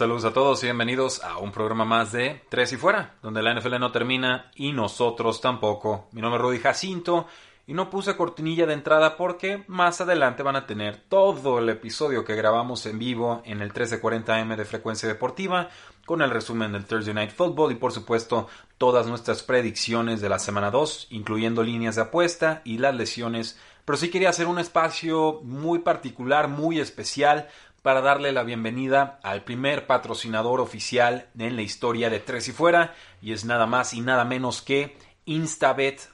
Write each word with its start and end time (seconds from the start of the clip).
Saludos 0.00 0.24
a 0.24 0.32
todos 0.32 0.62
y 0.62 0.66
bienvenidos 0.66 1.22
a 1.22 1.36
un 1.36 1.52
programa 1.52 1.84
más 1.84 2.10
de 2.10 2.40
Tres 2.48 2.72
y 2.72 2.78
Fuera, 2.78 3.16
donde 3.22 3.42
la 3.42 3.52
NFL 3.52 3.78
no 3.78 3.92
termina 3.92 4.50
y 4.54 4.72
nosotros 4.72 5.42
tampoco. 5.42 6.08
Mi 6.12 6.22
nombre 6.22 6.38
es 6.38 6.42
Rudy 6.42 6.58
Jacinto 6.58 7.26
y 7.66 7.74
no 7.74 7.90
puse 7.90 8.16
cortinilla 8.16 8.64
de 8.64 8.72
entrada 8.72 9.18
porque 9.18 9.62
más 9.68 10.00
adelante 10.00 10.42
van 10.42 10.56
a 10.56 10.66
tener 10.66 10.96
todo 10.96 11.58
el 11.58 11.68
episodio 11.68 12.24
que 12.24 12.34
grabamos 12.34 12.86
en 12.86 12.98
vivo 12.98 13.42
en 13.44 13.60
el 13.60 13.74
1340M 13.74 14.56
de 14.56 14.64
Frecuencia 14.64 15.06
Deportiva 15.06 15.68
con 16.06 16.22
el 16.22 16.30
resumen 16.30 16.72
del 16.72 16.86
Thursday 16.86 17.12
Night 17.12 17.32
Football 17.32 17.72
y 17.72 17.74
por 17.74 17.92
supuesto 17.92 18.48
todas 18.78 19.06
nuestras 19.06 19.42
predicciones 19.42 20.22
de 20.22 20.30
la 20.30 20.38
semana 20.38 20.70
2, 20.70 21.08
incluyendo 21.10 21.62
líneas 21.62 21.96
de 21.96 22.02
apuesta 22.02 22.62
y 22.64 22.78
las 22.78 22.94
lesiones. 22.94 23.60
Pero 23.84 23.98
sí 23.98 24.08
quería 24.08 24.30
hacer 24.30 24.46
un 24.46 24.58
espacio 24.58 25.40
muy 25.42 25.80
particular, 25.80 26.48
muy 26.48 26.80
especial 26.80 27.48
para 27.82 28.00
darle 28.00 28.32
la 28.32 28.42
bienvenida 28.42 29.20
al 29.22 29.44
primer 29.44 29.86
patrocinador 29.86 30.60
oficial 30.60 31.28
en 31.38 31.56
la 31.56 31.62
historia 31.62 32.10
de 32.10 32.20
Tres 32.20 32.48
y 32.48 32.52
Fuera, 32.52 32.94
y 33.22 33.32
es 33.32 33.44
nada 33.44 33.66
más 33.66 33.94
y 33.94 34.00
nada 34.00 34.24
menos 34.24 34.62
que 34.62 34.96
Instabet.mx, 35.24 36.10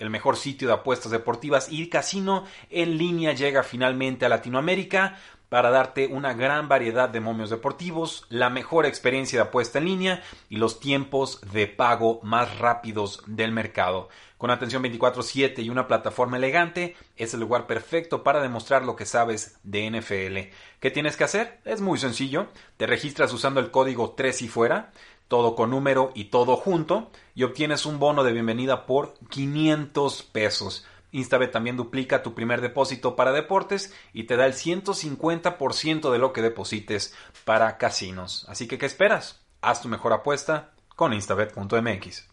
el 0.00 0.10
mejor 0.10 0.36
sitio 0.36 0.68
de 0.68 0.74
apuestas 0.74 1.12
deportivas 1.12 1.70
y 1.70 1.88
casino 1.88 2.44
en 2.70 2.96
línea 2.96 3.32
llega 3.32 3.62
finalmente 3.62 4.24
a 4.24 4.28
Latinoamérica 4.28 5.18
para 5.48 5.70
darte 5.70 6.06
una 6.08 6.34
gran 6.34 6.68
variedad 6.68 7.08
de 7.08 7.20
momios 7.20 7.50
deportivos, 7.50 8.26
la 8.28 8.50
mejor 8.50 8.86
experiencia 8.86 9.38
de 9.38 9.48
apuesta 9.48 9.78
en 9.78 9.84
línea 9.84 10.22
y 10.48 10.56
los 10.56 10.80
tiempos 10.80 11.40
de 11.52 11.66
pago 11.66 12.20
más 12.22 12.58
rápidos 12.58 13.22
del 13.26 13.52
mercado. 13.52 14.08
Con 14.38 14.50
atención 14.50 14.82
24/7 14.82 15.62
y 15.62 15.70
una 15.70 15.86
plataforma 15.86 16.36
elegante, 16.36 16.94
es 17.16 17.32
el 17.32 17.40
lugar 17.40 17.66
perfecto 17.66 18.22
para 18.22 18.42
demostrar 18.42 18.84
lo 18.84 18.94
que 18.96 19.06
sabes 19.06 19.58
de 19.62 19.86
NFL. 19.86 20.52
¿Qué 20.80 20.90
tienes 20.90 21.16
que 21.16 21.24
hacer? 21.24 21.60
Es 21.64 21.80
muy 21.80 21.98
sencillo. 21.98 22.48
Te 22.76 22.86
registras 22.86 23.32
usando 23.32 23.60
el 23.60 23.70
código 23.70 24.10
3 24.10 24.42
y 24.42 24.48
fuera, 24.48 24.92
todo 25.28 25.54
con 25.54 25.70
número 25.70 26.12
y 26.14 26.24
todo 26.24 26.56
junto, 26.56 27.10
y 27.34 27.44
obtienes 27.44 27.86
un 27.86 27.98
bono 27.98 28.24
de 28.24 28.32
bienvenida 28.32 28.84
por 28.84 29.14
500 29.30 30.22
pesos. 30.22 30.86
Instabet 31.16 31.50
también 31.50 31.78
duplica 31.78 32.22
tu 32.22 32.34
primer 32.34 32.60
depósito 32.60 33.16
para 33.16 33.32
deportes 33.32 33.92
y 34.12 34.24
te 34.24 34.36
da 34.36 34.44
el 34.44 34.52
150% 34.52 36.12
de 36.12 36.18
lo 36.18 36.32
que 36.34 36.42
deposites 36.42 37.14
para 37.44 37.78
casinos. 37.78 38.44
Así 38.48 38.68
que, 38.68 38.76
¿qué 38.76 38.84
esperas? 38.84 39.40
Haz 39.62 39.80
tu 39.80 39.88
mejor 39.88 40.12
apuesta 40.12 40.74
con 40.94 41.14
instabet.mx. 41.14 42.28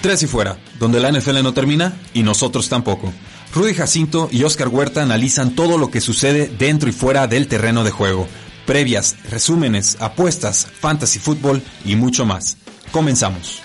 Tres 0.00 0.22
y 0.22 0.26
fuera, 0.26 0.58
donde 0.78 1.00
la 1.00 1.12
NFL 1.12 1.42
no 1.42 1.52
termina 1.52 1.92
y 2.14 2.22
nosotros 2.22 2.70
tampoco. 2.70 3.12
Rudy 3.54 3.74
Jacinto 3.74 4.30
y 4.32 4.44
Oscar 4.44 4.68
Huerta 4.68 5.02
analizan 5.02 5.54
todo 5.54 5.76
lo 5.76 5.90
que 5.90 6.00
sucede 6.00 6.48
dentro 6.48 6.88
y 6.88 6.92
fuera 6.92 7.26
del 7.26 7.46
terreno 7.46 7.84
de 7.84 7.90
juego. 7.90 8.26
Previas, 8.64 9.16
resúmenes, 9.28 10.00
apuestas, 10.00 10.66
fantasy 10.66 11.18
fútbol 11.18 11.62
y 11.84 11.96
mucho 11.96 12.24
más. 12.24 12.56
Comenzamos. 12.90 13.60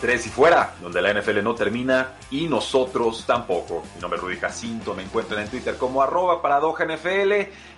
Tres 0.00 0.26
y 0.26 0.30
Fuera, 0.30 0.76
donde 0.80 1.02
la 1.02 1.12
NFL 1.12 1.42
no 1.42 1.54
termina 1.54 2.14
y 2.30 2.46
nosotros 2.46 3.24
tampoco. 3.26 3.82
Mi 3.94 4.00
nombre 4.00 4.18
es 4.18 4.24
Rudy 4.24 4.94
me 4.96 5.02
encuentran 5.02 5.42
en 5.42 5.48
Twitter 5.48 5.76
como 5.76 6.00
arroba 6.00 6.40
NFL 6.40 7.32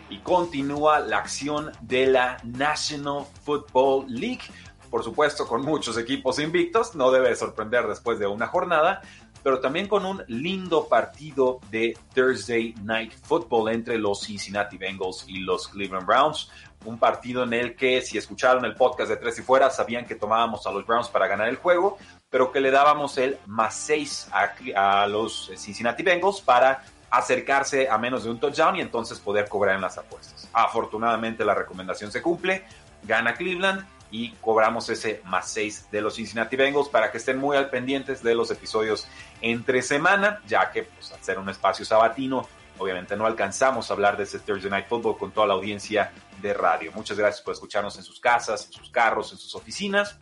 y 0.09 0.19
continúa 0.19 1.01
la 1.01 1.19
acción 1.19 1.73
de 1.81 2.07
la 2.07 2.37
National 2.45 3.25
Football 3.45 4.07
League. 4.09 4.43
Por 4.89 5.03
supuesto, 5.03 5.49
con 5.49 5.63
muchos 5.63 5.99
equipos 5.99 6.39
invictos, 6.39 6.95
no 6.95 7.11
debe 7.11 7.35
sorprender 7.35 7.89
después 7.89 8.21
de 8.21 8.29
una 8.29 8.47
jornada, 8.47 9.03
pero 9.43 9.59
también 9.59 9.89
con 9.89 10.07
un 10.07 10.23
lindo 10.29 10.87
partido 10.87 11.59
de 11.73 11.99
Thursday 12.15 12.73
Night 12.85 13.15
Football 13.25 13.73
entre 13.73 13.99
los 13.99 14.21
Cincinnati 14.21 14.79
Bengals 14.79 15.25
y 15.27 15.39
los 15.39 15.67
Cleveland 15.67 16.07
Browns. 16.07 16.51
Un 16.85 16.99
partido 16.99 17.45
en 17.45 17.53
el 17.53 17.77
que, 17.77 18.03
si 18.03 18.19
escucharon 18.19 18.65
el 18.65 18.75
podcast 18.75 19.11
de 19.11 19.17
Tres 19.17 19.39
y 19.39 19.43
Fuera, 19.43 19.71
sabían 19.71 20.05
que 20.05 20.15
tomábamos 20.15 20.67
a 20.67 20.71
los 20.71 20.87
Browns 20.87 21.09
para 21.09 21.27
ganar 21.27 21.49
el 21.49 21.57
juego, 21.57 21.99
pero 22.31 22.51
que 22.51 22.61
le 22.61 22.71
dábamos 22.71 23.19
el 23.19 23.39
más 23.47 23.75
6 23.75 24.29
a, 24.75 25.07
los 25.07 25.51
Cincinnati 25.57 26.03
Bengals 26.03 26.41
para 26.41 26.85
acercarse 27.11 27.89
a 27.89 27.99
menos 27.99 28.25
de 28.25 28.31
un 28.31 28.41
touchdown 28.41 28.77
y 28.77 28.81
entonces 28.81 29.21
poder 29.21 29.49
cobrar 29.49 29.75
en 29.75 29.83
las 29.83 29.99
apuestas. 29.99 30.49
Afortunadamente 30.53 31.45
la 31.45 31.55
recomendación 31.55 32.11
se 32.11 32.23
cumple, 32.23 32.65
gana 33.03 33.35
Cleveland 33.35 33.87
y 34.11 34.31
cobramos 34.41 34.89
ese 34.89 35.21
más 35.25 35.51
6 35.51 35.89
de 35.91 36.01
los 36.01 36.15
Cincinnati 36.15 36.57
Bengals 36.57 36.89
para 36.89 37.11
que 37.11 37.19
estén 37.19 37.39
muy 37.39 37.57
al 37.57 37.71
pendientes 37.71 38.23
de 38.23 38.35
los 38.35 38.51
episodios 38.51 39.07
entre 39.41 39.83
semana, 39.83 40.41
ya 40.47 40.71
que 40.71 40.85
pues, 40.85 41.13
al 41.13 41.23
ser 41.23 41.39
un 41.39 41.49
espacio 41.49 41.85
sabatino, 41.85 42.47
obviamente 42.79 43.17
no 43.17 43.27
alcanzamos 43.27 43.91
a 43.91 43.95
hablar 43.95 44.17
de 44.17 44.25
ese 44.25 44.39
Thursday 44.39 44.71
Night 44.71 44.87
Football 44.89 45.19
con 45.19 45.33
toda 45.33 45.47
la 45.47 45.55
audiencia 45.55 46.13
de 46.41 46.55
radio. 46.55 46.93
Muchas 46.93 47.19
gracias 47.19 47.43
por 47.43 47.55
escucharnos 47.55 47.97
en 47.97 48.05
sus 48.05 48.21
casas, 48.21 48.67
en 48.67 48.73
sus 48.73 48.91
carros, 48.91 49.33
en 49.33 49.39
sus 49.39 49.55
oficinas 49.55 50.19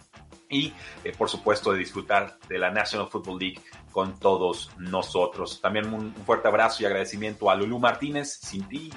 y 0.50 0.74
eh, 1.04 1.12
por 1.16 1.30
supuesto 1.30 1.72
de 1.72 1.78
disfrutar 1.78 2.36
de 2.48 2.58
la 2.58 2.70
National 2.70 3.08
Football 3.08 3.38
League 3.38 3.62
con 3.92 4.18
todos 4.18 4.70
nosotros. 4.78 5.60
También 5.60 5.92
un, 5.94 6.12
fuerte 6.26 6.48
abrazo 6.48 6.82
y 6.82 6.86
agradecimiento 6.86 7.50
a 7.50 7.54
Lulu 7.54 7.78
Martínez. 7.78 8.38
Sin 8.42 8.68
ti, 8.68 8.92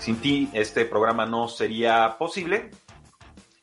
sin 0.00 0.16
ti 0.16 0.48
este 0.52 0.84
programa 0.86 1.26
no 1.26 1.48
sería 1.48 2.16
posible. 2.18 2.70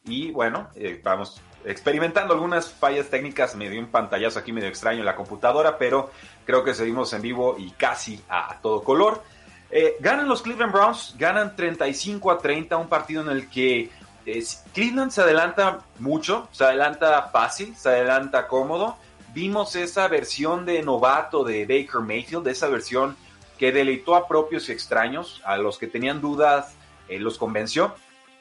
Y 0.06 0.32
bueno, 0.32 0.70
eh, 0.76 1.02
vamos 1.04 1.42
experimentando 1.66 2.34
algunas 2.34 2.72
fallas 2.72 3.10
técnicas. 3.10 3.56
Me 3.56 3.70
dio 3.70 3.80
un 3.80 3.88
pantallazo 3.88 4.40
aquí 4.40 4.54
medio 4.54 4.70
extraño 4.70 5.00
en 5.00 5.06
la 5.06 5.16
computadora, 5.16 5.78
pero 5.80 6.12
creo 6.46 6.64
que 6.64 6.74
seguimos 6.74 7.12
en 7.14 7.22
vivo 7.22 7.56
y 7.58 7.72
casi 7.72 8.22
a 8.30 8.58
todo 8.62 8.84
color. 8.84 9.24
Eh, 9.72 9.98
ganan 10.00 10.28
los 10.28 10.42
Cleveland 10.42 10.72
Browns, 10.72 11.16
ganan 11.18 11.56
35 11.56 12.32
a 12.32 12.38
30, 12.38 12.78
un 12.78 12.88
partido 12.88 13.24
en 13.24 13.30
el 13.30 13.50
que 13.50 13.90
eh, 14.26 14.44
Cleveland 14.74 15.12
se 15.12 15.22
adelanta 15.22 15.82
mucho, 16.00 16.48
se 16.52 16.64
adelanta 16.64 17.30
fácil, 17.32 17.76
se 17.76 17.90
adelanta 17.90 18.48
cómodo. 18.48 18.98
Vimos 19.34 19.76
esa 19.76 20.08
versión 20.08 20.66
de 20.66 20.82
novato 20.82 21.44
de 21.44 21.66
Baker 21.66 22.02
Mayfield, 22.02 22.48
esa 22.48 22.68
versión 22.68 23.18
que 23.58 23.72
deleitó 23.72 24.16
a 24.16 24.28
propios 24.28 24.70
y 24.70 24.72
extraños, 24.72 25.42
a 25.46 25.58
los 25.58 25.78
que 25.78 25.88
tenían 25.88 26.22
dudas 26.22 26.76
eh, 27.08 27.20
los 27.20 27.38
convenció 27.38 27.96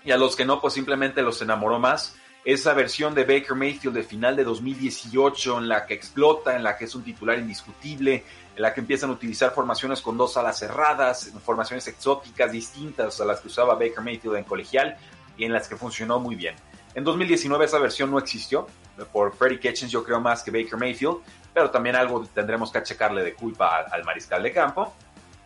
y 0.04 0.10
a 0.10 0.16
los 0.16 0.36
que 0.36 0.44
no, 0.44 0.60
pues 0.60 0.74
simplemente 0.74 1.22
los 1.22 1.40
enamoró 1.42 1.78
más. 1.78 2.16
Esa 2.44 2.74
versión 2.74 3.14
de 3.14 3.24
Baker 3.24 3.54
Mayfield 3.54 3.96
de 3.96 4.02
final 4.02 4.36
de 4.36 4.44
2018 4.44 5.58
en 5.58 5.68
la 5.68 5.86
que 5.86 5.94
explota, 5.94 6.54
en 6.54 6.62
la 6.62 6.76
que 6.76 6.84
es 6.84 6.94
un 6.94 7.02
titular 7.02 7.38
indiscutible, 7.38 8.22
en 8.54 8.62
la 8.62 8.74
que 8.74 8.80
empiezan 8.80 9.08
a 9.08 9.14
utilizar 9.14 9.54
formaciones 9.54 10.02
con 10.02 10.18
dos 10.18 10.36
alas 10.36 10.58
cerradas, 10.58 11.32
formaciones 11.42 11.88
exóticas 11.88 12.52
distintas 12.52 13.18
a 13.22 13.24
las 13.24 13.40
que 13.40 13.48
usaba 13.48 13.74
Baker 13.74 14.02
Mayfield 14.02 14.36
en 14.36 14.44
colegial 14.44 14.96
y 15.38 15.44
en 15.44 15.54
las 15.54 15.68
que 15.68 15.76
funcionó 15.76 16.20
muy 16.20 16.36
bien. 16.36 16.54
En 16.94 17.02
2019 17.02 17.64
esa 17.64 17.78
versión 17.78 18.10
no 18.10 18.18
existió, 18.18 18.66
por 19.10 19.34
Freddie 19.34 19.58
Kitchens 19.58 19.90
yo 19.90 20.04
creo 20.04 20.20
más 20.20 20.42
que 20.42 20.50
Baker 20.50 20.78
Mayfield, 20.78 21.16
pero 21.54 21.70
también 21.70 21.96
algo 21.96 22.26
tendremos 22.26 22.70
que 22.70 22.76
achacarle 22.76 23.24
de 23.24 23.32
culpa 23.32 23.78
al, 23.78 23.86
al 23.90 24.04
mariscal 24.04 24.42
de 24.42 24.52
campo. 24.52 24.94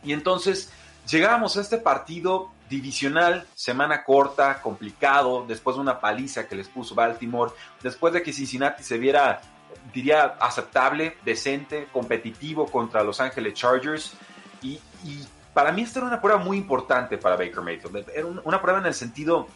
Y 0.02 0.12
entonces 0.12 0.72
llegamos 1.08 1.56
a 1.56 1.60
este 1.60 1.78
partido 1.78 2.50
divisional, 2.68 3.46
semana 3.54 4.04
corta, 4.04 4.60
complicado, 4.60 5.44
después 5.46 5.76
de 5.76 5.82
una 5.82 6.00
paliza 6.00 6.46
que 6.46 6.56
les 6.56 6.68
puso 6.68 6.94
Baltimore, 6.94 7.52
después 7.82 8.12
de 8.12 8.22
que 8.22 8.32
Cincinnati 8.32 8.82
se 8.82 8.98
viera, 8.98 9.40
diría, 9.92 10.36
aceptable, 10.40 11.16
decente, 11.24 11.88
competitivo 11.92 12.66
contra 12.66 13.02
Los 13.02 13.20
Ángeles 13.20 13.54
Chargers. 13.54 14.12
Y, 14.62 14.80
para 15.54 15.72
mí 15.72 15.82
esta 15.82 16.00
era 16.00 16.08
una 16.08 16.20
prueba 16.20 16.38
muy 16.38 16.56
importante 16.56 17.18
para 17.18 17.36
Baker 17.36 17.62
Mayfield. 17.62 18.08
Era 18.14 18.26
una 18.26 18.62
prueba 18.62 18.78
en 18.78 18.86
el 18.86 18.94
sentido 18.94 19.48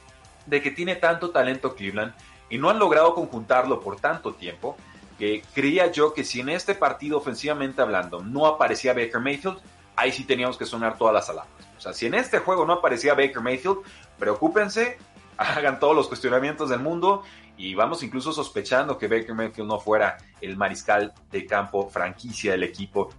de 0.47 0.61
que 0.61 0.73
tiene 0.73 0.97
tanto 0.97 1.31
talento 1.31 1.77
Cleveland 1.77 2.13
y 2.49 2.59
no 2.59 2.71
han 2.71 2.79
logrado 2.79 3.15
conjuntarlo 3.15 3.81
por 3.81 4.01
tanto 4.01 4.35
tiempo 4.35 4.77
que 5.19 5.45
creía 5.55 5.93
yo 5.93 6.13
que 6.13 6.25
si 6.25 6.41
en 6.41 6.49
este 6.49 6.75
partido 6.75 7.19
ofensivamente 7.19 7.81
hablando 7.81 8.21
no 8.21 8.47
aparecía 8.47 8.93
Baker 8.93 9.21
Mayfield, 9.21 9.59
ahí 9.95 10.11
sí 10.11 10.25
teníamos 10.25 10.57
que 10.57 10.67
sonar 10.67 10.99
todas 10.99 11.15
las 11.15 11.31
alarmas. 11.31 11.62
O 11.83 11.85
sea, 11.87 11.93
si 11.93 12.07
en 12.07 12.15
este 12.15 12.39
juego 12.39 12.65
no 12.65 12.75
aparecía 12.75 13.15
Baker 13.15 13.41
Mayfield, 13.41 13.79
preocúpense, 14.17 14.99
hagan 15.37 15.81
todos 15.81 15.97
los 15.97 16.07
cuestionamientos 16.07 16.71
del 16.71 16.79
mundo 16.79 17.25
y 17.57 17.75
vamos 17.75 18.05
incluso 18.05 18.33
sospechando 18.33 18.97
que 18.97 19.09
Baker 19.09 19.35
Mayfield 19.35 19.69
no 19.69 19.81
fuera 19.81 20.17
el 20.41 20.57
mariscal 20.57 21.13
de 21.33 21.45
campo 21.45 21.91
franquicia 21.91 22.53
del 22.53 22.63
equipo. 22.63 23.11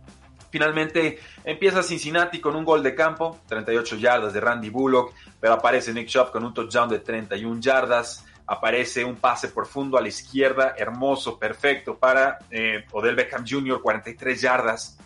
Finalmente 0.50 1.19
empieza 1.44 1.83
Cincinnati 1.83 2.39
con 2.39 2.56
un 2.56 2.63
gol 2.63 2.81
de 2.81 2.95
campo, 2.95 3.42
38 3.50 3.98
yardas 3.98 4.31
de 4.31 4.39
Randy 4.39 4.69
Bullock, 4.69 5.13
pero 5.42 5.56
aparece 5.56 5.94
Nick 5.94 6.07
Chubb 6.07 6.31
con 6.31 6.45
un 6.45 6.54
touchdown 6.54 6.88
de 6.88 7.00
31 7.00 7.60
yardas. 7.60 8.25
Aparece 8.48 9.04
un 9.04 9.18
pase 9.18 9.50
profundo 9.50 9.98
a 9.98 10.01
la 10.01 10.07
izquierda, 10.07 10.75
hermoso, 10.77 11.38
perfecto 11.38 11.98
para 11.98 12.39
eh, 12.50 12.86
Odell 12.94 13.15
Beckham 13.15 13.44
Jr., 13.45 13.81
43 13.81 14.42
yardas. 14.42 14.98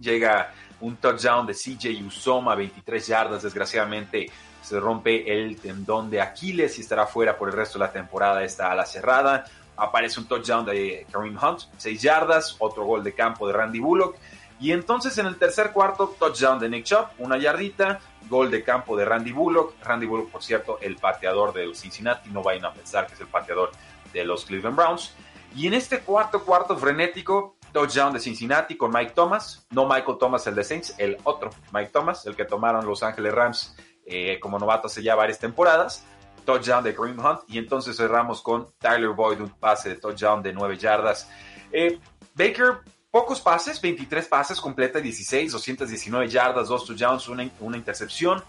Llega 0.00 0.54
un 0.80 0.96
touchdown 0.96 1.46
de 1.46 1.54
CJ 1.54 2.04
Usoma, 2.06 2.54
23 2.54 3.06
yardas. 3.06 3.42
Desgraciadamente 3.42 4.30
se 4.62 4.80
rompe 4.80 5.30
el 5.30 5.60
tendón 5.60 6.10
de 6.10 6.20
Aquiles 6.20 6.78
y 6.78 6.80
estará 6.80 7.06
fuera 7.06 7.36
por 7.36 7.48
el 7.48 7.54
resto 7.54 7.78
de 7.78 7.84
la 7.84 7.92
temporada 7.92 8.42
esta 8.44 8.70
ala 8.70 8.86
cerrada. 8.86 9.44
Aparece 9.76 10.20
un 10.20 10.26
touchdown 10.26 10.64
de 10.64 11.06
Kareem 11.10 11.36
Hunt, 11.36 11.62
6 11.76 12.00
yardas, 12.00 12.56
otro 12.58 12.84
gol 12.84 13.02
de 13.02 13.12
campo 13.12 13.46
de 13.46 13.52
Randy 13.52 13.80
Bullock. 13.80 14.16
Y 14.60 14.72
entonces 14.72 15.18
en 15.18 15.26
el 15.26 15.36
tercer 15.36 15.72
cuarto, 15.72 16.14
touchdown 16.18 16.58
de 16.58 16.68
Nick 16.68 16.84
Chubb, 16.84 17.08
una 17.18 17.36
yardita, 17.36 18.00
gol 18.28 18.50
de 18.50 18.62
campo 18.62 18.96
de 18.96 19.04
Randy 19.04 19.32
Bullock. 19.32 19.74
Randy 19.84 20.06
Bullock, 20.06 20.30
por 20.30 20.42
cierto, 20.42 20.78
el 20.80 20.96
pateador 20.96 21.52
del 21.52 21.74
Cincinnati, 21.74 22.30
no 22.30 22.42
vayan 22.42 22.64
a 22.66 22.72
pensar 22.72 23.06
que 23.06 23.14
es 23.14 23.20
el 23.20 23.26
pateador 23.26 23.72
de 24.12 24.24
los 24.24 24.44
Cleveland 24.44 24.76
Browns. 24.76 25.14
Y 25.56 25.66
en 25.66 25.74
este 25.74 26.00
cuarto 26.00 26.44
cuarto 26.44 26.76
frenético, 26.76 27.56
touchdown 27.74 28.12
de 28.12 28.20
Cincinnati 28.20 28.76
con 28.76 28.92
Mike 28.92 29.12
Thomas, 29.14 29.66
no 29.70 29.86
Michael 29.86 30.16
Thomas 30.18 30.46
el 30.46 30.54
de 30.54 30.62
Saints, 30.62 30.94
el 30.96 31.18
otro 31.24 31.50
Mike 31.72 31.90
Thomas, 31.92 32.24
el 32.24 32.36
que 32.36 32.44
tomaron 32.44 32.86
Los 32.86 33.02
Ángeles 33.02 33.34
Rams 33.34 33.76
eh, 34.06 34.38
como 34.40 34.58
novato 34.60 34.86
hace 34.86 35.02
ya 35.02 35.16
varias 35.16 35.40
temporadas. 35.40 36.06
Touchdown 36.46 36.84
de 36.84 36.92
Green 36.92 37.18
Hunt 37.18 37.40
y 37.48 37.58
entonces 37.58 37.96
cerramos 37.96 38.42
con 38.42 38.70
Tyler 38.78 39.10
Boyd, 39.10 39.40
un 39.40 39.48
pase 39.48 39.88
de 39.88 39.96
touchdown 39.96 40.42
de 40.42 40.52
9 40.52 40.76
yardas. 40.76 41.28
Eh, 41.72 41.98
Baker, 42.34 42.80
pocos 43.10 43.40
pases, 43.40 43.80
23 43.80 44.28
pases, 44.28 44.60
completa 44.60 45.00
16, 45.00 45.50
219 45.52 46.28
yardas, 46.28 46.68
2 46.68 46.84
touchdowns, 46.84 47.28
una, 47.28 47.50
una 47.60 47.76
intercepción, 47.76 48.44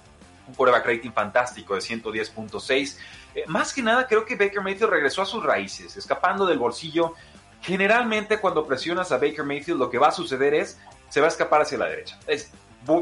un 0.48 0.54
quarterback 0.54 0.86
rating 0.86 1.12
fantástico 1.12 1.74
de 1.74 1.80
110.6. 1.80 2.98
Eh, 3.33 3.44
más 3.48 3.74
que 3.74 3.81
nada, 3.81 4.06
creo 4.06 4.25
que 4.25 4.36
Baker 4.36 4.62
Mayfield 4.62 4.92
regresó 4.92 5.22
a 5.22 5.25
sus 5.25 5.42
raíces, 5.42 5.98
escapando 5.98 6.45
del 6.45 6.60
bolsillo. 6.60 7.13
Generalmente, 7.65 8.39
cuando 8.39 8.67
presionas 8.67 9.12
a 9.12 9.17
Baker 9.17 9.44
Mayfield, 9.44 9.79
lo 9.79 9.89
que 9.89 9.97
va 9.97 10.09
a 10.09 10.12
suceder 10.12 10.53
es 10.53 10.79
se 11.09 11.19
va 11.19 11.25
a 11.25 11.29
escapar 11.29 11.62
hacia 11.62 11.79
la 11.79 11.88
derecha. 11.88 12.19
Es, 12.27 12.51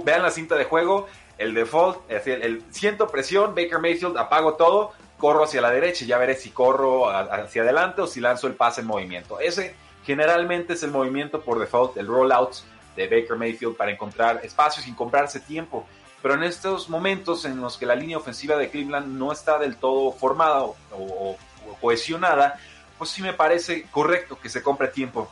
vean 0.06 0.24
la 0.24 0.32
cinta 0.32 0.56
de 0.56 0.64
juego, 0.64 1.08
el 1.38 1.54
default, 1.54 2.10
el, 2.10 2.64
siento 2.70 3.08
presión, 3.08 3.56
Baker 3.56 3.80
Mayfield, 3.80 4.18
apago 4.18 4.54
todo, 4.54 4.94
corro 5.18 5.44
hacia 5.44 5.60
la 5.60 5.70
derecha 5.70 6.06
y 6.06 6.08
ya 6.08 6.18
veré 6.18 6.36
si 6.36 6.52
corro 6.52 7.10
hacia 7.10 7.64
adelante 7.64 8.02
o 8.02 8.08
si 8.08 8.22
lanzo 8.22 8.48
el 8.48 8.54
pase 8.54 8.82
en 8.82 8.88
movimiento. 8.88 9.40
Ese 9.42 9.76
generalmente 10.06 10.74
es 10.74 10.84
el 10.84 10.92
movimiento 10.92 11.42
por 11.42 11.60
default, 11.60 11.98
el 11.98 12.08
rollout 12.08 12.56
de 12.96 13.08
Baker 13.08 13.36
Mayfield 13.36 13.76
para 13.76 13.92
encontrar 13.92 14.40
espacios 14.44 14.86
sin 14.86 14.96
comprarse 14.96 15.42
tiempo. 15.42 15.86
Pero 16.22 16.36
en 16.36 16.44
estos 16.44 16.88
momentos 16.88 17.44
en 17.44 17.60
los 17.60 17.78
que 17.78 17.86
la 17.86 17.96
línea 17.96 18.18
ofensiva 18.18 18.56
de 18.56 18.70
Cleveland 18.70 19.18
no 19.18 19.34
está 19.34 19.60
del 19.60 19.76
todo 19.76 20.14
formada 20.14 20.64
o 20.64 21.36
cohesionada, 21.82 22.60
pues 23.04 23.12
sí 23.12 23.22
me 23.22 23.34
parece 23.34 23.84
correcto 23.92 24.40
que 24.40 24.48
se 24.48 24.64
compre 24.64 24.88
tiempo 24.88 25.30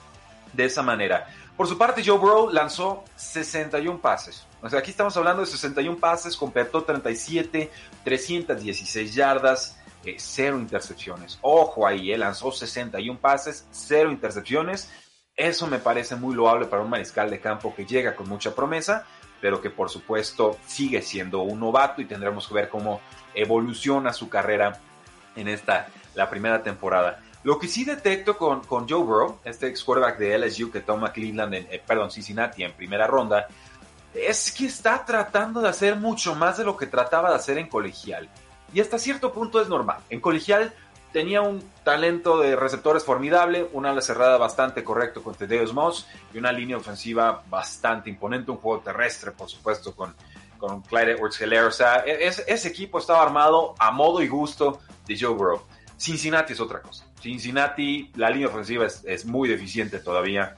de 0.51 0.65
esa 0.65 0.81
manera. 0.81 1.33
Por 1.55 1.67
su 1.67 1.77
parte, 1.77 2.03
Joe 2.05 2.17
Burrow 2.17 2.49
lanzó 2.49 3.05
61 3.15 4.01
pases. 4.01 4.45
O 4.61 4.69
sea, 4.69 4.79
aquí 4.79 4.91
estamos 4.91 5.15
hablando 5.15 5.41
de 5.41 5.47
61 5.47 5.97
pases, 5.97 6.35
completó 6.35 6.83
37, 6.83 7.71
316 8.03 9.15
yardas, 9.15 9.79
eh, 10.03 10.17
cero 10.19 10.59
intercepciones. 10.59 11.39
Ojo 11.39 11.87
ahí, 11.87 12.11
eh, 12.11 12.17
lanzó 12.17 12.51
61 12.51 13.17
pases, 13.21 13.65
cero 13.71 14.11
intercepciones. 14.11 14.91
Eso 15.37 15.65
me 15.67 15.79
parece 15.79 16.17
muy 16.17 16.35
loable 16.35 16.65
para 16.65 16.81
un 16.81 16.89
mariscal 16.89 17.29
de 17.29 17.39
campo 17.39 17.73
que 17.73 17.85
llega 17.85 18.17
con 18.17 18.27
mucha 18.27 18.53
promesa, 18.53 19.05
pero 19.39 19.61
que 19.61 19.69
por 19.69 19.89
supuesto 19.89 20.57
sigue 20.67 21.01
siendo 21.01 21.39
un 21.43 21.61
novato 21.61 22.01
y 22.01 22.05
tendremos 22.05 22.49
que 22.49 22.53
ver 22.53 22.67
cómo 22.67 22.99
evoluciona 23.33 24.11
su 24.11 24.27
carrera 24.27 24.77
en 25.37 25.47
esta, 25.47 25.87
la 26.15 26.29
primera 26.29 26.61
temporada. 26.61 27.21
Lo 27.43 27.57
que 27.57 27.67
sí 27.67 27.83
detecto 27.83 28.37
con, 28.37 28.61
con 28.61 28.87
Joe 28.87 29.03
Burrow, 29.03 29.39
este 29.43 29.67
ex 29.67 29.83
quarterback 29.83 30.17
de 30.19 30.37
LSU 30.37 30.71
que 30.71 30.81
toma 30.81 31.11
Cleveland, 31.11 31.53
en, 31.55 31.67
eh, 31.71 31.81
perdón, 31.85 32.11
Cincinnati 32.11 32.63
en 32.63 32.73
primera 32.73 33.07
ronda, 33.07 33.47
es 34.13 34.51
que 34.51 34.65
está 34.65 35.03
tratando 35.05 35.61
de 35.61 35.69
hacer 35.69 35.95
mucho 35.95 36.35
más 36.35 36.57
de 36.57 36.65
lo 36.65 36.77
que 36.77 36.85
trataba 36.85 37.29
de 37.29 37.35
hacer 37.35 37.57
en 37.57 37.67
colegial. 37.67 38.29
Y 38.73 38.79
hasta 38.79 38.99
cierto 38.99 39.33
punto 39.33 39.61
es 39.61 39.67
normal. 39.69 39.97
En 40.09 40.19
colegial 40.21 40.73
tenía 41.11 41.41
un 41.41 41.63
talento 41.83 42.39
de 42.39 42.55
receptores 42.55 43.03
formidable, 43.03 43.67
una 43.73 43.89
ala 43.89 44.01
cerrada 44.01 44.37
bastante 44.37 44.83
correcto 44.83 45.23
con 45.23 45.35
Tedeus 45.35 45.73
Moss 45.73 46.07
y 46.33 46.37
una 46.37 46.51
línea 46.51 46.77
ofensiva 46.77 47.43
bastante 47.49 48.09
imponente, 48.09 48.51
un 48.51 48.57
juego 48.57 48.81
terrestre, 48.81 49.31
por 49.31 49.49
supuesto, 49.49 49.93
con, 49.95 50.15
con 50.57 50.81
Clyde 50.81 51.13
edwards 51.13 51.41
O 51.67 51.71
sea, 51.71 52.03
e, 52.05 52.27
ese 52.27 52.67
equipo 52.67 52.99
estaba 52.99 53.21
armado 53.23 53.75
a 53.79 53.91
modo 53.91 54.21
y 54.21 54.27
gusto 54.27 54.79
de 55.07 55.17
Joe 55.19 55.33
Burrow. 55.33 55.63
Cincinnati 56.01 56.53
es 56.53 56.59
otra 56.59 56.81
cosa. 56.81 57.05
Cincinnati, 57.21 58.11
la 58.15 58.31
línea 58.31 58.47
ofensiva 58.47 58.87
es, 58.87 59.25
muy 59.25 59.47
deficiente 59.47 59.99
todavía. 59.99 60.55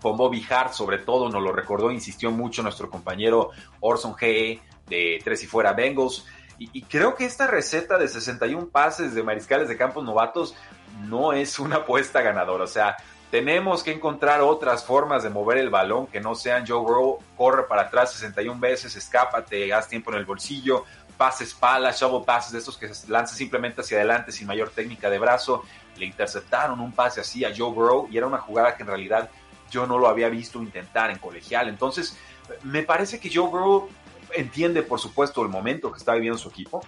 Con 0.00 0.16
Bobby 0.16 0.42
Hart, 0.48 0.72
sobre 0.72 0.98
todo, 0.98 1.28
nos 1.28 1.42
lo 1.42 1.52
recordó, 1.52 1.90
insistió 1.90 2.30
mucho 2.30 2.62
nuestro 2.62 2.88
compañero 2.88 3.50
Orson 3.80 4.14
G. 4.14 4.58
de 4.88 5.20
Tres 5.22 5.42
y 5.42 5.46
Fuera 5.46 5.74
Bengals. 5.74 6.24
Y, 6.58 6.80
creo 6.82 7.14
que 7.14 7.26
esta 7.26 7.46
receta 7.46 7.98
de 7.98 8.08
61 8.08 8.68
pases 8.68 9.14
de 9.14 9.22
mariscales 9.22 9.68
de 9.68 9.76
campos 9.76 10.02
novatos 10.02 10.54
no 11.02 11.34
es 11.34 11.58
una 11.58 11.76
apuesta 11.76 12.22
ganadora. 12.22 12.64
O 12.64 12.68
sea, 12.68 12.96
tenemos 13.30 13.82
que 13.82 13.92
encontrar 13.92 14.40
otras 14.40 14.82
formas 14.82 15.22
de 15.22 15.28
mover 15.28 15.58
el 15.58 15.68
balón 15.68 16.06
que 16.06 16.22
no 16.22 16.34
sean 16.34 16.66
Joe 16.66 16.80
Burrow, 16.80 17.18
corre 17.36 17.64
para 17.64 17.82
atrás 17.82 18.14
61 18.14 18.58
veces, 18.58 18.96
escápate, 18.96 19.70
haz 19.74 19.88
tiempo 19.88 20.10
en 20.10 20.16
el 20.16 20.24
bolsillo, 20.24 20.84
pases 21.16 21.54
pala, 21.54 21.92
shovel 21.92 22.24
passes 22.24 22.52
de 22.52 22.58
estos 22.58 22.76
que 22.76 22.92
se 22.94 23.08
lanzan 23.10 23.36
simplemente 23.36 23.80
hacia 23.80 23.98
adelante 23.98 24.32
sin 24.32 24.46
mayor 24.46 24.70
técnica 24.70 25.10
de 25.10 25.18
brazo. 25.18 25.62
Le 25.96 26.06
interceptaron 26.06 26.80
un 26.80 26.92
pase 26.92 27.20
así 27.20 27.44
a 27.44 27.52
Joe 27.56 27.72
Burrow 27.72 28.08
y 28.10 28.16
era 28.16 28.26
una 28.26 28.38
jugada 28.38 28.76
que 28.76 28.82
en 28.82 28.88
realidad 28.88 29.30
yo 29.70 29.86
no 29.86 29.98
lo 29.98 30.08
había 30.08 30.28
visto 30.28 30.62
intentar 30.62 31.10
en 31.10 31.18
colegial. 31.18 31.68
Entonces, 31.68 32.16
me 32.62 32.82
parece 32.82 33.18
que 33.18 33.30
Joe 33.32 33.48
Burrow 33.48 33.88
entiende, 34.34 34.82
por 34.82 35.00
supuesto, 35.00 35.42
el 35.42 35.48
momento 35.48 35.90
que 35.90 35.98
está 35.98 36.14
viviendo 36.14 36.38
su 36.38 36.48
equipo. 36.48 36.80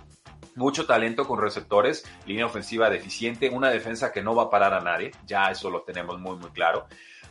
Mucho 0.55 0.87
talento 0.87 1.27
con 1.27 1.41
receptores, 1.41 2.05
línea 2.27 2.47
ofensiva 2.47 2.91
deficiente, 2.91 3.49
una 3.49 3.71
defensa 3.71 4.13
que 4.13 4.23
no 4.23 4.35
va 4.35 4.45
a 4.45 4.51
parar 4.51 4.75
a 4.75 4.81
nadie, 4.81 5.13
ya 5.25 5.51
eso 5.51 5.71
lo 5.71 5.83
tenemos 5.83 6.19
muy, 6.19 6.37
muy 6.37 6.51
claro. 6.51 6.87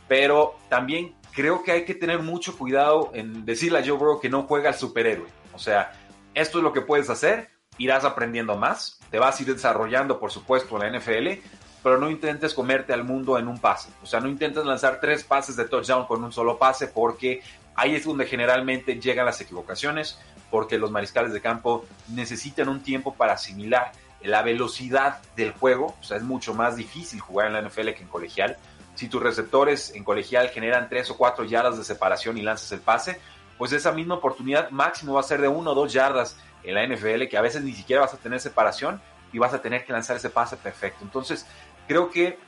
Pero 0.06 0.56
también 0.70 1.14
creo 1.32 1.62
que 1.62 1.72
hay 1.72 1.84
que 1.84 1.94
tener 1.94 2.20
mucho 2.20 2.56
cuidado 2.56 3.10
en 3.12 3.44
decirle 3.44 3.80
a 3.80 3.82
Joe 3.82 3.98
Burrow 3.98 4.20
que 4.20 4.30
no 4.30 4.44
juega 4.44 4.70
al 4.70 4.76
superhéroe. 4.76 5.28
O 5.52 5.58
sea, 5.58 5.92
esto 6.34 6.58
es 6.58 6.64
lo 6.64 6.72
que 6.72 6.80
puedes 6.80 7.10
hacer, 7.10 7.50
irás 7.78 8.04
aprendiendo 8.04 8.56
más, 8.56 8.98
te 9.10 9.18
vas 9.18 9.38
a 9.38 9.42
ir 9.42 9.54
desarrollando, 9.54 10.18
por 10.18 10.30
supuesto, 10.30 10.82
en 10.82 10.92
la 10.92 10.98
NFL, 10.98 11.40
pero 11.82 11.98
no 11.98 12.10
intentes 12.10 12.54
comerte 12.54 12.92
al 12.92 13.04
mundo 13.04 13.38
en 13.38 13.48
un 13.48 13.58
pase. 13.58 13.90
O 14.02 14.06
sea, 14.06 14.20
no 14.20 14.28
intentes 14.28 14.64
lanzar 14.64 14.98
tres 15.00 15.24
pases 15.24 15.56
de 15.56 15.64
touchdown 15.64 16.06
con 16.06 16.22
un 16.22 16.32
solo 16.32 16.58
pase 16.58 16.88
porque 16.88 17.42
ahí 17.74 17.94
es 17.94 18.04
donde 18.04 18.26
generalmente 18.26 19.00
llegan 19.00 19.26
las 19.26 19.40
equivocaciones, 19.40 20.18
porque 20.50 20.78
los 20.78 20.90
mariscales 20.90 21.32
de 21.32 21.40
campo 21.40 21.86
necesitan 22.08 22.68
un 22.68 22.82
tiempo 22.82 23.14
para 23.14 23.34
asimilar 23.34 23.92
la 24.22 24.42
velocidad 24.42 25.20
del 25.36 25.52
juego. 25.52 25.96
O 26.00 26.02
sea, 26.02 26.16
es 26.16 26.22
mucho 26.22 26.54
más 26.54 26.76
difícil 26.76 27.20
jugar 27.20 27.46
en 27.46 27.52
la 27.52 27.62
NFL 27.62 27.90
que 27.90 28.02
en 28.02 28.08
colegial. 28.08 28.56
Si 28.94 29.08
tus 29.08 29.22
receptores 29.22 29.94
en 29.94 30.02
colegial 30.02 30.48
generan 30.48 30.88
tres 30.88 31.08
o 31.10 31.16
cuatro 31.16 31.44
yardas 31.44 31.78
de 31.78 31.84
separación 31.84 32.36
y 32.36 32.42
lanzas 32.42 32.72
el 32.72 32.80
pase, 32.80 33.20
pues 33.58 33.72
esa 33.72 33.92
misma 33.92 34.14
oportunidad 34.14 34.70
máximo 34.70 35.14
va 35.14 35.20
a 35.20 35.24
ser 35.24 35.40
de 35.40 35.48
uno 35.48 35.72
o 35.72 35.74
dos 35.74 35.92
yardas 35.92 36.36
en 36.62 36.74
la 36.74 36.86
NFL, 36.86 37.26
que 37.28 37.36
a 37.36 37.42
veces 37.42 37.62
ni 37.62 37.72
siquiera 37.72 38.02
vas 38.02 38.14
a 38.14 38.18
tener 38.18 38.40
separación 38.40 39.00
y 39.32 39.38
vas 39.38 39.52
a 39.52 39.60
tener 39.60 39.84
que 39.84 39.92
lanzar 39.92 40.16
ese 40.16 40.30
pase 40.30 40.56
perfecto. 40.56 41.04
Entonces, 41.04 41.46
creo 41.86 42.10
que 42.10 42.38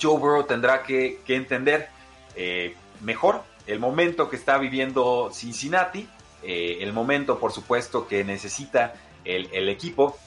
Joe 0.00 0.18
Burrow 0.18 0.44
tendrá 0.44 0.82
que, 0.82 1.20
entender 1.26 1.88
eh, 2.36 2.74
mejor 3.00 3.42
el 3.66 3.78
momento 3.78 4.28
que 4.28 4.36
está 4.36 4.58
viviendo 4.58 5.30
Cincinnati, 5.32 6.08
eh, 6.42 6.78
el 6.80 6.92
momento, 6.92 7.38
por 7.38 7.52
supuesto, 7.52 8.06
que 8.06 8.22
necesita 8.24 8.94
el, 9.24 9.68
equipo 9.68 10.18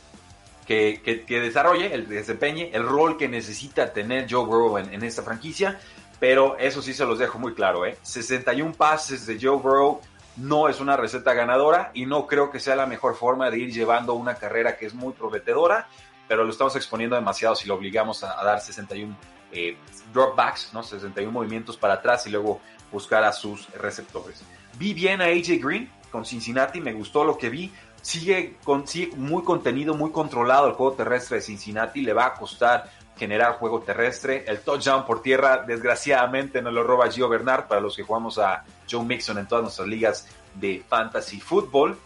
que, 0.65 1.24
desarrolle, 1.27 1.93
el 1.93 2.07
desempeñe, 2.07 2.72
el 2.74 2.84
rol 2.84 3.17
que 3.17 3.27
necesita 3.27 3.93
tener 3.93 4.27
Joe 4.29 4.46
Burrow 4.46 4.77
en, 4.79 5.03
esta 5.03 5.22
franquicia. 5.22 5.79
Pero 6.19 6.57
eso 6.57 6.81
sí 6.81 6.96
se 6.96 7.05
los 7.05 7.19
dejo 7.19 7.38
muy 7.38 7.53
claro, 7.53 7.86
¿eh? 7.86 7.96
61 8.01 8.74
pases 8.74 9.27
de 9.27 9.38
Joe 9.39 9.57
Burrow 9.57 10.01
no 10.38 10.70
es 10.70 10.79
una 10.79 10.96
receta 10.96 11.34
ganadora 11.34 11.91
y 11.94 12.06
no 12.06 12.27
creo 12.27 12.51
que 12.51 12.60
sea 12.60 12.75
la 12.75 12.86
mejor 12.86 13.15
forma 13.15 13.50
de 13.50 13.60
ir 13.60 13.72
llevando 13.72 14.13
una 14.13 14.36
carrera 14.36 14.77
que 14.77 14.86
es 14.86 14.94
muy 14.94 15.13
prometedora, 15.13 15.88
pero 16.27 16.44
lo 16.44 16.51
estamos 16.51 16.75
exponiendo 16.75 17.15
demasiado 17.15 17.56
si 17.56 17.67
lo 17.67 17.75
obligamos 17.75 18.24
a, 18.24 18.44
dar 18.44 18.60
61 18.62 19.15
eh, 19.51 19.77
dropbacks, 20.13 20.74
¿no? 20.74 20.84
61 20.84 21.32
movimientos 21.32 21.77
para 21.77 21.96
atrás 21.96 22.27
y 22.27 22.29
luego 22.29 22.62
buscar 22.91 23.24
a 23.24 23.32
sus 23.32 23.70
receptores. 23.74 24.41
Vi 24.77 24.94
bien 24.94 25.22
a 25.22 25.25
AJ 25.25 25.60
Green 25.62 25.89
con 26.12 26.25
Cincinnati, 26.25 26.82
me 26.82 26.94
gustó 26.94 27.24
lo 27.24 27.38
que 27.38 27.50
vi. 27.50 27.72
Sigue, 28.01 28.58
con, 28.63 28.88
sigue 28.88 29.15
muy 29.17 29.44
contenido, 29.44 29.94
muy 29.94 30.12
controlado 30.12 30.67
el 30.67 30.74
juego 30.74 30.94
terrestre 30.94 31.38
de 31.38 31.41
Cincinnati. 31.41 32.01
Le 32.01 32.13
va 32.13 32.27
a 32.27 32.34
costar 32.36 32.89
generar 33.17 33.53
juego 33.53 33.81
terrestre. 33.81 34.45
El 34.47 34.62
touchdown 34.62 35.05
por 35.05 35.21
tierra, 35.21 35.63
desgraciadamente, 35.65 36.62
no 36.62 36.71
lo 36.71 36.83
roba 36.83 37.09
Gio 37.09 37.27
Bernard 37.27 37.67
para 37.67 37.81
los 37.81 37.95
que 37.95 38.03
jugamos 38.03 38.38
a 38.38 38.63
Joe 38.89 39.03
Mixon 39.03 39.38
en 39.38 39.47
todas 39.47 39.63
nuestras 39.63 39.88
ligas 39.88 40.27
de 40.55 40.83
fantasy 40.88 41.39
football. 41.39 41.97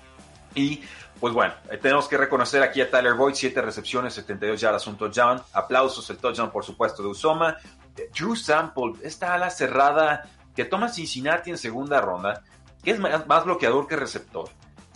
Y 0.56 0.82
pues 1.20 1.34
bueno, 1.34 1.54
eh, 1.70 1.78
tenemos 1.78 2.08
que 2.08 2.18
reconocer 2.18 2.64
aquí 2.64 2.82
a 2.82 2.90
Tyler 2.90 3.14
Boyd, 3.14 3.36
7 3.36 3.62
recepciones, 3.62 4.14
72 4.16 4.60
yardas, 4.60 4.88
un 4.88 4.98
touchdown. 4.98 5.42
Aplausos, 5.54 6.10
el 6.10 6.18
touchdown, 6.18 6.52
por 6.52 6.66
supuesto, 6.66 7.04
de 7.04 7.10
Usoma. 7.10 7.58
Drew 8.18 8.36
Sample, 8.36 8.94
esta 9.04 9.34
ala 9.34 9.50
cerrada 9.50 10.24
que 10.56 10.66
toma 10.66 10.90
Cincinnati 10.90 11.52
en 11.52 11.58
segunda 11.58 12.02
ronda, 12.02 12.42
que 12.84 12.92
es 12.92 13.00
más 13.00 13.46
bloqueador 13.46 13.88
que 13.88 13.96
receptor. 13.96 14.50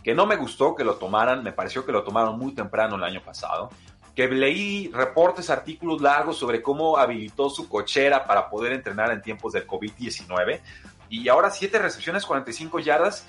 Que 0.04 0.14
no 0.14 0.26
me 0.26 0.36
gustó 0.36 0.76
que 0.76 0.84
lo 0.84 0.96
tomaran, 0.96 1.44
me 1.44 1.52
pareció 1.52 1.86
que 1.86 1.92
lo 1.92 2.04
tomaron 2.04 2.38
muy 2.38 2.54
temprano 2.54 2.96
el 2.96 3.04
año 3.04 3.22
pasado 3.22 3.70
que 4.16 4.28
leí 4.30 4.90
reportes, 4.94 5.50
artículos 5.50 6.02
largos 6.02 6.38
sobre 6.38 6.62
cómo 6.62 6.98
habilitó 6.98 7.50
su 7.50 7.68
cochera 7.68 8.26
para 8.26 8.50
poder 8.50 8.72
entrenar 8.72 9.12
en 9.12 9.22
tiempos 9.22 9.54
del 9.54 9.68
COVID-19. 9.68 10.62
Y 11.10 11.28
ahora 11.28 11.50
7 11.50 11.78
recepciones, 11.80 12.26
45 12.26 12.80
yardas, 12.80 13.26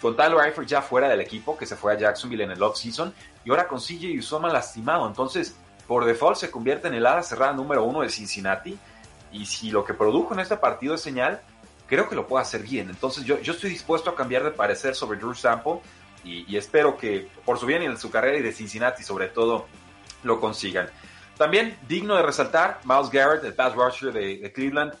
con 0.00 0.16
Tyler 0.16 0.44
Eifert 0.44 0.66
ya 0.66 0.82
fuera 0.82 1.08
del 1.08 1.20
equipo, 1.20 1.56
que 1.56 1.66
se 1.66 1.76
fue 1.76 1.92
a 1.92 1.98
Jacksonville 1.98 2.44
en 2.44 2.50
el 2.50 2.62
off-season, 2.62 3.14
y 3.44 3.50
ahora 3.50 3.68
con 3.68 3.78
CJ 3.78 4.18
Usoma 4.18 4.48
lastimado. 4.48 5.06
Entonces, 5.06 5.56
por 5.86 6.04
default 6.04 6.36
se 6.36 6.50
convierte 6.50 6.88
en 6.88 6.94
el 6.94 7.06
ala 7.06 7.22
cerrada 7.22 7.52
número 7.52 7.84
uno 7.84 8.00
de 8.00 8.10
Cincinnati. 8.10 8.76
Y 9.30 9.46
si 9.46 9.70
lo 9.70 9.84
que 9.84 9.94
produjo 9.94 10.34
en 10.34 10.40
este 10.40 10.56
partido 10.56 10.96
es 10.96 11.00
señal, 11.00 11.40
creo 11.86 12.08
que 12.08 12.16
lo 12.16 12.26
puede 12.26 12.42
hacer 12.42 12.62
bien. 12.62 12.90
Entonces, 12.90 13.24
yo, 13.24 13.40
yo 13.40 13.52
estoy 13.52 13.70
dispuesto 13.70 14.10
a 14.10 14.16
cambiar 14.16 14.42
de 14.42 14.50
parecer 14.50 14.96
sobre 14.96 15.18
Drew 15.18 15.34
Sample 15.34 15.80
y 16.24 16.56
espero 16.56 16.96
que, 16.96 17.28
por 17.44 17.58
su 17.58 17.66
bien 17.66 17.82
y 17.82 17.84
en 17.84 17.98
su 17.98 18.10
carrera 18.10 18.38
y 18.38 18.42
de 18.42 18.50
Cincinnati, 18.50 19.02
sobre 19.02 19.28
todo, 19.28 19.66
lo 20.24 20.40
consigan. 20.40 20.88
También 21.36 21.76
digno 21.88 22.16
de 22.16 22.22
resaltar, 22.22 22.80
Miles 22.84 23.10
Garrett, 23.10 23.44
el 23.44 23.54
pass 23.54 23.74
rusher 23.74 24.12
de, 24.12 24.52
Cleveland, 24.52 24.94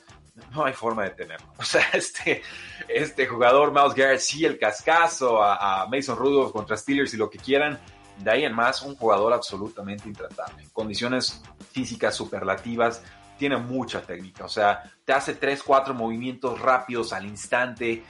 no 0.52 0.64
hay 0.64 0.72
forma 0.72 1.04
de 1.04 1.10
tenerlo. 1.10 1.46
O 1.58 1.64
sea, 1.64 1.88
este, 1.92 2.42
este 2.88 3.26
jugador, 3.26 3.72
Miles 3.72 3.94
Garrett, 3.94 4.20
sí, 4.20 4.44
el 4.44 4.58
cascazo 4.58 5.42
a, 5.42 5.86
Mason 5.88 6.16
Rudolph 6.16 6.52
contra 6.52 6.76
Steelers 6.76 7.14
y 7.14 7.16
lo 7.16 7.30
que 7.30 7.38
quieran. 7.38 7.78
De 8.18 8.30
ahí 8.30 8.44
en 8.44 8.54
más, 8.54 8.82
un 8.82 8.94
jugador 8.94 9.32
absolutamente 9.32 10.08
intratable. 10.08 10.68
Condiciones 10.72 11.42
físicas 11.72 12.14
superlativas, 12.14 13.02
tiene 13.38 13.56
mucha 13.56 14.00
técnica, 14.02 14.44
o 14.44 14.48
sea, 14.48 14.82
te 15.04 15.12
hace 15.12 15.34
3, 15.34 15.62
4 15.62 15.92
movimientos 15.92 16.60
rápidos 16.60 17.12
al 17.12 17.26
instante, 17.26 18.04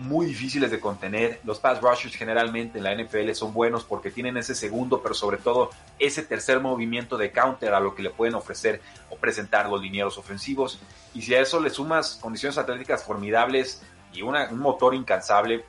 muy 0.00 0.26
difíciles 0.26 0.70
de 0.70 0.80
contener. 0.80 1.40
Los 1.44 1.58
pass 1.58 1.80
rushers 1.80 2.14
generalmente 2.14 2.78
en 2.78 2.84
la 2.84 2.94
NFL 2.94 3.32
son 3.32 3.52
buenos 3.52 3.84
porque 3.84 4.10
tienen 4.10 4.36
ese 4.36 4.54
segundo, 4.54 5.02
pero 5.02 5.14
sobre 5.14 5.38
todo 5.38 5.70
ese 5.98 6.22
tercer 6.22 6.60
movimiento 6.60 7.16
de 7.16 7.30
counter 7.32 7.74
a 7.74 7.80
lo 7.80 7.94
que 7.94 8.02
le 8.02 8.10
pueden 8.10 8.34
ofrecer 8.34 8.80
o 9.08 9.16
presentar 9.16 9.68
los 9.68 9.80
linieros 9.80 10.18
ofensivos. 10.18 10.80
Y 11.14 11.22
si 11.22 11.34
a 11.34 11.40
eso 11.40 11.60
le 11.60 11.70
sumas 11.70 12.18
condiciones 12.20 12.58
atléticas 12.58 13.04
formidables 13.04 13.82
y 14.12 14.22
un 14.22 14.36
motor 14.58 14.94
incansable, 14.94 15.64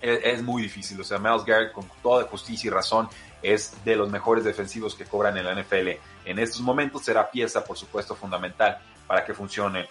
es, 0.00 0.20
es, 0.22 0.42
muy 0.42 0.62
difícil. 0.62 1.00
O 1.00 1.04
sea, 1.04 1.18
Miles 1.18 1.44
Garrett, 1.44 1.72
con 1.72 1.84
toda 2.02 2.24
justicia 2.24 2.68
y 2.68 2.70
razón, 2.70 3.08
es 3.42 3.72
de 3.84 3.96
los 3.96 4.10
mejores 4.10 4.44
defensivos 4.44 4.94
que 4.94 5.04
cobran 5.04 5.36
en 5.36 5.44
la 5.44 5.54
NFL 5.60 5.98
en 6.28 6.38
estos 6.38 6.60
momentos 6.60 7.06
será 7.06 7.30
pieza, 7.30 7.64
por 7.64 7.78
supuesto, 7.78 8.14
fundamental 8.14 8.78
para 9.06 9.24
que 9.24 9.32
funcione 9.32 9.88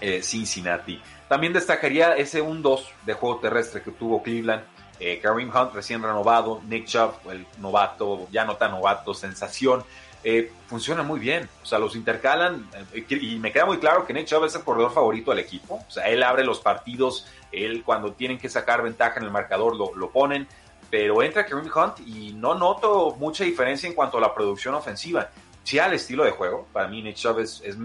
eh, 0.00 0.22
Cincinnati. 0.22 1.00
También 1.28 1.52
destacaría 1.52 2.16
ese 2.16 2.42
1-2 2.42 2.84
de 3.04 3.12
juego 3.14 3.38
terrestre 3.38 3.82
que 3.82 3.90
tuvo 3.90 4.22
Cleveland. 4.22 4.62
Eh, 5.00 5.20
Kareem 5.22 5.54
Hunt 5.54 5.74
recién 5.74 6.02
renovado, 6.02 6.60
Nick 6.66 6.86
Chubb, 6.86 7.30
el 7.30 7.46
novato, 7.58 8.26
ya 8.32 8.44
no 8.44 8.56
tan 8.56 8.72
novato, 8.72 9.14
sensación. 9.14 9.84
Eh, 10.24 10.50
funciona 10.66 11.04
muy 11.04 11.20
bien, 11.20 11.48
o 11.62 11.66
sea, 11.66 11.78
los 11.78 11.94
intercalan 11.94 12.68
y 13.08 13.36
me 13.36 13.52
queda 13.52 13.66
muy 13.66 13.78
claro 13.78 14.04
que 14.04 14.12
Nick 14.12 14.26
Chubb 14.26 14.46
es 14.46 14.54
el 14.56 14.62
corredor 14.62 14.92
favorito 14.92 15.30
del 15.30 15.38
equipo, 15.38 15.76
o 15.86 15.90
sea, 15.90 16.08
él 16.08 16.24
abre 16.24 16.44
los 16.44 16.58
partidos, 16.58 17.28
él 17.52 17.84
cuando 17.84 18.12
tienen 18.14 18.36
que 18.36 18.48
sacar 18.48 18.82
ventaja 18.82 19.20
en 19.20 19.26
el 19.26 19.30
marcador 19.30 19.76
lo, 19.76 19.94
lo 19.94 20.10
ponen, 20.10 20.48
pero 20.90 21.22
entra 21.22 21.46
Kareem 21.46 21.70
Hunt 21.72 22.00
y 22.04 22.32
no 22.32 22.56
noto 22.56 23.14
mucha 23.20 23.44
diferencia 23.44 23.88
en 23.88 23.94
cuanto 23.94 24.18
a 24.18 24.20
la 24.20 24.34
producción 24.34 24.74
ofensiva 24.74 25.30
sí 25.68 25.78
al 25.78 25.92
estilo 25.92 26.24
de 26.24 26.30
juego. 26.30 26.66
Para 26.72 26.88
mí, 26.88 27.02
Nick 27.02 27.16
Chubb 27.16 27.40
es, 27.40 27.60
es, 27.62 27.76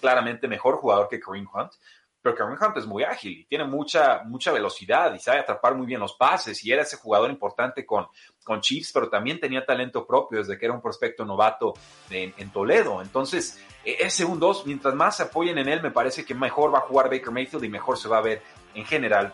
claramente 0.00 0.48
mejor 0.48 0.76
jugador 0.76 1.08
que 1.08 1.20
Kareem 1.20 1.46
Hunt. 1.52 1.72
Pero 2.20 2.34
Kareem 2.34 2.58
Hunt 2.60 2.76
es 2.78 2.86
muy 2.86 3.04
ágil 3.04 3.38
y 3.38 3.44
tiene 3.44 3.64
mucha, 3.64 4.22
mucha 4.24 4.50
velocidad 4.50 5.14
y 5.14 5.20
sabe 5.20 5.38
atrapar 5.38 5.76
muy 5.76 5.86
bien 5.86 6.00
los 6.00 6.14
pases. 6.14 6.64
Y 6.64 6.72
era 6.72 6.82
ese 6.82 6.96
jugador 6.96 7.30
importante 7.30 7.86
con, 7.86 8.06
con 8.42 8.60
Chiefs, 8.60 8.90
pero 8.92 9.08
también 9.08 9.38
tenía 9.38 9.64
talento 9.64 10.04
propio 10.04 10.38
desde 10.38 10.58
que 10.58 10.64
era 10.64 10.74
un 10.74 10.80
prospecto 10.80 11.24
novato 11.24 11.74
en, 12.10 12.34
en 12.36 12.50
Toledo. 12.50 13.00
Entonces, 13.00 13.62
e, 13.84 13.98
ese 14.00 14.24
un 14.24 14.40
2, 14.40 14.66
mientras 14.66 14.94
más 14.94 15.18
se 15.18 15.22
apoyen 15.24 15.58
en 15.58 15.68
él, 15.68 15.82
me 15.82 15.92
parece 15.92 16.24
que 16.24 16.34
mejor 16.34 16.74
va 16.74 16.78
a 16.78 16.82
jugar 16.82 17.10
Baker 17.10 17.30
Mayfield 17.30 17.64
y 17.64 17.68
mejor 17.68 17.96
se 17.96 18.08
va 18.08 18.18
a 18.18 18.22
ver 18.22 18.42
en 18.74 18.84
general 18.86 19.32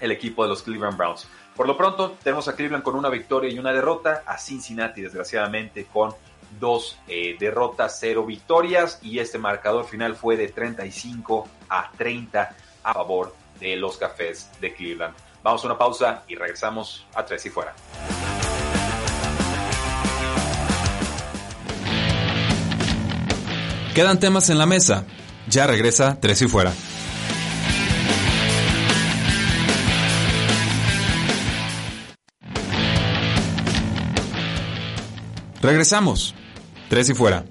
el 0.00 0.10
equipo 0.10 0.42
de 0.42 0.48
los 0.48 0.62
Cleveland 0.62 0.96
Browns. 0.96 1.28
Por 1.54 1.68
lo 1.68 1.76
pronto, 1.76 2.16
tenemos 2.22 2.48
a 2.48 2.56
Cleveland 2.56 2.82
con 2.82 2.96
una 2.96 3.10
victoria 3.10 3.50
y 3.50 3.58
una 3.58 3.72
derrota, 3.72 4.24
a 4.26 4.38
Cincinnati, 4.38 5.02
desgraciadamente, 5.02 5.84
con 5.84 6.14
dos 6.58 6.98
eh, 7.08 7.36
derrotas, 7.38 7.96
cero 7.98 8.24
victorias 8.24 8.98
y 9.02 9.18
este 9.18 9.38
marcador 9.38 9.84
final 9.86 10.16
fue 10.16 10.36
de 10.36 10.48
35 10.48 11.48
a 11.68 11.90
30 11.96 12.56
a 12.82 12.94
favor 12.94 13.34
de 13.60 13.76
los 13.76 13.96
cafés 13.96 14.50
de 14.60 14.74
Cleveland. 14.74 15.14
Vamos 15.42 15.62
a 15.64 15.66
una 15.66 15.78
pausa 15.78 16.24
y 16.28 16.34
regresamos 16.36 17.06
a 17.14 17.24
Tres 17.24 17.44
y 17.46 17.50
Fuera. 17.50 17.74
Quedan 23.94 24.18
temas 24.20 24.48
en 24.48 24.58
la 24.58 24.66
mesa. 24.66 25.04
Ya 25.48 25.66
regresa 25.66 26.18
Tres 26.20 26.40
y 26.42 26.48
Fuera. 26.48 26.72
Regresamos. 35.60 36.34
Tres 36.92 37.08
y 37.08 37.14
fuera. 37.14 37.42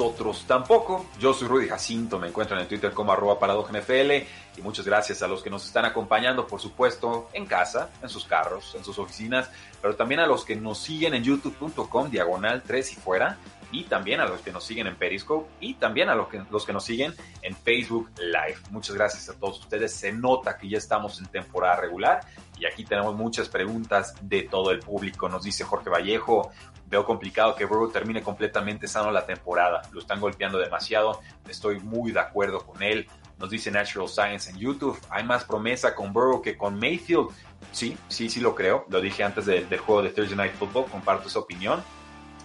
Nosotros 0.00 0.44
tampoco. 0.46 1.04
Yo 1.18 1.34
soy 1.34 1.46
Rudy 1.46 1.68
Jacinto, 1.68 2.18
me 2.18 2.28
encuentran 2.28 2.58
en 2.58 2.66
Twitter 2.66 2.92
como 2.92 3.12
arroba 3.12 3.36
NFL 3.70 4.12
y 4.56 4.62
muchas 4.62 4.86
gracias 4.86 5.22
a 5.22 5.28
los 5.28 5.42
que 5.42 5.50
nos 5.50 5.66
están 5.66 5.84
acompañando, 5.84 6.46
por 6.46 6.58
supuesto, 6.58 7.28
en 7.34 7.44
casa, 7.44 7.90
en 8.02 8.08
sus 8.08 8.24
carros, 8.24 8.74
en 8.74 8.82
sus 8.82 8.98
oficinas, 8.98 9.50
pero 9.82 9.96
también 9.96 10.20
a 10.20 10.26
los 10.26 10.46
que 10.46 10.56
nos 10.56 10.78
siguen 10.78 11.12
en 11.12 11.22
youtube.com 11.22 12.10
diagonal 12.10 12.62
3 12.66 12.92
y 12.92 12.96
fuera 12.96 13.36
y 13.72 13.84
también 13.84 14.20
a 14.20 14.26
los 14.26 14.40
que 14.40 14.52
nos 14.52 14.64
siguen 14.64 14.86
en 14.86 14.96
Periscope 14.96 15.48
y 15.60 15.74
también 15.74 16.08
a 16.08 16.14
los 16.14 16.28
que, 16.28 16.42
los 16.50 16.64
que 16.64 16.72
nos 16.72 16.84
siguen 16.84 17.14
en 17.42 17.54
Facebook 17.54 18.10
Live. 18.18 18.58
Muchas 18.70 18.96
gracias 18.96 19.28
a 19.28 19.38
todos 19.38 19.60
ustedes. 19.60 19.92
Se 19.92 20.12
nota 20.12 20.56
que 20.56 20.68
ya 20.68 20.78
estamos 20.78 21.20
en 21.20 21.26
temporada 21.26 21.76
regular 21.76 22.20
y 22.58 22.66
aquí 22.66 22.84
tenemos 22.84 23.14
muchas 23.14 23.48
preguntas 23.48 24.14
de 24.22 24.42
todo 24.42 24.70
el 24.70 24.80
público. 24.80 25.28
Nos 25.28 25.44
dice 25.44 25.64
Jorge 25.64 25.88
Vallejo, 25.88 26.50
veo 26.90 27.04
complicado 27.04 27.54
que 27.54 27.64
Burrow 27.64 27.90
termine 27.90 28.22
completamente 28.22 28.88
sano 28.88 29.10
la 29.12 29.24
temporada. 29.24 29.82
Lo 29.92 30.00
están 30.00 30.20
golpeando 30.20 30.58
demasiado. 30.58 31.20
Estoy 31.48 31.78
muy 31.78 32.10
de 32.10 32.20
acuerdo 32.20 32.66
con 32.66 32.82
él. 32.82 33.06
Nos 33.38 33.48
dice 33.48 33.70
Natural 33.70 34.08
Science 34.08 34.50
en 34.50 34.58
YouTube. 34.58 35.00
Hay 35.08 35.24
más 35.24 35.44
promesa 35.44 35.94
con 35.94 36.12
Burrow 36.12 36.42
que 36.42 36.58
con 36.58 36.78
Mayfield. 36.78 37.28
Sí, 37.72 37.96
sí, 38.08 38.28
sí 38.28 38.40
lo 38.40 38.54
creo. 38.54 38.84
Lo 38.88 39.00
dije 39.00 39.22
antes 39.22 39.46
del 39.46 39.78
juego 39.78 40.02
de 40.02 40.10
Thursday 40.10 40.36
Night 40.36 40.54
Football. 40.54 40.86
Comparto 40.90 41.28
esa 41.28 41.38
opinión. 41.38 41.82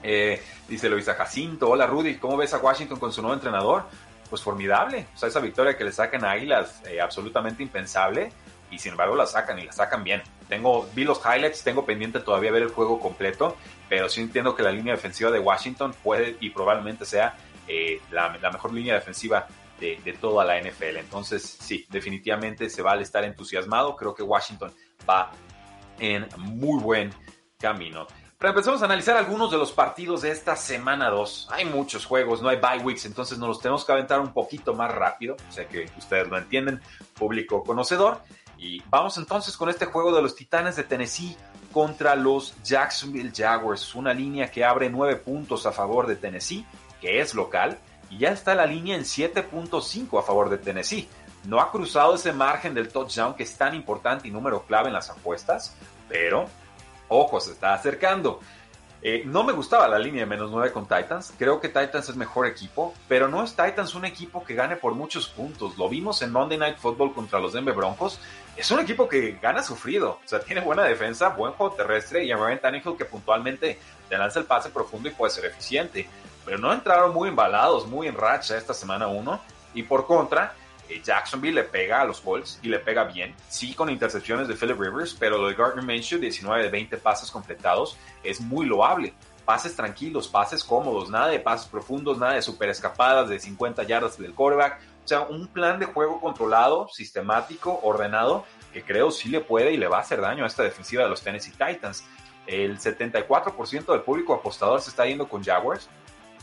Eh, 0.03 0.41
dice 0.69 0.87
Luisa 0.89 1.15
Jacinto. 1.15 1.69
Hola 1.69 1.87
Rudy, 1.87 2.17
¿cómo 2.17 2.37
ves 2.37 2.53
a 2.53 2.59
Washington 2.59 2.99
con 2.99 3.11
su 3.11 3.21
nuevo 3.21 3.33
entrenador? 3.33 3.85
Pues 4.29 4.43
formidable. 4.43 5.07
O 5.15 5.17
sea, 5.17 5.27
esa 5.27 5.39
victoria 5.39 5.75
que 5.75 5.83
le 5.83 5.91
sacan 5.91 6.23
a 6.23 6.31
Águilas, 6.31 6.83
eh, 6.85 7.01
absolutamente 7.01 7.63
impensable. 7.63 8.31
Y 8.69 8.79
sin 8.79 8.91
embargo 8.91 9.15
la 9.15 9.25
sacan 9.25 9.57
y 9.57 9.63
la 9.63 9.71
sacan 9.71 10.03
bien. 10.03 10.21
Tengo, 10.47 10.87
vi 10.93 11.03
los 11.03 11.21
highlights, 11.25 11.63
tengo 11.63 11.85
pendiente 11.85 12.19
todavía 12.19 12.51
ver 12.51 12.63
el 12.63 12.69
juego 12.69 12.99
completo 12.99 13.55
pero 13.89 14.09
sí 14.09 14.21
entiendo 14.21 14.55
que 14.55 14.63
la 14.63 14.71
línea 14.71 14.93
defensiva 14.93 15.31
de 15.31 15.39
Washington 15.39 15.93
puede 16.03 16.37
y 16.39 16.49
probablemente 16.49 17.05
sea 17.05 17.35
eh, 17.67 18.01
la, 18.11 18.29
mejor 18.51 18.73
línea 18.73 18.95
defensiva 18.95 19.47
de, 19.79 20.17
toda 20.19 20.45
la 20.45 20.59
NFL. 20.59 20.97
Entonces, 20.97 21.57
sí, 21.59 21.85
definitivamente 21.89 22.69
se 22.69 22.81
va 22.81 22.93
a 22.93 23.01
estar 23.01 23.23
entusiasmado. 23.23 23.95
Creo 23.95 24.13
que 24.13 24.23
Washington 24.23 24.71
va 25.07 25.31
en 25.99 26.27
muy 26.37 26.81
buen 26.81 27.11
camino. 27.59 28.07
Pero 28.37 28.51
empezamos 28.51 28.81
a 28.81 28.85
analizar 28.85 29.15
algunos 29.15 29.49
de 29.49 29.57
los 29.57 29.71
partidos 29.71 30.21
de 30.21 30.31
esta 30.31 30.55
semana 30.55 31.09
2. 31.09 31.49
Hay 31.51 31.65
muchos 31.65 32.05
juegos, 32.05 32.41
no 32.41 32.49
hay 32.49 32.57
bye 32.57 32.83
weeks, 32.83 33.05
entonces 33.05 33.37
nos 33.37 33.47
los 33.47 33.59
tenemos 33.61 33.85
que 33.85 33.91
aventar 33.91 34.19
un 34.19 34.33
poquito 34.33 34.73
más 34.73 34.93
rápido. 34.93 35.37
Sé 35.49 35.67
que 35.67 35.89
ustedes 35.97 36.27
lo 36.27 36.37
entienden, 36.37 36.81
público 37.13 37.63
conocedor. 37.63 38.21
Y 38.57 38.81
vamos 38.89 39.17
entonces 39.17 39.55
con 39.57 39.69
este 39.69 39.85
juego 39.85 40.15
de 40.15 40.21
los 40.21 40.35
Titanes 40.35 40.75
de 40.75 40.83
Tennessee 40.83 41.35
contra 41.75 42.15
los 42.15 42.55
Jacksonville 42.63 43.33
Jaguars. 43.35 43.93
Una 43.95 44.13
línea 44.13 44.49
que 44.49 44.63
abre 44.63 44.89
9 44.89 45.17
puntos 45.17 45.65
a 45.65 45.73
favor 45.73 46.07
de 46.07 46.15
Tennessee, 46.15 46.65
que 47.01 47.19
es 47.19 47.35
local, 47.35 47.77
y 48.09 48.19
ya 48.19 48.29
está 48.29 48.55
la 48.55 48.65
línea 48.65 48.95
en 48.95 49.01
7.5 49.01 50.17
a 50.17 50.23
favor 50.23 50.49
de 50.49 50.57
Tennessee. 50.57 51.09
No 51.43 51.59
ha 51.59 51.73
cruzado 51.73 52.15
ese 52.15 52.31
margen 52.31 52.73
del 52.73 52.87
touchdown 52.87 53.33
que 53.33 53.43
es 53.43 53.57
tan 53.57 53.75
importante 53.75 54.25
y 54.25 54.31
número 54.31 54.63
clave 54.63 54.87
en 54.87 54.93
las 54.93 55.09
apuestas, 55.09 55.75
pero 56.07 56.45
ojo, 57.09 57.41
se 57.41 57.51
está 57.51 57.73
acercando. 57.73 58.39
Eh, 59.01 59.23
no 59.25 59.43
me 59.43 59.51
gustaba 59.51 59.89
la 59.89 59.99
línea 59.99 60.21
de 60.21 60.27
menos 60.27 60.51
9 60.51 60.71
con 60.71 60.87
Titans. 60.87 61.33
Creo 61.37 61.59
que 61.59 61.67
Titans 61.67 62.07
es 62.07 62.15
mejor 62.15 62.47
equipo, 62.47 62.93
pero 63.09 63.27
no 63.27 63.43
es 63.43 63.53
Titans 63.53 63.95
un 63.95 64.05
equipo 64.05 64.45
que 64.45 64.55
gane 64.55 64.77
por 64.77 64.93
muchos 64.93 65.27
puntos. 65.27 65.77
Lo 65.77 65.89
vimos 65.89 66.21
en 66.21 66.31
Monday 66.31 66.57
Night 66.57 66.77
Football 66.77 67.13
contra 67.13 67.41
los 67.41 67.51
Denver 67.51 67.75
Broncos. 67.75 68.17
Es 68.55 68.71
un 68.71 68.79
equipo 68.79 69.09
que 69.09 69.37
gana 69.41 69.61
sufrido. 69.61 70.19
O 70.23 70.27
sea, 70.27 70.39
tiene 70.39 70.61
buena 70.61 70.83
defensa, 70.83 71.29
buen 71.29 71.53
juego 71.53 71.75
terrestre 71.75 72.23
y 72.23 72.31
a 72.31 72.37
Ryan 72.37 72.59
Tannehill 72.59 72.97
que 72.97 73.05
puntualmente 73.05 73.79
te 74.07 74.17
lanza 74.17 74.39
el 74.39 74.45
pase 74.45 74.69
profundo 74.69 75.09
y 75.09 75.11
puede 75.11 75.31
ser 75.31 75.45
eficiente. 75.45 76.07
Pero 76.45 76.57
no 76.57 76.71
entraron 76.71 77.13
muy 77.13 77.29
embalados, 77.29 77.87
muy 77.87 78.07
en 78.07 78.15
racha 78.15 78.57
esta 78.57 78.73
semana 78.73 79.07
1. 79.07 79.41
Y 79.73 79.83
por 79.83 80.07
contra, 80.07 80.53
eh, 80.87 81.01
Jacksonville 81.03 81.55
le 81.55 81.63
pega 81.63 82.01
a 82.01 82.05
los 82.05 82.21
Colts 82.21 82.59
y 82.61 82.69
le 82.69 82.79
pega 82.79 83.05
bien, 83.05 83.33
sí 83.49 83.73
con 83.73 83.89
intercepciones 83.89 84.47
de 84.47 84.55
Philip 84.55 84.79
Rivers, 84.79 85.15
pero 85.15 85.37
lo 85.37 85.47
de 85.47 85.55
Gardner 85.55 85.83
Minshew, 85.83 86.19
19 86.19 86.63
de 86.63 86.69
20 86.69 86.97
pases 86.97 87.31
completados, 87.31 87.97
es 88.23 88.39
muy 88.39 88.65
loable. 88.65 89.13
Pases 89.45 89.75
tranquilos, 89.75 90.27
pases 90.27 90.63
cómodos, 90.63 91.09
nada 91.09 91.27
de 91.27 91.39
pases 91.39 91.67
profundos, 91.67 92.17
nada 92.17 92.33
de 92.33 92.41
super 92.41 92.69
escapadas 92.69 93.29
de 93.29 93.39
50 93.39 93.83
yardas 93.83 94.17
del 94.17 94.33
quarterback. 94.33 94.79
O 95.05 95.07
sea, 95.07 95.21
un 95.21 95.45
plan 95.45 95.77
de 95.77 95.85
juego 95.85 96.19
controlado, 96.19 96.87
sistemático, 96.87 97.79
ordenado, 97.83 98.43
que 98.73 98.81
creo 98.81 99.11
sí 99.11 99.29
le 99.29 99.39
puede 99.39 99.71
y 99.71 99.77
le 99.77 99.87
va 99.87 99.97
a 99.97 100.01
hacer 100.01 100.19
daño 100.19 100.43
a 100.43 100.47
esta 100.47 100.63
defensiva 100.63 101.03
de 101.03 101.09
los 101.09 101.21
Tennessee 101.21 101.51
Titans. 101.51 102.03
El 102.47 102.79
74% 102.79 103.85
del 103.85 104.01
público 104.01 104.33
apostador 104.33 104.81
se 104.81 104.89
está 104.89 105.05
yendo 105.05 105.29
con 105.29 105.43
Jaguars. 105.43 105.87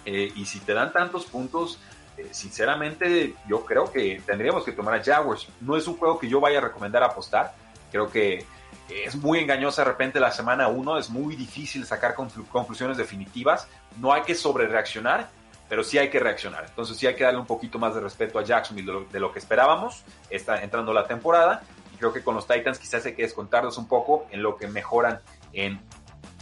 Eh, 0.04 0.32
y 0.36 0.44
si 0.44 0.60
te 0.60 0.74
dan 0.74 0.92
tantos 0.92 1.24
puntos, 1.24 1.80
eh, 2.16 2.28
sinceramente 2.30 3.34
yo 3.48 3.64
creo 3.64 3.90
que 3.90 4.22
tendríamos 4.24 4.64
que 4.64 4.70
tomar 4.70 4.94
a 4.94 5.02
Jaguars. 5.02 5.48
No 5.60 5.76
es 5.76 5.88
un 5.88 5.96
juego 5.96 6.20
que 6.20 6.28
yo 6.28 6.38
vaya 6.38 6.58
a 6.58 6.62
recomendar 6.62 7.02
apostar. 7.02 7.54
Creo 7.90 8.08
que 8.08 8.46
es 8.88 9.16
muy 9.16 9.40
engañosa 9.40 9.82
de 9.82 9.90
repente 9.90 10.20
la 10.20 10.30
semana 10.30 10.68
1, 10.68 10.98
es 10.98 11.10
muy 11.10 11.34
difícil 11.34 11.84
sacar 11.84 12.14
conclusiones 12.14 12.96
definitivas. 12.96 13.66
No 13.98 14.12
hay 14.12 14.22
que 14.22 14.36
sobrereaccionar, 14.36 15.28
pero 15.72 15.82
sí 15.82 15.96
hay 15.96 16.10
que 16.10 16.20
reaccionar. 16.20 16.66
Entonces 16.68 16.98
sí 16.98 17.06
hay 17.06 17.14
que 17.14 17.24
darle 17.24 17.40
un 17.40 17.46
poquito 17.46 17.78
más 17.78 17.94
de 17.94 18.02
respeto 18.02 18.38
a 18.38 18.44
Jacksonville 18.44 19.06
de 19.10 19.18
lo, 19.18 19.32
que 19.32 19.38
esperábamos. 19.38 20.04
Está 20.28 20.62
entrando 20.62 20.92
la 20.92 21.06
temporada 21.06 21.62
y 21.94 21.96
creo 21.96 22.12
que 22.12 22.22
con 22.22 22.34
los 22.34 22.46
Titans 22.46 22.78
quizás 22.78 23.06
hay 23.06 23.14
que 23.14 23.22
descontarlos 23.22 23.78
un 23.78 23.88
poco 23.88 24.26
en 24.30 24.42
lo 24.42 24.58
que 24.58 24.66
mejoran 24.66 25.20
en, 25.54 25.80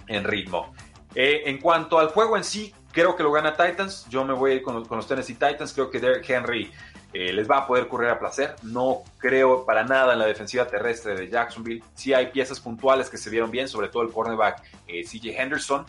en 0.09 0.25
ritmo. 0.25 0.75
Eh, 1.15 1.43
en 1.47 1.61
cuanto 1.61 2.01
al 2.01 2.09
juego 2.09 2.37
en 2.37 2.43
sí, 2.43 2.75
Creo 2.93 3.15
que 3.15 3.23
lo 3.23 3.31
gana 3.31 3.57
Titans. 3.57 4.07
Yo 4.09 4.25
me 4.25 4.35
voy 4.35 4.63
con, 4.63 4.85
con 4.85 4.97
los 4.97 5.07
Tennessee 5.07 5.35
Titans. 5.35 5.73
Creo 5.73 5.91
que 5.91 6.01
Derrick 6.01 6.29
Henry 6.29 6.73
eh, 7.13 7.33
les 7.33 7.49
va 7.49 7.59
a 7.59 7.67
poder 7.69 7.87
correr 7.87 8.11
a 8.11 8.19
placer. 8.19 8.57
No 8.65 9.05
creo 9.19 9.65
para 9.65 9.85
nada 9.85 10.13
en 10.15 10.19
la 10.19 10.27
defensiva 10.27 10.67
terrestre 10.67 11.15
de 11.15 11.29
Jacksonville. 11.29 11.85
Sí 11.95 12.13
hay 12.13 12.27
piezas 12.33 12.59
puntuales 12.59 13.09
que 13.09 13.17
se 13.17 13.31
vieron 13.31 13.51
bien, 13.51 13.69
sobre 13.69 13.89
todo 13.89 14.03
el 14.03 14.11
cornerback 14.11 14.63
eh, 14.89 15.05
CJ 15.05 15.41
Henderson, 15.41 15.87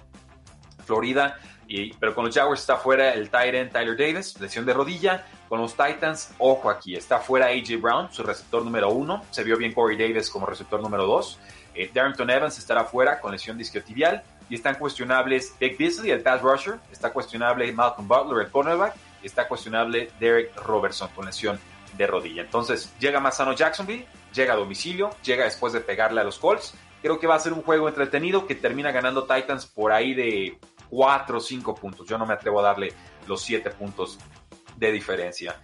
Florida. 0.86 1.40
Y, 1.74 1.94
pero 1.94 2.14
con 2.14 2.26
los 2.26 2.36
Jaguars 2.36 2.60
está 2.60 2.76
fuera 2.76 3.14
el 3.14 3.30
Titan 3.30 3.70
Tyler 3.70 3.96
Davis, 3.96 4.38
lesión 4.42 4.66
de 4.66 4.74
rodilla. 4.74 5.26
Con 5.48 5.62
los 5.62 5.72
Titans, 5.72 6.34
ojo 6.38 6.70
aquí, 6.70 6.98
está 6.98 7.20
fuera 7.20 7.46
AJ 7.46 7.80
Brown, 7.80 8.12
su 8.12 8.24
receptor 8.24 8.66
número 8.66 8.90
uno. 8.90 9.24
Se 9.32 9.42
vio 9.42 9.56
bien 9.56 9.74
Corey 9.74 9.98
Davis 9.98 10.30
como 10.30 10.46
receptor 10.46 10.82
número 10.82 11.06
dos. 11.06 11.40
Eh, 11.74 11.90
Darrington 11.94 12.30
Evans 12.30 12.58
estará 12.58 12.84
fuera 12.84 13.22
con 13.22 13.32
lesión 13.32 13.58
disquiotibial 13.58 14.22
y 14.50 14.56
están 14.56 14.76
cuestionables 14.76 15.58
Dick 15.60 15.78
Beasley, 15.78 16.12
el 16.12 16.22
pass 16.22 16.42
rusher, 16.42 16.76
está 16.92 17.14
cuestionable 17.14 17.72
Malcolm 17.72 18.06
Butler, 18.06 18.46
el 18.46 18.52
cornerback, 18.52 18.94
y 19.24 19.28
está 19.28 19.48
cuestionable 19.48 20.12
Derek 20.20 20.54
Robertson 20.58 21.10
con 21.16 21.26
lesión 21.26 21.58
de 21.98 22.06
rodilla. 22.06 22.42
Entonces, 22.42 22.92
llega 23.00 23.22
más 23.22 23.38
sano 23.38 23.54
Jacksonville, 23.54 24.06
llega 24.34 24.56
a 24.56 24.58
domicilio, 24.58 25.12
llega 25.24 25.46
después 25.46 25.72
de 25.72 25.80
pegarle 25.80 26.20
a 26.20 26.26
los 26.26 26.38
Colts. 26.38 26.74
Creo 27.02 27.18
que 27.18 27.28
va 27.28 27.36
a 27.36 27.40
ser 27.40 27.54
un 27.54 27.62
juego 27.62 27.88
entretenido 27.88 28.46
que 28.46 28.56
termina 28.56 28.92
ganando 28.92 29.24
Titans 29.24 29.66
por 29.66 29.94
ahí 29.94 30.14
de 30.14 30.58
4 30.92 31.38
o 31.38 31.42
5 31.42 31.74
puntos. 31.74 32.08
Yo 32.08 32.20
no 32.20 32.28
me 32.28 32.36
atrevo 32.36 32.60
a 32.60 32.64
darle 32.64 32.94
los 33.28 33.42
7 33.42 33.72
puntos 33.72 34.20
de 34.76 34.92
diferencia. 34.92 35.56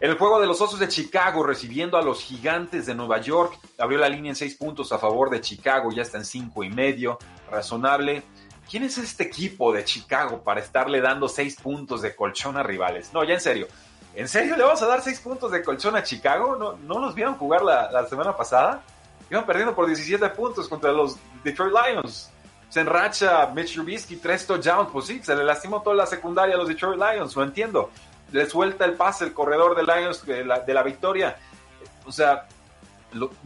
En 0.00 0.10
el 0.10 0.18
juego 0.18 0.40
de 0.40 0.46
los 0.46 0.60
Osos 0.60 0.78
de 0.78 0.88
Chicago, 0.88 1.42
recibiendo 1.42 1.96
a 1.96 2.02
los 2.02 2.22
Gigantes 2.22 2.84
de 2.86 2.94
Nueva 2.94 3.20
York, 3.20 3.58
abrió 3.78 3.98
la 3.98 4.08
línea 4.08 4.30
en 4.30 4.36
6 4.36 4.56
puntos 4.56 4.92
a 4.92 4.98
favor 4.98 5.30
de 5.30 5.40
Chicago, 5.40 5.90
ya 5.92 6.02
está 6.02 6.18
en 6.18 6.24
5 6.24 6.64
y 6.64 6.70
medio, 6.70 7.18
razonable. 7.50 8.22
¿Quién 8.68 8.82
es 8.82 8.98
este 8.98 9.24
equipo 9.24 9.72
de 9.72 9.84
Chicago 9.84 10.42
para 10.42 10.60
estarle 10.60 11.00
dando 11.00 11.28
6 11.28 11.56
puntos 11.62 12.02
de 12.02 12.14
colchón 12.14 12.56
a 12.56 12.62
rivales? 12.62 13.12
No, 13.12 13.24
ya 13.24 13.34
en 13.34 13.40
serio. 13.40 13.68
¿En 14.14 14.28
serio 14.28 14.56
le 14.56 14.64
vamos 14.64 14.82
a 14.82 14.86
dar 14.86 15.00
6 15.00 15.20
puntos 15.20 15.50
de 15.52 15.62
colchón 15.62 15.96
a 15.96 16.02
Chicago? 16.02 16.56
¿No, 16.56 16.76
no 16.76 16.98
los 17.00 17.14
vieron 17.14 17.36
jugar 17.36 17.62
la, 17.62 18.06
semana 18.06 18.36
pasada? 18.36 18.82
Iban 19.30 19.46
perdiendo 19.46 19.74
por 19.74 19.86
17 19.86 20.28
puntos 20.30 20.68
contra 20.68 20.92
los 20.92 21.16
Detroit 21.42 21.72
Lions. 21.72 22.30
Se 22.74 22.80
enracha 22.80 23.46
Mitch 23.54 23.74
Trubisky, 23.74 24.16
3 24.16 24.48
touchdowns. 24.48 24.90
Pues 24.90 25.06
sí, 25.06 25.20
se 25.22 25.36
le 25.36 25.44
lastimó 25.44 25.80
toda 25.80 25.94
la 25.94 26.06
secundaria 26.06 26.56
a 26.56 26.58
los 26.58 26.66
Detroit 26.66 26.98
Lions, 26.98 27.36
lo 27.36 27.44
entiendo. 27.44 27.90
Le 28.32 28.50
suelta 28.50 28.84
el 28.84 28.94
pase 28.94 29.26
el 29.26 29.32
corredor 29.32 29.76
de 29.76 29.84
Lions 29.84 30.26
de 30.26 30.44
la, 30.44 30.58
de 30.58 30.74
la 30.74 30.82
victoria. 30.82 31.36
O 32.04 32.10
sea, 32.10 32.48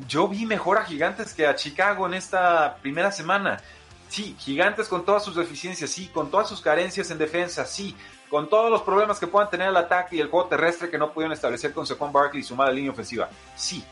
yo 0.07 0.29
vi 0.29 0.47
mejor 0.47 0.79
a 0.79 0.85
Gigantes 0.87 1.35
que 1.35 1.47
a 1.47 1.55
Chicago 1.55 2.07
en 2.07 2.15
esta 2.15 2.77
primera 2.77 3.13
semana. 3.13 3.61
Sí, 4.09 4.35
gigantes 4.39 4.89
con 4.89 5.05
todas 5.05 5.23
sus 5.23 5.37
deficiencias, 5.37 5.91
sí, 5.91 6.07
con 6.09 6.31
todas 6.31 6.49
sus 6.49 6.63
carencias 6.63 7.11
en 7.11 7.19
defensa, 7.19 7.67
sí, 7.67 7.95
con 8.31 8.49
todos 8.49 8.71
los 8.71 8.81
problemas 8.81 9.21
que 9.21 9.27
puedan 9.27 9.51
tener 9.51 9.69
el 9.69 9.77
ataque 9.77 10.17
y 10.17 10.21
el 10.21 10.31
juego 10.31 10.49
terrestre 10.49 10.89
que 10.89 10.97
no 10.97 11.13
pudieron 11.13 11.35
establecer 11.35 11.75
con 11.75 11.87
Saquon 11.87 12.15
Barkley 12.15 12.41
y 12.41 12.45
su 12.45 12.57
mala 12.57 12.73
línea 12.73 12.93
ofensiva, 12.93 13.29
sí. 13.55 13.85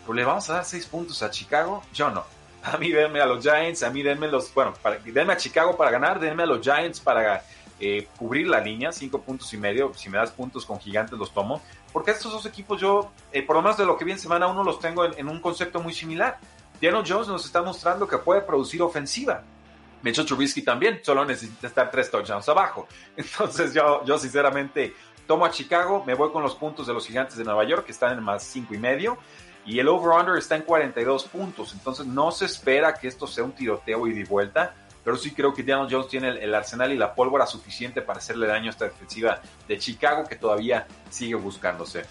Pero 0.00 0.14
le 0.14 0.24
vamos 0.24 0.48
a 0.48 0.54
dar 0.54 0.64
seis 0.64 0.86
puntos 0.86 1.22
a 1.22 1.30
Chicago, 1.30 1.82
yo 1.92 2.08
no. 2.08 2.37
A 2.62 2.76
mí 2.76 2.90
denme 2.90 3.20
a 3.20 3.26
los 3.26 3.42
Giants, 3.42 3.82
a 3.82 3.90
mí 3.90 4.02
denme 4.02 4.28
los, 4.28 4.52
bueno, 4.52 4.74
para, 4.82 4.98
denme 4.98 5.32
a 5.32 5.36
Chicago 5.36 5.76
para 5.76 5.90
ganar, 5.90 6.18
denme 6.18 6.42
a 6.42 6.46
los 6.46 6.60
Giants 6.60 7.00
para 7.00 7.44
eh, 7.80 8.08
cubrir 8.18 8.48
la 8.48 8.60
línea, 8.60 8.90
cinco 8.92 9.20
puntos 9.22 9.52
y 9.54 9.56
medio. 9.56 9.92
Si 9.94 10.08
me 10.08 10.18
das 10.18 10.30
puntos 10.30 10.66
con 10.66 10.80
gigantes 10.80 11.18
los 11.18 11.32
tomo, 11.32 11.62
porque 11.92 12.10
estos 12.10 12.32
dos 12.32 12.44
equipos 12.46 12.80
yo, 12.80 13.12
eh, 13.32 13.42
por 13.42 13.56
lo 13.56 13.62
menos 13.62 13.76
de 13.76 13.86
lo 13.86 13.96
que 13.96 14.04
vi 14.04 14.12
en 14.12 14.18
semana 14.18 14.48
uno, 14.48 14.64
los 14.64 14.80
tengo 14.80 15.04
en, 15.04 15.14
en 15.16 15.28
un 15.28 15.40
concepto 15.40 15.80
muy 15.80 15.92
similar. 15.92 16.38
Daniel 16.80 17.04
Jones 17.06 17.28
nos 17.28 17.44
está 17.44 17.62
mostrando 17.62 18.06
que 18.06 18.18
puede 18.18 18.40
producir 18.40 18.82
ofensiva. 18.82 19.42
Mitchell 20.02 20.26
Trubisky 20.26 20.62
también 20.62 21.00
solo 21.02 21.24
necesita 21.24 21.66
estar 21.66 21.90
tres 21.90 22.10
touchdowns 22.10 22.48
abajo. 22.48 22.86
Entonces 23.16 23.74
yo, 23.74 24.04
yo 24.04 24.18
sinceramente 24.18 24.94
tomo 25.26 25.44
a 25.44 25.50
Chicago, 25.50 26.04
me 26.06 26.14
voy 26.14 26.30
con 26.30 26.42
los 26.42 26.54
puntos 26.54 26.86
de 26.86 26.94
los 26.94 27.06
gigantes 27.06 27.36
de 27.36 27.44
Nueva 27.44 27.64
York 27.64 27.84
que 27.84 27.92
están 27.92 28.16
en 28.16 28.24
más 28.24 28.42
cinco 28.44 28.74
y 28.74 28.78
medio 28.78 29.18
y 29.68 29.78
el 29.78 29.88
over-under 29.88 30.38
está 30.38 30.56
en 30.56 30.62
42 30.62 31.24
puntos. 31.24 31.74
Entonces 31.74 32.06
no 32.06 32.32
se 32.32 32.46
espera 32.46 32.94
que 32.94 33.06
esto 33.06 33.26
sea 33.26 33.44
un 33.44 33.52
tiroteo 33.52 34.06
y 34.06 34.14
de 34.14 34.24
vuelta, 34.24 34.74
pero 35.04 35.18
sí 35.18 35.32
creo 35.32 35.52
que 35.52 35.62
Daniel 35.62 35.88
Jones 35.90 36.08
tiene 36.08 36.28
el, 36.28 36.54
arsenal 36.54 36.90
y 36.90 36.96
la 36.96 37.14
pólvora 37.14 37.46
suficiente 37.46 38.00
para 38.00 38.18
hacerle 38.18 38.46
daño 38.46 38.68
a 38.68 38.70
esta 38.70 38.86
defensiva 38.86 39.42
de 39.68 39.78
Chicago 39.78 40.24
que 40.26 40.36
todavía 40.36 40.86
sigue 41.10 41.34
buscándose. 41.34 42.06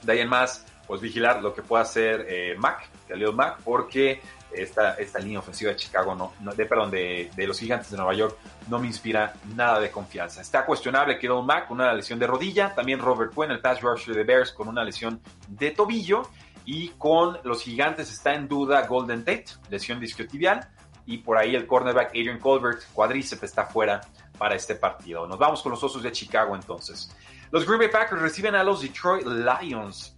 De 0.00 0.12
ahí 0.12 0.20
en 0.20 0.28
más, 0.28 0.64
pues 0.86 1.00
vigilar 1.00 1.42
lo 1.42 1.52
que 1.52 1.62
pueda 1.62 1.82
hacer 1.82 2.24
eh, 2.28 2.54
Mac, 2.56 2.88
Khalil 3.08 3.32
Mac, 3.32 3.58
porque 3.64 4.22
esta, 4.52 4.94
esta 4.94 5.18
línea 5.18 5.40
ofensiva 5.40 5.72
de 5.72 5.76
Chicago, 5.78 6.14
no, 6.14 6.52
de, 6.54 6.66
perdón, 6.66 6.92
de, 6.92 7.30
los 7.36 7.58
gigantes 7.58 7.90
de 7.90 7.96
Nueva 7.96 8.14
York, 8.14 8.36
no 8.68 8.78
me 8.78 8.86
inspira 8.86 9.34
nada 9.56 9.80
de 9.80 9.90
confianza. 9.90 10.40
Está 10.40 10.64
cuestionable 10.64 11.18
Kirill 11.18 11.42
Mack 11.42 11.66
con 11.66 11.80
una 11.80 11.92
lesión 11.92 12.20
de 12.20 12.28
rodilla, 12.28 12.72
también 12.72 13.00
Robert 13.00 13.32
Quinn, 13.34 13.50
el 13.50 13.60
pass 13.60 13.80
rusher 13.80 14.14
de 14.14 14.22
Bears, 14.22 14.52
con 14.52 14.68
una 14.68 14.84
lesión 14.84 15.20
de 15.48 15.72
tobillo, 15.72 16.28
y 16.64 16.88
con 16.90 17.38
los 17.44 17.62
gigantes 17.62 18.10
está 18.10 18.34
en 18.34 18.48
duda 18.48 18.86
Golden 18.86 19.24
Tate, 19.24 19.46
lesión 19.70 20.00
discotibial, 20.00 20.68
y 21.06 21.18
por 21.18 21.36
ahí 21.36 21.54
el 21.54 21.66
cornerback 21.66 22.10
Adrian 22.10 22.38
Colbert, 22.38 22.82
cuadríceps, 22.92 23.42
está 23.42 23.66
fuera 23.66 24.00
para 24.38 24.54
este 24.54 24.76
partido. 24.76 25.26
Nos 25.26 25.38
vamos 25.38 25.62
con 25.62 25.70
los 25.70 25.82
Osos 25.82 26.02
de 26.02 26.12
Chicago 26.12 26.54
entonces. 26.54 27.14
Los 27.50 27.66
Green 27.66 27.80
Bay 27.80 27.88
Packers 27.88 28.22
reciben 28.22 28.54
a 28.54 28.62
los 28.62 28.80
Detroit 28.80 29.26
Lions 29.26 30.14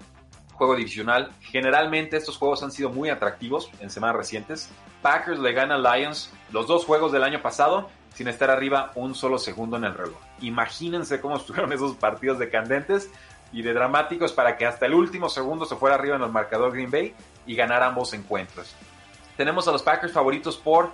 juego 0.55 0.77
divisional. 0.77 1.31
Generalmente 1.41 2.17
estos 2.17 2.37
juegos 2.37 2.63
han 2.63 2.71
sido 2.71 2.91
muy 2.91 3.11
atractivos 3.11 3.71
en 3.81 3.91
semanas 3.91 4.17
recientes. 4.17 4.71
Packers 5.03 5.39
le 5.39 5.53
gana 5.53 5.75
a 5.75 5.97
Lions 5.97 6.33
los 6.53 6.67
dos 6.67 6.85
juegos 6.85 7.13
del 7.13 7.25
año 7.25 7.43
pasado 7.43 7.91
sin 8.15 8.29
estar 8.29 8.49
arriba 8.51 8.93
un 8.95 9.15
solo 9.15 9.39
segundo 9.39 9.77
en 9.77 9.85
el 9.85 9.95
reloj. 9.95 10.19
Imagínense 10.41 11.21
cómo 11.21 11.37
estuvieron 11.37 11.73
esos 11.73 11.97
partidos 11.97 12.39
de 12.39 12.49
candentes 12.49 13.11
y 13.55 13.63
de 13.63 13.73
dramáticos 13.73 14.33
para 14.33 14.57
que 14.57 14.67
hasta 14.67 14.87
el 14.87 14.95
último 14.95 15.29
segundo 15.29 15.65
se 15.65 15.77
fuera 15.77 15.95
arriba 15.95 16.17
en 16.17 16.23
el 16.23 16.31
marcador 16.31 16.73
Green 16.73 16.91
Bay 16.91 17.15
y 17.47 17.55
ganar 17.55 17.85
ambos 17.85 18.13
encuentros. 18.13 18.75
Tenemos 19.37 19.69
a 19.69 19.73
los 19.73 19.83
Packers 19.83 20.13
favoritos 20.13 20.57
por, 20.57 20.91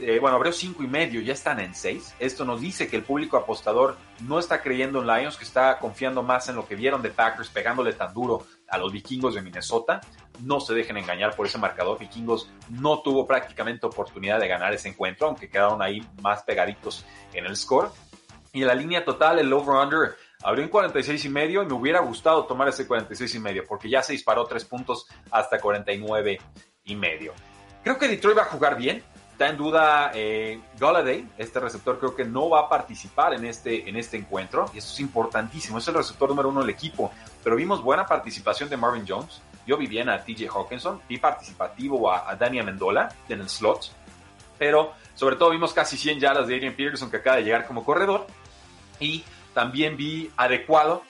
eh, 0.00 0.18
bueno, 0.18 0.36
abrió 0.36 0.52
cinco 0.52 0.82
y 0.82 0.88
medio, 0.88 1.20
ya 1.20 1.32
están 1.32 1.60
en 1.60 1.72
6. 1.72 2.16
Esto 2.18 2.44
nos 2.44 2.60
dice 2.60 2.88
que 2.88 2.96
el 2.96 3.04
público 3.04 3.36
apostador 3.36 3.96
no 4.26 4.40
está 4.40 4.60
creyendo 4.60 5.00
en 5.00 5.06
Lions, 5.06 5.36
que 5.36 5.44
está 5.44 5.78
confiando 5.78 6.24
más 6.24 6.48
en 6.48 6.56
lo 6.56 6.66
que 6.66 6.74
vieron 6.74 7.00
de 7.00 7.10
Packers 7.10 7.48
pegándole 7.48 7.92
tan 7.92 8.12
duro 8.12 8.44
a 8.68 8.76
los 8.76 8.92
vikingos 8.92 9.36
de 9.36 9.42
Minnesota. 9.42 10.00
No 10.40 10.58
se 10.58 10.74
dejen 10.74 10.96
engañar 10.96 11.36
por 11.36 11.46
ese 11.46 11.58
marcador. 11.58 11.96
Vikingos 11.98 12.50
no 12.70 13.02
tuvo 13.02 13.24
prácticamente 13.24 13.86
oportunidad 13.86 14.40
de 14.40 14.48
ganar 14.48 14.74
ese 14.74 14.88
encuentro, 14.88 15.28
aunque 15.28 15.48
quedaron 15.48 15.80
ahí 15.80 16.04
más 16.22 16.42
pegaditos 16.42 17.04
en 17.32 17.46
el 17.46 17.56
score. 17.56 17.90
Y 18.52 18.62
en 18.62 18.66
la 18.66 18.74
línea 18.74 19.04
total, 19.04 19.38
el 19.38 19.52
over-under 19.52 20.16
abrió 20.42 20.64
en 20.64 20.70
46 20.70 21.24
y 21.24 21.28
medio 21.28 21.62
y 21.62 21.66
me 21.66 21.74
hubiera 21.74 22.00
gustado 22.00 22.44
tomar 22.44 22.68
ese 22.68 22.86
46 22.86 23.34
y 23.34 23.38
medio 23.38 23.64
porque 23.66 23.88
ya 23.88 24.02
se 24.02 24.12
disparó 24.12 24.44
tres 24.44 24.64
puntos 24.64 25.06
hasta 25.30 25.58
49 25.58 26.38
y 26.84 26.94
medio. 26.94 27.32
Creo 27.82 27.98
que 27.98 28.08
Detroit 28.08 28.38
va 28.38 28.42
a 28.42 28.46
jugar 28.46 28.76
bien. 28.76 29.02
Está 29.32 29.48
en 29.48 29.56
duda 29.56 30.10
eh, 30.14 30.60
Galladay, 30.78 31.26
este 31.38 31.60
receptor 31.60 31.98
creo 31.98 32.14
que 32.14 32.26
no 32.26 32.50
va 32.50 32.60
a 32.60 32.68
participar 32.68 33.32
en 33.32 33.46
este, 33.46 33.88
en 33.88 33.96
este 33.96 34.18
encuentro 34.18 34.66
y 34.74 34.78
eso 34.78 34.92
es 34.92 35.00
importantísimo. 35.00 35.78
Es 35.78 35.88
el 35.88 35.94
receptor 35.94 36.28
número 36.28 36.50
uno 36.50 36.60
del 36.60 36.68
equipo, 36.68 37.10
pero 37.42 37.56
vimos 37.56 37.82
buena 37.82 38.04
participación 38.04 38.68
de 38.68 38.76
Marvin 38.76 39.04
Jones. 39.08 39.40
Yo 39.66 39.78
vi 39.78 39.86
bien 39.86 40.10
a 40.10 40.22
TJ 40.22 40.46
Hawkinson, 40.54 41.00
vi 41.08 41.16
participativo 41.16 42.10
a, 42.10 42.30
a 42.30 42.36
Dani 42.36 42.58
Amendola 42.58 43.14
en 43.30 43.40
el 43.40 43.48
slot, 43.48 43.92
pero 44.58 44.92
sobre 45.14 45.36
todo 45.36 45.50
vimos 45.50 45.72
casi 45.72 45.96
100 45.96 46.20
yardas 46.20 46.46
de 46.46 46.56
Adrian 46.56 46.74
Peterson 46.74 47.10
que 47.10 47.16
acaba 47.16 47.36
de 47.36 47.44
llegar 47.44 47.66
como 47.66 47.82
corredor 47.82 48.26
y 48.98 49.24
también 49.54 49.96
vi 49.96 50.30
adecuado 50.36 51.02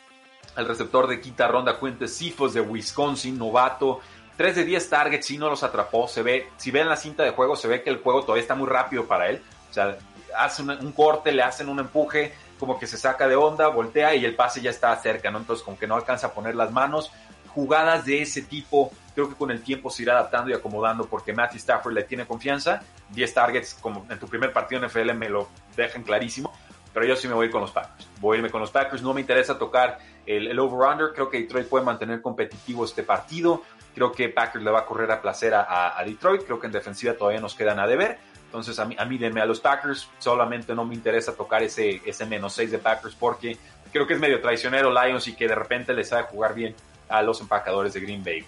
al 0.57 0.67
receptor 0.67 1.07
de 1.07 1.21
quinta 1.21 1.49
ronda 1.49 1.79
Quinte 1.79 2.09
Sifos 2.09 2.55
de 2.55 2.61
Wisconsin, 2.61 3.39
novato, 3.39 4.01
3 4.37 4.57
de 4.57 4.65
10 4.65 4.89
targets, 4.89 5.27
sí 5.27 5.39
no 5.39 5.51
los 5.51 5.63
atrapó. 5.63 6.09
Se 6.09 6.23
ve, 6.23 6.49
si 6.57 6.71
ven 6.71 6.89
la 6.89 6.97
cinta 6.97 7.23
de 7.23 7.31
juego, 7.31 7.57
se 7.57 7.69
ve 7.69 7.83
que 7.83 7.91
el 7.91 7.99
juego 7.99 8.23
todavía 8.23 8.43
está 8.43 8.55
muy 8.55 8.69
rápido 8.69 9.05
para 9.05 9.29
él. 9.29 9.43
O 9.71 9.73
sea, 9.73 9.99
hace 10.37 10.63
un, 10.63 10.93
corte, 10.93 11.33
le 11.33 11.43
hacen 11.43 11.69
un 11.69 11.79
empuje, 11.79 12.33
como 12.59 12.79
que 12.79 12.87
se 12.87 12.97
saca 12.97 13.29
de 13.29 13.37
onda, 13.37 13.69
voltea 13.69 14.15
y 14.15 14.25
el 14.25 14.35
pase 14.35 14.61
ya 14.61 14.71
está 14.71 14.97
cerca, 14.97 15.31
¿no? 15.31 15.39
Entonces, 15.39 15.63
como 15.63 15.79
que 15.79 15.87
no 15.87 15.95
alcanza 15.95 16.29
a 16.29 16.33
poner 16.33 16.55
las 16.55 16.73
manos. 16.73 17.13
Jugadas 17.49 18.07
de 18.07 18.23
ese 18.23 18.43
tipo, 18.43 18.93
creo 19.15 19.29
que 19.29 19.35
con 19.35 19.51
el 19.51 19.63
tiempo 19.63 19.91
se 19.91 20.05
irá 20.05 20.15
adaptando 20.15 20.51
y 20.51 20.55
acomodando 20.55 21.07
porque 21.07 21.33
Matthew 21.33 21.59
Stafford 21.59 21.93
le 21.93 22.05
tiene 22.05 22.27
confianza. 22.27 22.83
10 23.11 23.35
targets, 23.35 23.75
como 23.75 24.07
en 24.09 24.19
tu 24.19 24.27
primer 24.27 24.53
partido 24.53 24.81
en 24.81 24.89
NFL, 24.89 25.13
me 25.15 25.29
lo 25.29 25.49
dejan 25.77 26.03
clarísimo. 26.03 26.51
Pero 26.93 27.07
yo 27.07 27.17
sí 27.17 27.29
me 27.29 27.35
voy 27.35 27.51
con 27.51 27.61
los 27.61 27.71
Packers. 27.71 28.09
Voy 28.21 28.37
a 28.37 28.39
irme 28.39 28.51
con 28.51 28.61
los 28.61 28.71
Packers. 28.71 29.03
No 29.03 29.15
me 29.15 29.21
interesa 29.21 29.59
tocar 29.59 29.99
el, 30.27 30.49
el 30.49 30.59
over-under. 30.59 31.13
Creo 31.15 31.29
que 31.29 31.39
Detroit 31.41 31.69
puede 31.69 31.85
mantener 31.85 32.21
competitivo 32.21 32.85
este 32.85 33.03
partido. 33.03 33.63
Creo 33.95 34.13
que 34.13 34.29
Packers 34.29 34.65
le 34.65 34.71
va 34.71 34.81
a 34.81 34.87
correr 34.87 35.11
a 35.11 35.21
placer 35.21 35.55
a, 35.55 36.01
Detroit. 36.05 36.45
Creo 36.45 36.59
que 36.59 36.67
en 36.67 36.73
defensiva 36.73 37.15
todavía 37.15 37.41
nos 37.41 37.55
quedan 37.55 37.79
a 37.79 37.87
deber. 37.87 38.19
Entonces 38.47 38.79
a 38.81 38.85
mí, 38.85 38.97
a 38.99 39.05
mí 39.05 39.19
denme 39.19 39.41
a 39.41 39.47
los 39.47 39.61
Packers. 39.61 40.09
Solamente 40.19 40.75
no 40.75 40.85
me 40.85 40.95
interesa 40.95 41.35
tocar 41.35 41.63
ese, 41.63 42.03
ese 42.05 42.27
menos 42.27 42.53
6 42.55 42.73
de 42.73 42.79
Packers 42.79 43.15
porque 43.15 43.57
creo 43.93 44.07
que 44.07 44.15
es 44.15 44.21
medio 44.21 44.41
traicionero 44.41 44.91
Lions 44.91 45.29
y 45.29 45.35
que 45.35 45.47
de 45.47 45.55
repente 45.55 45.93
les 45.93 46.09
sabe 46.09 46.25
jugar 46.25 46.55
bien 46.55 46.75
a 47.09 47.23
los 47.23 47.41
empacadores 47.41 47.93
de 47.95 48.01
Green 48.01 48.25
Bay. 48.25 48.45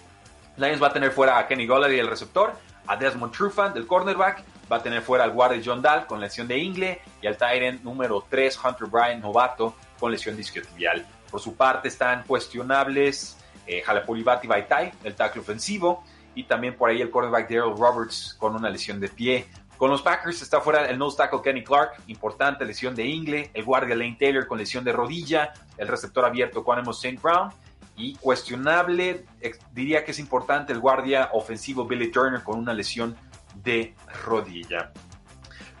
Lions 0.57 0.81
va 0.81 0.87
a 0.87 0.93
tener 0.93 1.11
fuera 1.11 1.37
a 1.37 1.47
Kenny 1.47 1.65
Golladay, 1.65 1.99
el 1.99 2.07
receptor, 2.07 2.53
a 2.87 2.95
Desmond 2.95 3.33
Trufant, 3.33 3.73
del 3.73 3.87
cornerback, 3.87 4.43
va 4.73 4.79
a 4.79 4.83
tener 4.83 5.03
fuera 5.03 5.23
al 5.23 5.31
guardia 5.31 5.61
John 5.63 5.83
Dahl 5.83 6.07
con 6.07 6.19
lesión 6.19 6.47
de 6.47 6.57
ingle 6.57 6.99
y 7.21 7.27
al 7.27 7.37
Tyrant 7.37 7.83
número 7.83 8.25
3, 8.27 8.59
Hunter 8.65 8.87
Bryant, 8.87 9.21
novato, 9.21 9.75
con 9.99 10.11
lesión 10.11 10.35
discotibial. 10.35 11.05
Por 11.29 11.39
su 11.39 11.55
parte 11.55 11.89
están 11.89 12.23
cuestionables 12.23 13.37
eh, 13.67 13.83
Halapulibati 13.85 14.47
Baitai, 14.47 14.91
el 15.03 15.13
tackle 15.13 15.41
ofensivo, 15.41 16.03
y 16.33 16.45
también 16.45 16.75
por 16.75 16.89
ahí 16.89 17.01
el 17.01 17.11
cornerback 17.11 17.47
Daryl 17.47 17.77
Roberts 17.77 18.35
con 18.39 18.55
una 18.55 18.67
lesión 18.69 18.99
de 18.99 19.09
pie. 19.09 19.45
Con 19.77 19.91
los 19.91 20.01
Packers 20.01 20.41
está 20.41 20.59
fuera 20.59 20.89
el 20.89 20.97
nose 20.97 21.17
tackle 21.17 21.41
Kenny 21.43 21.63
Clark, 21.63 22.01
importante 22.07 22.65
lesión 22.65 22.95
de 22.95 23.05
ingle, 23.05 23.51
el 23.53 23.63
guardia 23.63 23.95
Lane 23.95 24.17
Taylor 24.19 24.47
con 24.47 24.57
lesión 24.57 24.83
de 24.83 24.91
rodilla, 24.91 25.53
el 25.77 25.87
receptor 25.87 26.25
abierto 26.25 26.63
Quanemo 26.63 26.91
St. 26.91 27.19
Brown, 27.21 27.51
y 27.95 28.15
cuestionable, 28.15 29.25
diría 29.71 30.03
que 30.03 30.11
es 30.11 30.19
importante 30.19 30.73
el 30.73 30.79
guardia 30.79 31.29
ofensivo 31.33 31.85
Billy 31.85 32.09
Turner 32.09 32.41
con 32.41 32.57
una 32.57 32.73
lesión 32.73 33.15
de 33.55 33.95
rodilla. 34.25 34.91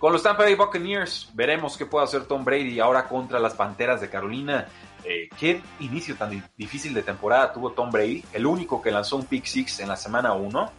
Con 0.03 0.11
los 0.11 0.21
Tampa 0.21 0.43
Bay 0.43 0.55
Buccaneers, 0.55 1.29
veremos 1.33 1.77
qué 1.77 1.85
puede 1.85 2.03
hacer 2.03 2.25
Tom 2.25 2.43
Brady 2.43 2.79
ahora 2.81 3.07
contra 3.07 3.39
las 3.39 3.53
Panteras 3.53 4.01
de 4.01 4.09
Carolina. 4.09 4.67
Eh, 5.05 5.29
qué 5.39 5.61
inicio 5.79 6.15
tan 6.15 6.43
difícil 6.57 6.93
de 6.93 7.03
temporada 7.03 7.53
tuvo 7.53 7.71
Tom 7.71 7.89
Brady, 7.89 8.23
el 8.33 8.45
único 8.45 8.81
que 8.81 8.91
lanzó 8.91 9.15
un 9.15 9.25
pick 9.25 9.45
six 9.45 9.79
en 9.79 9.87
la 9.87 9.95
semana 9.95 10.33
1. 10.33 10.71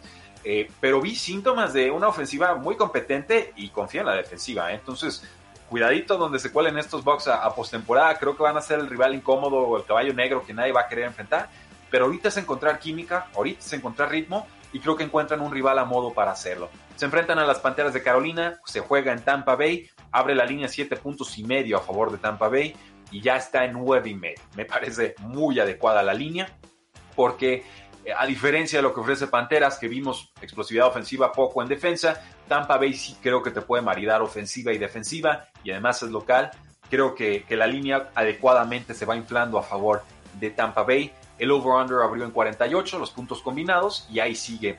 Eh, 0.45 0.71
pero 0.79 1.01
vi 1.01 1.15
síntomas 1.15 1.73
de 1.73 1.91
una 1.91 2.09
ofensiva 2.09 2.55
muy 2.57 2.77
competente 2.77 3.55
y 3.57 3.71
confía 3.71 4.03
en 4.03 4.09
la 4.09 4.15
defensiva. 4.15 4.71
¿eh? 4.71 4.75
Entonces, 4.75 5.25
cuidadito 5.71 6.19
donde 6.19 6.39
se 6.39 6.53
cuelen 6.53 6.77
estos 6.77 7.03
Bucks 7.03 7.29
a, 7.29 7.45
a 7.47 7.55
postemporada. 7.55 8.19
Creo 8.19 8.37
que 8.37 8.43
van 8.43 8.59
a 8.59 8.61
ser 8.61 8.79
el 8.79 8.91
rival 8.91 9.15
incómodo 9.15 9.57
o 9.57 9.79
el 9.79 9.85
caballo 9.85 10.13
negro 10.13 10.45
que 10.45 10.53
nadie 10.53 10.73
va 10.73 10.83
a 10.83 10.87
querer 10.87 11.07
enfrentar. 11.07 11.49
Pero 11.91 12.05
ahorita 12.05 12.29
es 12.29 12.37
encontrar 12.37 12.79
química, 12.79 13.29
ahorita 13.35 13.61
es 13.61 13.73
encontrar 13.73 14.11
ritmo 14.11 14.47
y 14.75 14.81
creo 14.81 14.97
que 14.97 15.05
encuentran 15.05 15.41
un 15.41 15.51
rival 15.51 15.79
a 15.79 15.85
modo 15.85 16.13
para 16.13 16.33
hacerlo. 16.33 16.69
Se 16.97 17.07
enfrentan 17.07 17.39
a 17.39 17.47
las 17.47 17.59
Panteras 17.59 17.93
de 17.93 18.03
Carolina, 18.03 18.61
se 18.65 18.81
juega 18.81 19.13
en 19.13 19.23
Tampa 19.23 19.57
Bay, 19.57 19.89
abre 20.13 20.35
la 20.35 20.45
línea 20.45 20.69
7 20.69 20.97
puntos 20.97 21.37
y 21.39 21.45
medio 21.45 21.77
a 21.77 21.81
favor 21.81 22.13
de 22.13 22.19
Tampa 22.19 22.49
Bay 22.49 22.75
y 23.11 23.21
ya 23.21 23.37
está 23.37 23.65
en 23.65 23.73
9 23.73 24.11
y 24.11 24.15
medio. 24.15 24.41
Me 24.57 24.65
parece 24.65 25.15
muy 25.19 25.59
adecuada 25.59 26.03
la 26.03 26.15
línea 26.15 26.57
porque 27.17 27.65
eh, 28.05 28.13
a 28.17 28.27
diferencia 28.27 28.79
de 28.79 28.83
lo 28.85 28.95
que 28.95 29.01
ofrece 29.01 29.27
Panteras, 29.27 29.79
que 29.79 29.89
vimos 29.89 30.33
explosividad 30.41 30.87
ofensiva 30.87 31.33
poco 31.33 31.63
en 31.63 31.69
defensa, 31.69 32.23
Tampa 32.47 32.77
Bay 32.77 32.95
sí 32.95 33.17
creo 33.21 33.43
que 33.43 33.51
te 33.51 33.61
puede 33.61 33.83
maridar 33.83 34.23
ofensiva 34.23 34.73
y 34.73 34.79
defensiva 34.79 35.49
y 35.65 35.73
además 35.73 36.03
es 36.03 36.11
local. 36.11 36.53
Creo 36.91 37.15
que, 37.17 37.43
que 37.45 37.57
la 37.57 37.67
línea 37.67 38.11
adecuadamente 38.15 38.95
se 38.95 39.05
va 39.05 39.17
inflando 39.17 39.59
a 39.59 39.63
favor 39.63 40.05
de 40.39 40.51
Tampa 40.51 40.85
Bay. 40.85 41.13
El 41.39 41.51
over-under 41.51 42.03
abrió 42.03 42.25
en 42.25 42.31
48, 42.31 42.99
los 43.01 43.11
puntos 43.11 43.43
combinados, 43.43 44.07
y 44.09 44.21
ahí 44.21 44.37
sigue 44.37 44.77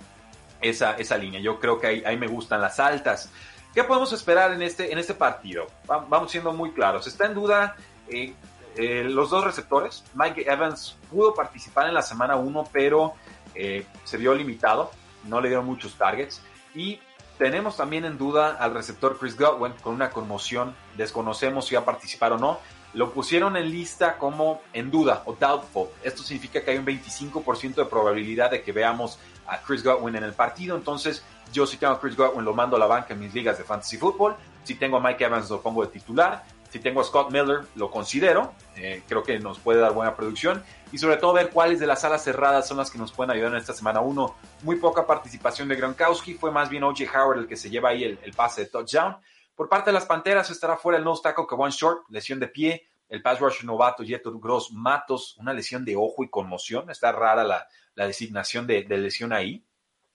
esa, 0.62 0.94
esa 0.94 1.18
línea. 1.18 1.40
Yo 1.40 1.60
creo 1.60 1.80
que 1.80 1.88
ahí, 1.88 2.04
ahí 2.06 2.18
me 2.18 2.28
gustan 2.28 2.62
las 2.62 2.80
altas. 2.80 3.32
¿Qué 3.76 3.84
podemos 3.84 4.14
esperar 4.14 4.54
en 4.54 4.62
este, 4.62 4.94
en 4.94 4.98
este 4.98 5.14
partido? 5.14 5.68
Vamos 5.86 6.32
siendo 6.32 6.54
muy 6.54 6.72
claros. 6.72 7.08
Está 7.08 7.26
en 7.26 7.34
duda 7.34 7.76
eh, 8.08 8.34
eh, 8.78 9.04
los 9.04 9.30
dos 9.30 9.44
receptores. 9.44 10.06
Mike 10.14 10.46
Evans 10.50 10.98
pudo 11.12 11.34
participar 11.34 11.88
en 11.88 11.94
la 11.94 12.02
semana 12.02 12.38
1, 12.38 12.70
pero 12.72 13.16
eh, 13.54 13.86
se 14.06 14.16
vio 14.16 14.34
limitado. 14.34 14.92
No 15.26 15.42
le 15.42 15.50
dieron 15.50 15.66
muchos 15.66 15.96
targets. 15.96 16.42
Y 16.74 17.02
tenemos 17.38 17.76
también 17.76 18.06
en 18.06 18.18
duda 18.18 18.56
al 18.56 18.74
receptor 18.74 19.18
Chris 19.20 19.38
Godwin 19.38 19.74
con 19.82 19.94
una 19.94 20.10
conmoción. 20.10 20.74
Desconocemos 20.96 21.68
si 21.68 21.76
va 21.76 21.82
a 21.82 21.86
participar 21.86 22.32
o 22.32 22.38
no. 22.38 22.60
Lo 22.94 23.12
pusieron 23.12 23.58
en 23.58 23.70
lista 23.70 24.18
como 24.18 24.62
en 24.72 24.90
duda 24.90 25.24
o 25.26 25.34
doubtful. 25.34 25.90
Esto 26.02 26.24
significa 26.24 26.64
que 26.64 26.72
hay 26.72 26.78
un 26.78 26.86
25% 26.86 27.76
de 27.76 27.86
probabilidad 27.86 28.52
de 28.52 28.64
que 28.64 28.72
veamos 28.72 29.20
a 29.48 29.62
Chris 29.62 29.84
Godwin 29.84 30.16
en 30.16 30.24
el 30.24 30.34
partido. 30.34 30.76
Entonces, 30.76 31.24
yo 31.52 31.66
si 31.66 31.78
tengo 31.78 31.94
a 31.94 32.00
Chris 32.00 32.16
Godwin 32.16 32.46
lo 32.46 32.54
mando 32.54 32.76
a 32.76 32.80
la 32.80 32.88
banca 32.88 33.14
en 33.14 33.20
mis 33.20 33.34
ligas 33.34 33.58
de 33.58 33.64
fantasy 33.64 33.98
football. 33.98 34.36
Si 34.64 34.76
tengo 34.76 34.98
a 34.98 35.00
Mike 35.00 35.24
Evans 35.24 35.50
lo 35.50 35.62
pongo 35.62 35.86
de 35.86 35.92
titular. 35.92 36.44
Si 36.70 36.80
tengo 36.80 37.00
a 37.00 37.04
Scott 37.04 37.32
Miller 37.32 37.62
lo 37.76 37.90
considero. 37.90 38.54
Eh, 38.76 39.04
creo 39.08 39.24
que 39.24 39.40
nos 39.40 39.60
puede 39.60 39.80
dar 39.80 39.94
buena 39.94 40.16
producción. 40.16 40.64
Y 40.92 40.98
sobre 40.98 41.18
todo 41.18 41.34
ver 41.34 41.50
cuáles 41.50 41.80
de 41.80 41.88
las 41.88 42.04
alas 42.04 42.24
cerradas 42.24 42.68
son 42.68 42.78
las 42.78 42.92
que 42.92 42.98
nos 42.98 43.12
pueden 43.12 43.32
ayudar 43.32 43.52
en 43.52 43.58
esta 43.58 43.74
semana 43.74 44.02
1. 44.02 44.36
Muy 44.64 44.76
poca 44.78 45.06
participación 45.06 45.68
de 45.68 45.76
Gronkowski. 45.76 46.34
Fue 46.34 46.52
más 46.52 46.70
bien 46.70 46.84
O.J. 46.84 47.06
Howard 47.14 47.40
el 47.40 47.48
que 47.48 47.56
se 47.56 47.70
lleva 47.70 47.90
ahí 47.90 48.04
el, 48.04 48.34
pase 48.34 48.62
de 48.62 48.68
touchdown. 48.68 49.18
Por 49.56 49.70
parte 49.70 49.90
de 49.90 49.94
las 49.94 50.06
Panteras 50.06 50.50
estará 50.50 50.76
fuera 50.76 50.98
el 50.98 51.06
nose 51.06 51.22
tackle 51.24 51.46
One 51.50 51.72
Short, 51.72 52.10
lesión 52.10 52.40
de 52.40 52.50
pie. 52.50 52.90
El 53.08 53.22
pass 53.22 53.40
rusher 53.40 53.66
novato 53.66 54.04
Jeter 54.04 54.34
Gross 54.36 54.72
Matos, 54.72 55.38
una 55.38 55.54
lesión 55.54 55.86
de 55.86 55.96
ojo 55.96 56.24
y 56.24 56.30
conmoción. 56.30 56.90
Está 56.90 57.12
rara 57.12 57.44
la, 57.44 57.68
la 57.94 58.08
designación 58.08 58.66
de, 58.68 58.84
de, 58.84 58.98
lesión 58.98 59.34
ahí. 59.34 59.64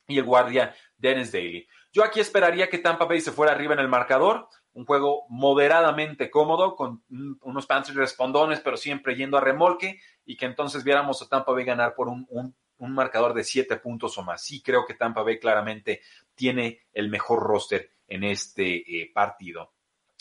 Y 0.07 0.19
el 0.19 0.25
guardia 0.25 0.75
Dennis 0.99 1.31
Daly. 1.31 1.69
Yo 1.93 2.05
aquí 2.05 2.21
esperaría 2.21 2.69
que 2.69 2.79
Tampa 2.79 3.05
Bay 3.05 3.21
se 3.21 3.33
fuera 3.33 3.53
arriba 3.53 3.75
en 3.75 3.81
el 3.81 3.89
marcador. 3.89 4.49
Un 4.73 4.85
juego 4.85 5.25
moderadamente 5.29 6.31
cómodo, 6.31 6.77
con 6.77 7.03
unos 7.43 7.67
Panthers 7.67 7.97
respondones, 7.97 8.61
pero 8.61 8.77
siempre 8.77 9.15
yendo 9.15 9.37
a 9.37 9.41
remolque. 9.41 10.01
Y 10.25 10.37
que 10.37 10.47
entonces 10.47 10.85
viéramos 10.85 11.23
a 11.23 11.29
Tampa 11.29 11.53
Bay 11.53 11.65
ganar 11.65 11.95
por 11.95 12.09
un, 12.09 12.27
un, 12.31 12.55
un 12.79 12.93
marcador 12.93 13.35
de 13.35 13.45
siete 13.45 13.77
puntos 13.77 14.19
o 14.19 14.23
más. 14.23 14.43
Sí 14.43 14.63
creo 14.63 14.85
que 14.85 14.95
Tampa 14.95 15.23
Bay 15.23 15.39
claramente 15.39 16.01
tiene 16.35 16.81
el 16.93 17.09
mejor 17.09 17.41
roster 17.41 17.93
en 18.09 18.25
este 18.25 19.03
eh, 19.03 19.11
partido. 19.15 19.73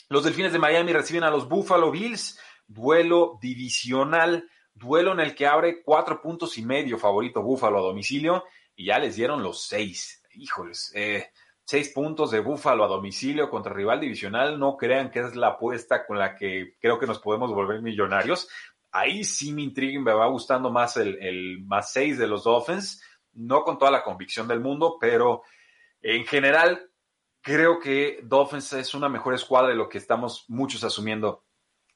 Los 0.08 0.24
Delfines 0.24 0.52
de 0.52 0.58
Miami 0.58 0.92
reciben 0.92 1.24
a 1.24 1.30
los 1.30 1.48
Buffalo 1.48 1.90
Bills, 1.90 2.38
duelo 2.70 3.38
divisional, 3.40 4.48
duelo 4.72 5.12
en 5.12 5.20
el 5.20 5.34
que 5.34 5.46
abre 5.46 5.82
cuatro 5.82 6.20
puntos 6.20 6.56
y 6.58 6.64
medio 6.64 6.98
favorito 6.98 7.42
Buffalo 7.42 7.78
a 7.78 7.82
domicilio 7.82 8.44
y 8.76 8.86
ya 8.86 8.98
les 8.98 9.16
dieron 9.16 9.42
los 9.42 9.66
seis. 9.66 10.22
Híjoles, 10.32 10.92
eh, 10.94 11.30
Seis 11.70 11.90
puntos 11.90 12.32
de 12.32 12.40
Búfalo 12.40 12.82
a 12.82 12.88
domicilio 12.88 13.48
contra 13.48 13.72
rival 13.72 14.00
divisional. 14.00 14.58
No 14.58 14.76
crean 14.76 15.08
que 15.08 15.20
es 15.20 15.36
la 15.36 15.50
apuesta 15.50 16.04
con 16.04 16.18
la 16.18 16.34
que 16.34 16.74
creo 16.80 16.98
que 16.98 17.06
nos 17.06 17.20
podemos 17.20 17.54
volver 17.54 17.80
millonarios. 17.80 18.48
Ahí 18.90 19.22
sí 19.22 19.52
me 19.52 19.62
intriga 19.62 20.00
me 20.00 20.12
va 20.12 20.26
gustando 20.26 20.72
más 20.72 20.96
el, 20.96 21.22
el 21.22 21.62
más 21.64 21.92
seis 21.92 22.18
de 22.18 22.26
los 22.26 22.42
Dolphins. 22.42 23.00
No 23.34 23.62
con 23.62 23.78
toda 23.78 23.92
la 23.92 24.02
convicción 24.02 24.48
del 24.48 24.58
mundo, 24.58 24.96
pero 25.00 25.42
en 26.02 26.26
general 26.26 26.90
creo 27.40 27.78
que 27.78 28.18
Dolphins 28.24 28.72
es 28.72 28.92
una 28.94 29.08
mejor 29.08 29.34
escuadra 29.34 29.68
de 29.68 29.76
lo 29.76 29.88
que 29.88 29.98
estamos 29.98 30.46
muchos 30.48 30.82
asumiendo 30.82 31.44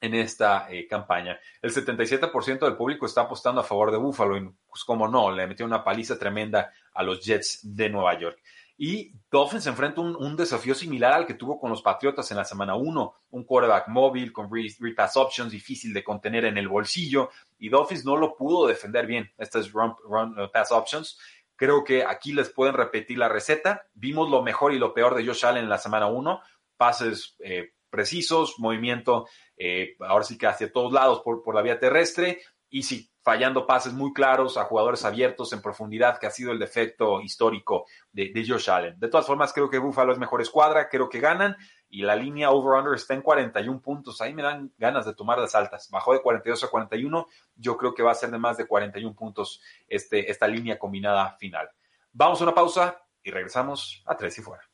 en 0.05 0.15
esta 0.15 0.67
eh, 0.71 0.87
campaña. 0.87 1.39
El 1.63 1.73
77% 1.73 2.61
del 2.61 2.77
público 2.77 3.07
está 3.07 3.23
apostando 3.23 3.61
a 3.61 3.65
favor 3.65 3.91
de 3.91 3.97
Buffalo 3.97 4.37
y 4.37 4.51
pues 4.69 4.85
como 4.85 5.09
no, 5.09 5.31
le 5.31 5.47
metió 5.47 5.65
una 5.65 5.83
paliza 5.83 6.19
tremenda 6.19 6.73
a 6.93 7.03
los 7.03 7.25
Jets 7.25 7.61
de 7.63 7.89
Nueva 7.89 8.19
York. 8.19 8.39
Y 8.77 9.13
Dolphins 9.31 9.67
enfrenta 9.69 10.01
un, 10.01 10.17
un, 10.17 10.37
desafío 10.37 10.75
similar 10.75 11.13
al 11.13 11.27
que 11.27 11.35
tuvo 11.35 11.61
con 11.61 11.71
los 11.71 11.81
Patriotas 11.81 12.29
en 12.33 12.37
la 12.37 12.45
semana 12.45 12.75
1, 12.75 13.15
un 13.31 13.45
quarterback 13.45 13.87
móvil 13.89 14.33
con 14.33 14.51
repass 14.53 15.17
options 15.17 15.53
difícil 15.53 15.95
de 15.95 16.03
contener 16.03 16.45
en 16.45 16.59
el 16.59 16.67
bolsillo 16.67 17.31
y 17.59 17.69
Dolphins 17.69 18.05
no 18.05 18.17
lo 18.17 18.37
pudo 18.37 18.67
defender 18.67 19.07
bien, 19.07 19.33
estas 19.39 19.71
run, 19.71 19.95
run 20.09 20.39
uh, 20.39 20.51
pass 20.51 20.73
options. 20.73 21.19
Creo 21.57 21.85
que 21.85 22.05
aquí 22.05 22.33
les 22.33 22.51
pueden 22.51 22.75
repetir 22.75 23.17
la 23.17 23.29
receta. 23.29 23.87
Vimos 23.95 24.29
lo 24.29 24.43
mejor 24.43 24.75
y 24.75 24.79
lo 24.79 24.93
peor 24.93 25.15
de 25.15 25.25
Josh 25.25 25.47
Allen 25.47 25.63
en 25.63 25.71
la 25.71 25.79
semana 25.79 26.09
1, 26.09 26.43
pases 26.77 27.37
eh, 27.39 27.75
precisos, 27.95 28.59
movimiento 28.59 29.29
eh, 29.57 29.95
ahora 30.01 30.25
sí 30.25 30.37
que 30.37 30.49
hacia 30.49 30.73
todos 30.73 30.93
lados 30.93 31.21
por, 31.21 31.45
por 31.45 31.55
la 31.55 31.63
vía 31.63 31.79
terrestre 31.79 32.41
y 32.69 32.83
sí, 32.83 33.09
fallando 33.23 33.69
pases 33.69 33.93
muy 33.93 34.13
claros 34.13 34.57
a 34.57 34.65
jugadores 34.65 35.05
abiertos 35.05 35.53
en 35.53 35.63
profundidad, 35.63 36.19
que 36.19 36.27
ha 36.27 36.31
sido 36.33 36.51
el 36.51 36.59
defecto 36.59 37.21
histórico 37.21 37.87
de, 38.11 38.33
de 38.35 38.45
Josh 38.45 38.69
Allen. 38.69 38.99
De 38.99 39.07
todas 39.07 39.29
formas, 39.29 39.53
creo 39.53 39.71
que 39.71 39.79
Buffalo 39.79 40.13
es 40.13 40.19
mejor 40.19 40.43
escuadra, 40.43 40.89
creo 40.89 41.09
que 41.09 41.21
ganan 41.21 41.57
y 41.89 42.03
la 42.03 42.17
línea 42.17 42.51
over-under 42.51 42.95
está 42.95 43.15
en 43.15 43.23
41 43.23 43.81
puntos. 43.81 44.21
Ahí 44.21 44.35
me 44.35 44.43
dan 44.43 44.73
ganas 44.77 45.07
de 45.07 45.15
tomar 45.15 45.39
las 45.39 45.55
altas. 45.55 45.89
Bajó 45.89 46.15
de 46.15 46.21
42 46.23 46.65
a 46.65 46.69
41. 46.69 47.29
Yo 47.55 47.77
creo 47.77 47.95
que 47.95 48.03
va 48.03 48.11
a 48.11 48.17
ser 48.17 48.33
de 48.33 48.39
más 48.39 48.57
de 48.57 48.67
41 48.67 49.15
puntos 49.15 49.63
este, 49.87 50.29
esta 50.29 50.49
línea 50.49 50.77
combinada 50.77 51.37
final. 51.39 51.71
Vamos 52.13 52.41
a 52.41 52.45
una 52.45 52.55
pausa 52.55 53.01
y 53.23 53.31
regresamos 53.31 54.03
a 54.07 54.17
tres 54.17 54.37
y 54.39 54.43
fuera. 54.43 54.74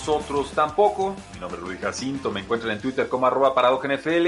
Nosotros 0.00 0.52
tampoco. 0.52 1.14
Mi 1.34 1.40
nombre 1.40 1.60
es 1.60 1.66
Rudy 1.66 1.76
Jacinto, 1.76 2.30
me 2.30 2.40
encuentran 2.40 2.72
en 2.72 2.80
Twitter 2.80 3.06
como 3.06 3.26
arroba 3.26 3.52
NFL 3.52 4.26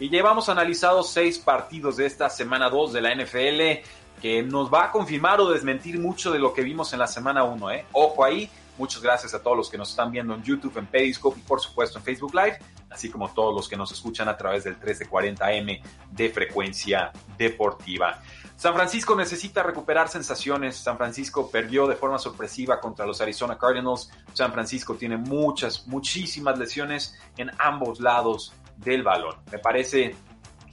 y 0.00 0.08
llevamos 0.08 0.48
analizados 0.48 1.10
seis 1.10 1.38
partidos 1.38 1.96
de 1.96 2.06
esta 2.06 2.28
semana 2.28 2.68
2 2.68 2.92
de 2.92 3.00
la 3.00 3.14
NFL 3.14 4.20
que 4.20 4.42
nos 4.42 4.72
va 4.72 4.86
a 4.86 4.90
confirmar 4.90 5.40
o 5.40 5.48
desmentir 5.48 6.00
mucho 6.00 6.32
de 6.32 6.40
lo 6.40 6.52
que 6.52 6.62
vimos 6.62 6.92
en 6.92 6.98
la 6.98 7.06
semana 7.06 7.44
1. 7.44 7.70
¿eh? 7.70 7.84
Ojo 7.92 8.24
ahí, 8.24 8.50
muchas 8.76 9.00
gracias 9.00 9.32
a 9.32 9.40
todos 9.40 9.56
los 9.56 9.70
que 9.70 9.78
nos 9.78 9.90
están 9.90 10.10
viendo 10.10 10.34
en 10.34 10.42
YouTube, 10.42 10.76
en 10.76 10.86
Periscope 10.86 11.38
y 11.38 11.42
por 11.44 11.60
supuesto 11.60 11.98
en 11.98 12.04
Facebook 12.04 12.34
Live, 12.34 12.58
así 12.90 13.08
como 13.08 13.32
todos 13.32 13.54
los 13.54 13.68
que 13.68 13.76
nos 13.76 13.92
escuchan 13.92 14.28
a 14.28 14.36
través 14.36 14.64
del 14.64 14.76
1340M 14.80 15.82
de 16.10 16.30
frecuencia 16.30 17.12
deportiva. 17.38 18.20
San 18.56 18.74
Francisco 18.74 19.16
necesita 19.16 19.62
recuperar 19.62 20.08
sensaciones. 20.08 20.76
San 20.76 20.96
Francisco 20.96 21.50
perdió 21.50 21.86
de 21.86 21.96
forma 21.96 22.18
sorpresiva 22.18 22.80
contra 22.80 23.06
los 23.06 23.20
Arizona 23.20 23.58
Cardinals. 23.58 24.10
San 24.32 24.52
Francisco 24.52 24.94
tiene 24.94 25.16
muchas, 25.16 25.86
muchísimas 25.86 26.58
lesiones 26.58 27.18
en 27.36 27.50
ambos 27.58 28.00
lados 28.00 28.52
del 28.76 29.02
balón. 29.02 29.36
Me 29.50 29.58
parece 29.58 30.14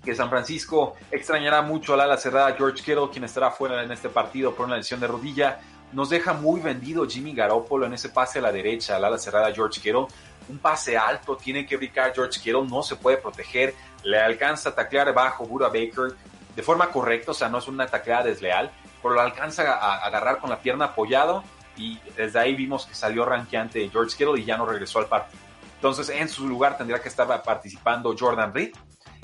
que 0.04 0.16
San 0.16 0.30
Francisco 0.30 0.96
extrañará 1.12 1.62
mucho 1.62 1.94
al 1.94 2.02
ala 2.02 2.18
cerrada 2.18 2.56
George 2.56 2.84
Kittle, 2.84 3.10
quien 3.12 3.24
estará 3.24 3.52
fuera 3.52 3.84
en 3.84 3.92
este 3.92 4.10
partido 4.10 4.54
por 4.54 4.66
una 4.68 4.78
lesión 4.78 5.00
de 5.00 5.08
rodilla. 5.08 5.60
Nos 5.92 6.10
deja 6.10 6.34
muy 6.34 6.62
vendido 6.62 7.08
Jimmy 7.08 7.34
Garoppolo 7.34 7.86
en 7.86 7.94
ese 7.94 8.10
pase 8.10 8.40
a 8.40 8.42
la 8.44 8.52
derecha 8.52 8.96
al 8.96 9.06
ala 9.06 9.18
cerrada 9.18 9.52
George 9.54 9.82
Kittle. 9.82 10.06
Un 10.48 10.60
pase 10.60 10.98
alto, 10.98 11.36
tiene 11.36 11.66
que 11.66 11.78
brincar 11.78 12.14
George 12.14 12.40
Kittle, 12.40 12.66
no 12.68 12.84
se 12.84 12.96
puede 12.96 13.18
proteger. 13.18 13.74
Le 14.04 14.20
alcanza 14.20 14.70
a 14.70 14.76
taclear 14.76 15.14
bajo 15.14 15.46
Buda 15.46 15.68
Baker 15.68 16.16
de 16.56 16.64
forma 16.64 16.90
correcta, 16.92 17.32
o 17.32 17.34
sea, 17.34 17.50
no 17.50 17.58
es 17.58 17.68
una 17.68 17.88
tacleada 17.88 18.24
desleal, 18.24 18.72
pero 19.02 19.14
lo 19.14 19.22
alcanza 19.22 19.74
a, 19.74 20.06
agarrar 20.06 20.40
con 20.40 20.50
la 20.50 20.60
pierna 20.60 20.86
apoyado 20.86 21.44
y 21.78 22.00
desde 22.16 22.40
ahí 22.40 22.56
vimos 22.56 22.86
que 22.86 22.94
salió 22.94 23.26
ranqueante 23.26 23.88
George 23.90 24.18
Kittle 24.18 24.40
y 24.40 24.46
ya 24.46 24.58
no 24.58 24.66
regresó 24.66 25.00
al 25.00 25.08
partido. 25.08 25.40
Entonces, 25.76 26.10
en 26.10 26.28
su 26.28 26.48
lugar 26.48 26.78
tendría 26.78 27.02
que 27.02 27.08
estar 27.08 27.42
participando 27.42 28.14
Jordan 28.18 28.54
Reed, 28.54 28.74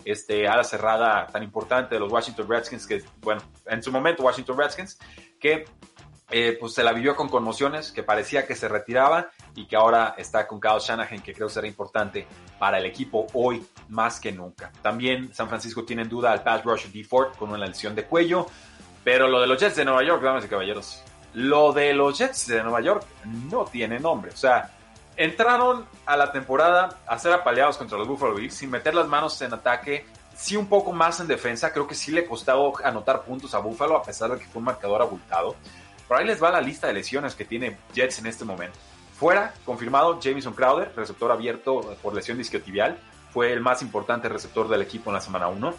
este 0.05 0.47
ala 0.47 0.63
cerrada 0.63 1.27
tan 1.27 1.43
importante 1.43 1.95
de 1.95 1.99
los 1.99 2.11
Washington 2.11 2.47
Redskins, 2.47 2.87
que, 2.87 3.03
bueno, 3.21 3.41
en 3.65 3.83
su 3.83 3.91
momento 3.91 4.23
Washington 4.23 4.57
Redskins, 4.57 4.97
que 5.39 5.65
eh, 6.31 6.57
pues 6.59 6.73
se 6.73 6.83
la 6.83 6.91
vivió 6.91 7.15
con 7.15 7.29
conmociones, 7.29 7.91
que 7.91 8.03
parecía 8.03 8.47
que 8.47 8.55
se 8.55 8.67
retiraba 8.67 9.29
y 9.55 9.67
que 9.67 9.75
ahora 9.75 10.15
está 10.17 10.47
con 10.47 10.59
Kyle 10.59 10.79
Shanahan, 10.79 11.21
que 11.21 11.33
creo 11.33 11.49
será 11.49 11.67
importante 11.67 12.27
para 12.57 12.79
el 12.79 12.85
equipo 12.85 13.27
hoy 13.33 13.65
más 13.89 14.19
que 14.19 14.31
nunca. 14.31 14.71
También 14.81 15.33
San 15.33 15.47
Francisco 15.47 15.83
tiene 15.83 16.01
en 16.01 16.09
duda 16.09 16.31
al 16.31 16.43
pass 16.43 16.63
rusher 16.63 16.91
D. 16.91 17.03
Ford 17.03 17.35
con 17.37 17.49
una 17.49 17.65
lesión 17.65 17.93
de 17.95 18.05
cuello, 18.05 18.47
pero 19.03 19.27
lo 19.27 19.39
de 19.39 19.47
los 19.47 19.59
Jets 19.59 19.75
de 19.75 19.85
Nueva 19.85 20.03
York, 20.03 20.23
damas 20.23 20.45
y 20.45 20.47
caballeros, 20.47 21.03
lo 21.35 21.73
de 21.73 21.93
los 21.93 22.17
Jets 22.17 22.47
de 22.47 22.63
Nueva 22.63 22.81
York 22.81 23.05
no 23.49 23.65
tiene 23.65 23.99
nombre. 23.99 24.31
O 24.31 24.37
sea, 24.37 24.71
entraron 25.15 25.85
a 26.05 26.17
la 26.17 26.31
temporada 26.31 26.97
a 27.05 27.19
ser 27.19 27.33
apaleados 27.33 27.77
contra 27.77 27.97
los 27.97 28.07
Buffalo 28.07 28.35
Bills 28.35 28.53
sin 28.53 28.71
meter 28.71 28.95
las 28.95 29.07
manos 29.07 29.39
en 29.41 29.53
ataque, 29.53 30.05
sí 30.35 30.55
un 30.55 30.67
poco 30.67 30.91
más 30.91 31.19
en 31.19 31.27
defensa. 31.27 31.71
Creo 31.71 31.87
que 31.87 31.95
sí 31.95 32.11
le 32.11 32.25
costaba 32.25 32.71
anotar 32.83 33.23
puntos 33.23 33.53
a 33.53 33.59
Buffalo 33.59 33.97
a 33.97 34.03
pesar 34.03 34.31
de 34.31 34.39
que 34.39 34.45
fue 34.45 34.59
un 34.59 34.65
marcador 34.65 35.01
abultado. 35.01 35.55
Por 36.07 36.17
ahí 36.17 36.25
les 36.25 36.41
va 36.41 36.51
la 36.51 36.61
lista 36.61 36.87
de 36.87 36.93
lesiones 36.93 37.35
que 37.35 37.45
tiene 37.45 37.77
Jets 37.93 38.19
en 38.19 38.27
este 38.27 38.45
momento. 38.45 38.77
Fuera, 39.17 39.53
confirmado, 39.65 40.19
Jamison 40.21 40.53
Crowder, 40.53 40.91
receptor 40.95 41.31
abierto 41.31 41.95
por 42.01 42.13
lesión 42.13 42.37
discotibial, 42.37 42.99
fue 43.31 43.51
el 43.51 43.61
más 43.61 43.81
importante 43.81 44.29
receptor 44.29 44.67
del 44.67 44.81
equipo 44.81 45.09
en 45.09 45.15
la 45.15 45.21
semana 45.21 45.47
1. 45.47 45.73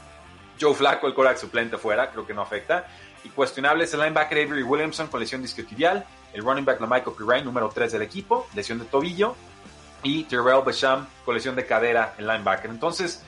Joe 0.61 0.75
Flacco, 0.75 1.07
el 1.07 1.15
coreback 1.15 1.37
suplente, 1.37 1.77
fuera, 1.77 2.11
creo 2.11 2.27
que 2.27 2.35
no 2.35 2.43
afecta. 2.43 2.87
Y 3.25 3.29
cuestionable 3.29 3.85
es 3.85 3.95
el 3.95 4.01
linebacker 4.01 4.47
Avery 4.47 4.63
Williamson 4.63 5.09
con 5.09 5.21
lesión 5.21 5.43
discotibial, 5.43 6.05
el 6.33 6.43
running 6.43 6.65
back 6.65 6.81
Michael 6.81 7.17
Pirine, 7.17 7.45
número 7.45 7.69
3 7.69 7.93
del 7.93 8.03
equipo, 8.03 8.49
lesión 8.55 8.79
de 8.79 8.87
tobillo, 8.87 9.37
y 10.03 10.25
Terrell 10.25 10.63
Basham 10.65 11.07
con 11.25 11.35
lesión 11.35 11.57
de 11.57 11.67
cadera, 11.67 12.15
el 12.19 12.27
linebacker. 12.27 12.71
Entonces, 12.71 13.23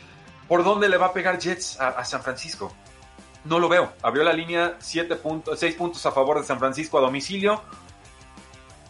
¿por 0.46 0.64
dónde 0.64 0.88
le 0.88 0.96
va 0.96 1.06
a 1.06 1.12
pegar 1.12 1.38
Jets 1.38 1.78
a 1.80 2.04
San 2.04 2.22
Francisco? 2.22 2.74
No 3.44 3.58
lo 3.58 3.68
veo. 3.68 3.92
Abrió 4.02 4.24
la 4.24 4.32
línea 4.32 4.76
7 4.78 5.16
puntos, 5.16 5.58
6 5.58 5.74
puntos 5.76 6.04
a 6.06 6.12
favor 6.12 6.38
de 6.38 6.44
San 6.44 6.58
Francisco 6.58 6.98
a 6.98 7.00
domicilio. 7.00 7.62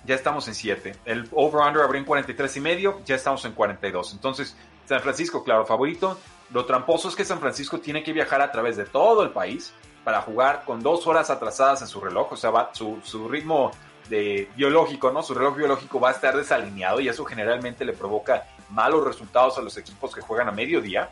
Ya 0.04 0.14
estamos 0.14 0.48
en 0.48 0.54
7. 0.54 0.96
El 1.04 1.28
over-under 1.32 1.82
abrió 1.82 2.00
en 2.00 2.06
43 2.06 2.56
y 2.56 2.60
medio. 2.60 3.00
Ya 3.04 3.14
estamos 3.14 3.44
en 3.44 3.52
42. 3.52 4.14
Entonces, 4.14 4.56
San 4.86 5.00
Francisco, 5.00 5.44
claro, 5.44 5.66
favorito. 5.66 6.18
Lo 6.50 6.64
tramposo 6.64 7.08
es 7.08 7.14
que 7.14 7.24
San 7.24 7.40
Francisco 7.40 7.78
tiene 7.78 8.02
que 8.02 8.12
viajar 8.12 8.40
a 8.40 8.50
través 8.50 8.76
de 8.76 8.86
todo 8.86 9.22
el 9.22 9.30
país 9.30 9.72
para 10.02 10.22
jugar 10.22 10.64
con 10.64 10.82
dos 10.82 11.06
horas 11.06 11.28
atrasadas 11.28 11.82
en 11.82 11.88
su 11.88 12.00
reloj. 12.00 12.32
O 12.32 12.36
sea, 12.36 12.70
su, 12.72 12.98
su 13.02 13.28
ritmo 13.28 13.70
de 14.08 14.48
biológico, 14.56 15.10
¿no? 15.10 15.22
Su 15.22 15.34
reloj 15.34 15.56
biológico 15.56 16.00
va 16.00 16.08
a 16.08 16.12
estar 16.12 16.36
desalineado 16.36 17.00
y 17.00 17.08
eso 17.08 17.24
generalmente 17.24 17.84
le 17.84 17.92
provoca 17.92 18.46
malos 18.70 19.04
resultados 19.04 19.58
a 19.58 19.62
los 19.62 19.76
equipos 19.76 20.14
que 20.14 20.20
juegan 20.20 20.48
a 20.48 20.52
mediodía. 20.52 21.10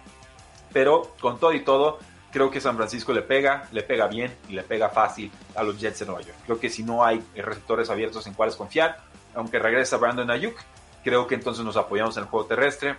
Pero 0.72 1.14
con 1.20 1.38
todo 1.38 1.52
y 1.52 1.60
todo, 1.60 1.98
creo 2.30 2.50
que 2.50 2.60
San 2.60 2.76
Francisco 2.76 3.12
le 3.12 3.22
pega, 3.22 3.68
le 3.72 3.82
pega 3.82 4.06
bien 4.06 4.34
y 4.48 4.52
le 4.52 4.62
pega 4.62 4.88
fácil 4.88 5.30
a 5.54 5.62
los 5.62 5.78
Jets 5.78 6.00
de 6.00 6.06
Nueva 6.06 6.22
York. 6.22 6.38
Creo 6.44 6.60
que 6.60 6.70
si 6.70 6.82
no 6.82 7.04
hay 7.04 7.22
receptores 7.34 7.90
abiertos 7.90 8.26
en 8.26 8.34
cuales 8.34 8.56
confiar, 8.56 8.98
aunque 9.34 9.58
regresa 9.58 9.96
Brandon 9.96 10.30
Ayuk, 10.30 10.56
creo 11.04 11.26
que 11.26 11.34
entonces 11.34 11.64
nos 11.64 11.76
apoyamos 11.76 12.16
en 12.16 12.24
el 12.24 12.28
juego 12.28 12.46
terrestre. 12.46 12.96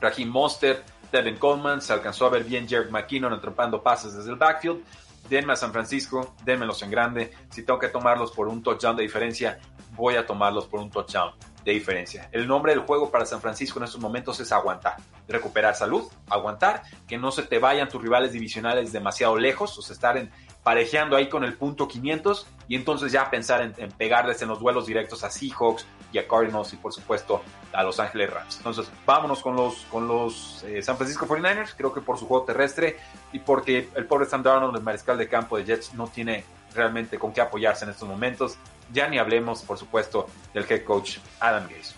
Raheem 0.00 0.28
Monster, 0.28 0.82
Devin 1.12 1.36
Coleman, 1.36 1.80
se 1.80 1.92
alcanzó 1.92 2.26
a 2.26 2.30
ver 2.30 2.44
bien 2.44 2.66
Jared 2.68 2.90
McKinnon 2.90 3.32
atrapando 3.32 3.82
pases 3.82 4.14
desde 4.14 4.30
el 4.30 4.36
backfield. 4.36 4.82
Denme 5.28 5.54
a 5.54 5.56
San 5.56 5.72
Francisco, 5.72 6.34
denmelos 6.44 6.82
en 6.82 6.90
grande. 6.90 7.32
Si 7.50 7.62
tengo 7.64 7.78
que 7.78 7.88
tomarlos 7.88 8.32
por 8.32 8.48
un 8.48 8.62
touchdown 8.62 8.96
de 8.96 9.04
diferencia, 9.04 9.58
voy 9.92 10.16
a 10.16 10.26
tomarlos 10.26 10.66
por 10.66 10.80
un 10.80 10.90
touchdown. 10.90 11.32
De 11.64 11.72
diferencia. 11.72 12.28
El 12.32 12.46
nombre 12.46 12.72
del 12.72 12.82
juego 12.82 13.10
para 13.10 13.24
San 13.24 13.40
Francisco 13.40 13.78
en 13.78 13.84
estos 13.84 14.00
momentos 14.00 14.38
es 14.40 14.52
aguantar, 14.52 14.96
recuperar 15.26 15.74
salud, 15.74 16.04
aguantar, 16.28 16.82
que 17.08 17.16
no 17.16 17.30
se 17.30 17.42
te 17.42 17.58
vayan 17.58 17.88
tus 17.88 18.02
rivales 18.02 18.32
divisionales 18.32 18.92
demasiado 18.92 19.36
lejos, 19.36 19.78
o 19.78 19.82
sea, 19.82 19.94
estar 19.94 20.16
en, 20.18 20.30
parejeando 20.62 21.16
ahí 21.16 21.28
con 21.28 21.44
el 21.44 21.54
punto 21.54 21.86
500 21.86 22.46
y 22.68 22.76
entonces 22.76 23.12
ya 23.12 23.30
pensar 23.30 23.72
en, 23.76 23.90
pegarles 23.92 24.40
en 24.42 24.48
los 24.48 24.58
duelos 24.58 24.86
directos 24.86 25.22
a 25.22 25.30
Seahawks 25.30 25.86
y 26.12 26.18
a 26.18 26.26
Cardinals 26.26 26.72
y 26.72 26.76
por 26.76 26.92
supuesto 26.92 27.42
a 27.72 27.82
Los 27.82 28.00
Ángeles 28.00 28.30
Rams. 28.32 28.56
Entonces 28.58 28.90
vámonos 29.06 29.42
con 29.42 29.56
los, 29.56 29.86
con 29.90 30.08
los 30.08 30.64
eh, 30.64 30.82
San 30.82 30.96
Francisco 30.96 31.26
49ers, 31.26 31.74
creo 31.76 31.92
que 31.92 32.00
por 32.00 32.18
su 32.18 32.26
juego 32.26 32.44
terrestre 32.44 32.96
y 33.32 33.38
porque 33.38 33.88
el 33.94 34.06
pobre 34.06 34.26
Sam 34.26 34.42
Darnold, 34.42 34.76
el 34.76 34.82
mariscal 34.82 35.18
de 35.18 35.28
campo 35.28 35.56
de 35.58 35.64
Jets, 35.64 35.94
no 35.94 36.08
tiene 36.08 36.44
realmente 36.74 37.18
con 37.18 37.32
qué 37.32 37.40
apoyarse 37.40 37.84
en 37.84 37.90
estos 37.90 38.08
momentos. 38.08 38.56
Ya 38.92 39.08
ni 39.08 39.18
hablemos, 39.18 39.62
por 39.62 39.78
supuesto, 39.78 40.28
del 40.52 40.66
head 40.68 40.84
coach 40.84 41.18
Adam 41.40 41.68
Gase. 41.68 41.94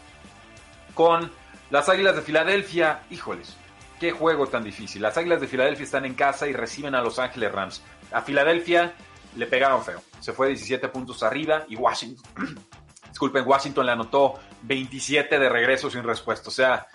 Con 0.94 1.31
las 1.70 1.88
Águilas 1.88 2.16
de 2.16 2.22
Filadelfia, 2.22 3.03
híjoles, 3.11 3.57
qué 4.01 4.12
juego 4.12 4.46
tan 4.46 4.64
difícil. 4.64 5.03
Las 5.03 5.16
Águilas 5.16 5.40
de 5.40 5.49
Filadelfia 5.49 5.85
están 5.85 6.05
en 6.05 6.14
casa 6.14 6.46
y 6.46 6.53
reciben 6.53 6.94
a 6.94 7.03
Los 7.03 7.18
Ángeles 7.18 7.53
Rams. 7.53 7.83
A 8.12 8.22
Filadelfia 8.22 8.94
le 9.37 9.46
pegaron 9.46 9.83
feo. 9.83 10.01
Se 10.20 10.33
fue 10.33 10.49
17 10.49 10.88
puntos 10.88 11.22
arriba 11.22 11.64
y 11.68 11.77
Washington, 11.77 12.25
disculpen, 13.09 13.46
Washington 13.46 13.87
le 13.87 13.92
anotó 13.92 14.35
27 14.62 15.38
de 15.38 15.49
regreso 15.49 15.90
sin 15.90 16.03
respuesta. 16.03 16.49
O 16.49 16.53
sea, 16.53 16.87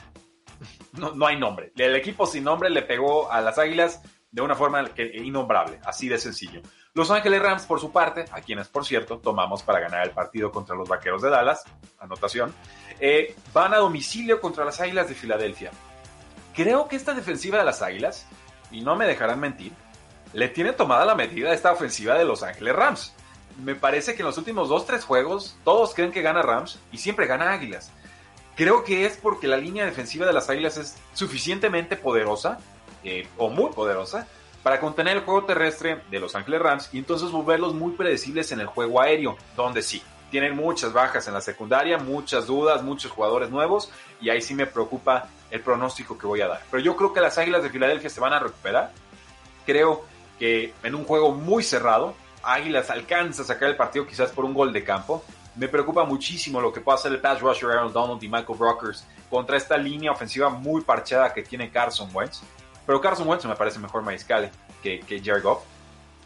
no, 0.94 1.14
no 1.14 1.28
hay 1.28 1.38
nombre. 1.38 1.72
El 1.76 1.96
equipo 1.96 2.26
sin 2.26 2.44
nombre 2.44 2.70
le 2.70 2.82
pegó 2.82 3.32
a 3.32 3.42
las 3.42 3.58
Águilas 3.58 4.02
de 4.32 4.42
una 4.42 4.56
forma 4.56 4.90
innombrable, 5.14 5.80
así 5.84 6.08
de 6.08 6.18
sencillo. 6.18 6.62
Los 6.94 7.10
Ángeles 7.10 7.42
Rams, 7.42 7.66
por 7.66 7.80
su 7.80 7.92
parte, 7.92 8.26
a 8.32 8.42
quienes, 8.42 8.68
por 8.68 8.86
cierto, 8.86 9.18
tomamos 9.20 9.64
para 9.64 9.80
ganar 9.80 10.06
el 10.06 10.12
partido 10.12 10.52
contra 10.52 10.76
los 10.76 10.90
Vaqueros 10.90 11.22
de 11.22 11.30
Dallas, 11.30 11.64
anotación, 12.00 12.54
eh, 13.00 13.34
van 13.54 13.74
a 13.74 13.78
domicilio 13.78 14.42
contra 14.42 14.66
las 14.66 14.82
Águilas 14.82 15.08
de 15.08 15.16
Filadelfia. 15.16 15.72
Creo 16.54 16.90
que 16.90 16.98
esta 16.98 17.14
defensiva 17.14 17.58
de 17.58 17.64
las 17.64 17.82
Águilas, 17.82 18.28
y 18.72 18.82
no 18.82 18.98
me 18.98 19.06
dejarán 19.06 19.40
mentir, 19.40 19.72
le 20.34 20.50
tiene 20.50 20.74
tomada 20.74 21.06
la 21.06 21.16
medida 21.16 21.52
a 21.52 21.54
esta 21.54 21.72
ofensiva 21.72 22.18
de 22.18 22.26
Los 22.26 22.44
Ángeles 22.44 22.76
Rams. 22.76 23.14
Me 23.64 23.76
parece 23.76 24.16
que 24.16 24.22
en 24.22 24.28
los 24.28 24.38
últimos 24.38 24.70
2-3 24.70 25.02
juegos 25.04 25.58
todos 25.64 25.94
creen 25.94 26.12
que 26.12 26.22
gana 26.22 26.42
Rams 26.42 26.80
y 26.92 26.98
siempre 26.98 27.26
gana 27.26 27.54
Águilas. 27.54 27.90
Creo 28.56 28.84
que 28.84 29.06
es 29.06 29.16
porque 29.16 29.48
la 29.48 29.58
línea 29.58 29.86
defensiva 29.86 30.26
de 30.26 30.34
las 30.34 30.50
Águilas 30.50 30.76
es 30.76 30.98
suficientemente 31.14 31.96
poderosa, 31.96 32.60
eh, 33.06 33.28
o 33.38 33.50
muy 33.50 33.72
poderosa, 33.72 34.28
para 34.64 34.80
contener 34.80 35.18
el 35.18 35.24
juego 35.24 35.46
terrestre 35.46 36.02
de 36.10 36.20
Los 36.20 36.36
Ángeles 36.36 36.62
Rams 36.62 36.90
y 36.94 37.00
entonces 37.00 37.32
volverlos 37.32 37.74
muy 37.74 37.94
predecibles 37.94 38.52
en 38.52 38.60
el 38.60 38.68
juego 38.68 39.02
aéreo, 39.02 39.38
donde 39.56 39.82
sí, 39.82 40.04
tienen 40.32 40.56
muchas 40.56 40.94
bajas 40.94 41.28
en 41.28 41.34
la 41.34 41.42
secundaria, 41.42 41.98
muchas 41.98 42.48
dudas, 42.48 42.82
muchos 42.82 43.12
jugadores 43.12 43.50
nuevos 43.50 43.92
y 44.22 44.30
ahí 44.30 44.42
sí 44.42 44.56
me 44.56 44.66
preocupa 44.66 45.28
el 45.52 45.60
pronóstico 45.62 46.18
que 46.18 46.26
voy 46.26 46.42
a 46.42 46.48
dar. 46.48 46.62
Pero 46.72 46.82
yo 46.82 46.96
creo 46.96 47.14
que 47.14 47.20
las 47.20 47.38
Águilas 47.38 47.64
de 47.64 47.70
Filadelfia 47.70 48.10
se 48.10 48.22
van 48.22 48.34
a 48.34 48.40
recuperar. 48.40 48.92
Creo 49.66 50.06
que 50.40 50.74
en 50.84 50.96
un 50.96 51.04
juego 51.04 51.34
muy 51.34 51.64
cerrado, 51.64 52.16
Águilas 52.42 52.90
alcanza 52.90 53.44
a 53.44 53.46
sacar 53.46 53.70
el 53.70 53.76
partido 53.76 54.08
quizás 54.08 54.32
por 54.32 54.46
un 54.46 54.54
gol 54.54 54.72
de 54.72 54.84
campo. 54.84 55.24
Me 55.56 55.68
preocupa 55.68 56.06
muchísimo 56.06 56.62
lo 56.62 56.72
que 56.72 56.80
pueda 56.80 56.98
hacer 56.98 57.12
el 57.12 57.20
pass 57.20 57.42
rusher 57.42 57.72
Aaron 57.72 57.92
Donald 57.92 58.24
y 58.24 58.30
Michael 58.30 58.58
Brockers 58.58 59.06
contra 59.30 59.58
esta 59.58 59.78
línea 59.78 60.12
ofensiva 60.12 60.50
muy 60.50 60.82
parchada 60.82 61.34
que 61.34 61.44
tiene 61.44 61.70
Carson 61.70 62.10
Wentz. 62.14 62.42
Pero 62.86 63.00
Carson 63.00 63.28
Wentz 63.28 63.46
me 63.46 63.56
parece 63.56 63.80
mejor 63.80 64.02
mariscal 64.02 64.52
que, 64.82 65.00
que 65.02 65.22
Jared 65.24 65.44
Goff. 65.44 65.64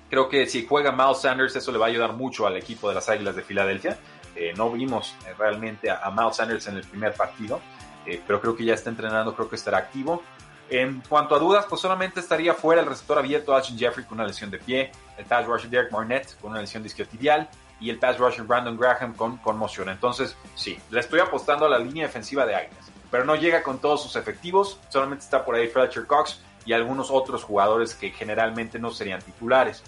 Creo 0.09 0.29
que 0.29 0.45
si 0.47 0.65
juega 0.65 0.91
Miles 0.91 1.19
Sanders, 1.19 1.55
eso 1.55 1.71
le 1.71 1.77
va 1.77 1.85
a 1.85 1.89
ayudar 1.89 2.13
mucho 2.13 2.45
al 2.45 2.55
equipo 2.57 2.89
de 2.89 2.95
las 2.95 3.09
Águilas 3.09 3.35
de 3.35 3.41
Filadelfia. 3.41 3.97
Eh, 4.35 4.53
no 4.55 4.71
vimos 4.71 5.15
eh, 5.25 5.33
realmente 5.37 5.89
a, 5.89 6.11
Miles 6.11 6.35
Sanders 6.35 6.67
en 6.67 6.75
el 6.75 6.83
primer 6.83 7.13
partido, 7.13 7.59
eh, 8.05 8.21
pero 8.25 8.41
creo 8.41 8.55
que 8.55 8.65
ya 8.65 8.73
está 8.73 8.89
entrenando, 8.89 9.33
creo 9.35 9.49
que 9.49 9.55
estará 9.55 9.77
activo. 9.77 10.21
En 10.69 11.01
cuanto 11.07 11.35
a 11.35 11.39
dudas, 11.39 11.65
pues 11.69 11.81
solamente 11.81 12.19
estaría 12.19 12.53
fuera 12.53 12.81
el 12.81 12.87
receptor 12.87 13.19
abierto 13.19 13.55
Alshon 13.55 13.77
Jeffrey 13.77 14.05
con 14.05 14.17
una 14.17 14.27
lesión 14.27 14.49
de 14.49 14.57
pie, 14.57 14.91
el 15.17 15.25
pass 15.25 15.45
rusher 15.45 15.69
Derek 15.69 15.91
Marnett 15.91 16.39
con 16.39 16.51
una 16.51 16.61
lesión 16.61 16.81
disquiotibial 16.81 17.47
y 17.79 17.89
el 17.89 17.99
pass 17.99 18.17
rusher 18.17 18.43
Brandon 18.43 18.77
Graham 18.77 19.13
con 19.13 19.37
conmoción. 19.37 19.89
Entonces, 19.89 20.35
sí, 20.55 20.79
le 20.89 20.99
estoy 20.99 21.19
apostando 21.19 21.65
a 21.65 21.69
la 21.69 21.77
línea 21.77 22.07
defensiva 22.07 22.45
de 22.45 22.55
Águilas, 22.55 22.91
pero 23.15 23.23
no 23.23 23.37
llega 23.37 23.63
con 23.63 23.79
todos 23.79 24.03
sus 24.03 24.17
efectivos, 24.17 24.77
solamente 24.89 25.23
está 25.23 25.45
por 25.45 25.55
ahí 25.55 25.69
Fletcher 25.69 26.05
Cox, 26.05 26.41
y 26.65 26.73
algunos 26.73 27.09
otros 27.09 27.45
jugadores 27.45 27.95
que 27.95 28.11
generalmente 28.11 28.77
no 28.77 28.91
serían 28.91 29.21
titulares. 29.21 29.83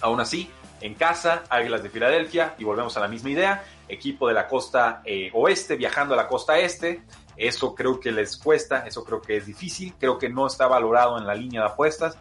Aún 0.00 0.18
así, 0.18 0.50
en 0.80 0.94
casa, 0.94 1.42
Águilas 1.50 1.82
de 1.82 1.90
Filadelfia, 1.90 2.54
y 2.56 2.64
volvemos 2.64 2.96
a 2.96 3.00
la 3.00 3.08
misma 3.08 3.28
idea, 3.28 3.64
equipo 3.86 4.28
de 4.28 4.32
la 4.32 4.48
costa 4.48 5.02
eh, 5.04 5.30
oeste 5.34 5.76
viajando 5.76 6.14
a 6.14 6.16
la 6.16 6.26
costa 6.26 6.58
este, 6.58 7.02
eso 7.36 7.74
creo 7.74 8.00
que 8.00 8.10
les 8.10 8.38
cuesta, 8.38 8.86
eso 8.86 9.04
creo 9.04 9.20
que 9.20 9.36
es 9.36 9.44
difícil, 9.44 9.92
creo 10.00 10.16
que 10.18 10.30
no 10.30 10.46
está 10.46 10.66
valorado 10.66 11.18
en 11.18 11.26
la 11.26 11.34
línea 11.34 11.60
de 11.60 11.66
apuestas, 11.66 12.16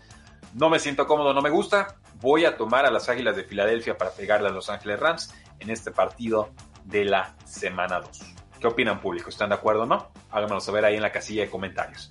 no 0.56 0.70
me 0.70 0.78
siento 0.78 1.08
cómodo, 1.08 1.34
no 1.34 1.42
me 1.42 1.52
gusta, 1.52 1.96
voy 2.20 2.44
a 2.44 2.58
tomar 2.58 2.86
a 2.86 2.92
las 2.92 3.08
Águilas 3.08 3.38
de 3.38 3.46
Filadelfia 3.46 3.98
para 3.98 4.12
pegarle 4.12 4.50
a 4.50 4.52
Los 4.52 4.70
Ángeles 4.70 5.00
Rams 5.00 5.34
en 5.62 5.70
este 5.70 5.92
partido 5.92 6.50
de 6.84 7.06
la 7.06 7.34
semana 7.46 8.02
2. 8.02 8.43
¿Qué 8.64 8.68
opinan 8.68 9.02
público? 9.02 9.30
¿Están 9.30 9.50
de 9.50 9.56
acuerdo 9.56 9.82
o 9.82 9.86
no? 9.86 10.08
Háganmelo 10.32 10.62
saber 10.62 10.86
ahí 10.86 10.96
en 10.96 11.02
la 11.02 11.12
casilla 11.12 11.42
de 11.42 11.50
comentarios. 11.50 12.10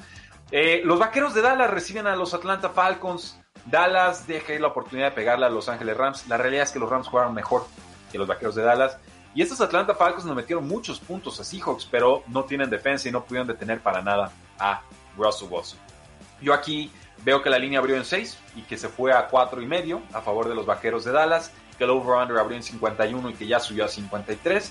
Eh, 0.50 0.82
los 0.84 0.98
vaqueros 0.98 1.32
de 1.32 1.40
Dallas 1.40 1.70
reciben 1.70 2.06
a 2.06 2.14
los 2.14 2.34
Atlanta 2.34 2.68
Falcons. 2.68 3.40
Dallas 3.64 4.26
deja 4.26 4.52
la 4.60 4.66
oportunidad 4.66 5.08
de 5.08 5.12
pegarle 5.12 5.46
a 5.46 5.48
Los 5.48 5.70
Ángeles 5.70 5.96
Rams. 5.96 6.28
La 6.28 6.36
realidad 6.36 6.64
es 6.64 6.72
que 6.72 6.78
los 6.78 6.90
Rams 6.90 7.08
jugaron 7.08 7.32
mejor 7.32 7.66
que 8.10 8.18
los 8.18 8.28
vaqueros 8.28 8.54
de 8.54 8.64
Dallas. 8.64 8.98
Y 9.34 9.40
estos 9.40 9.62
Atlanta 9.62 9.94
Falcons 9.94 10.26
nos 10.26 10.36
metieron 10.36 10.68
muchos 10.68 11.00
puntos 11.00 11.40
a 11.40 11.44
Seahawks, 11.44 11.88
pero 11.90 12.22
no 12.26 12.44
tienen 12.44 12.68
defensa 12.68 13.08
y 13.08 13.12
no 13.12 13.24
pudieron 13.24 13.48
detener 13.48 13.80
para 13.80 14.02
nada 14.02 14.30
a 14.58 14.82
Russell 15.16 15.48
Wilson. 15.50 15.78
Yo 16.42 16.52
aquí 16.52 16.92
veo 17.24 17.42
que 17.42 17.48
la 17.48 17.58
línea 17.58 17.78
abrió 17.78 17.96
en 17.96 18.04
6 18.04 18.38
y 18.56 18.62
que 18.64 18.76
se 18.76 18.90
fue 18.90 19.14
a 19.14 19.26
4 19.26 19.62
y 19.62 19.66
medio 19.66 20.02
a 20.12 20.20
favor 20.20 20.50
de 20.50 20.54
los 20.54 20.66
vaqueros 20.66 21.02
de 21.06 21.12
Dallas, 21.12 21.50
que 21.78 21.84
el 21.84 21.90
over-under 21.90 22.36
abrió 22.36 22.58
en 22.58 22.62
51 22.62 23.30
y 23.30 23.32
que 23.32 23.46
ya 23.46 23.58
subió 23.58 23.86
a 23.86 23.88
53. 23.88 24.70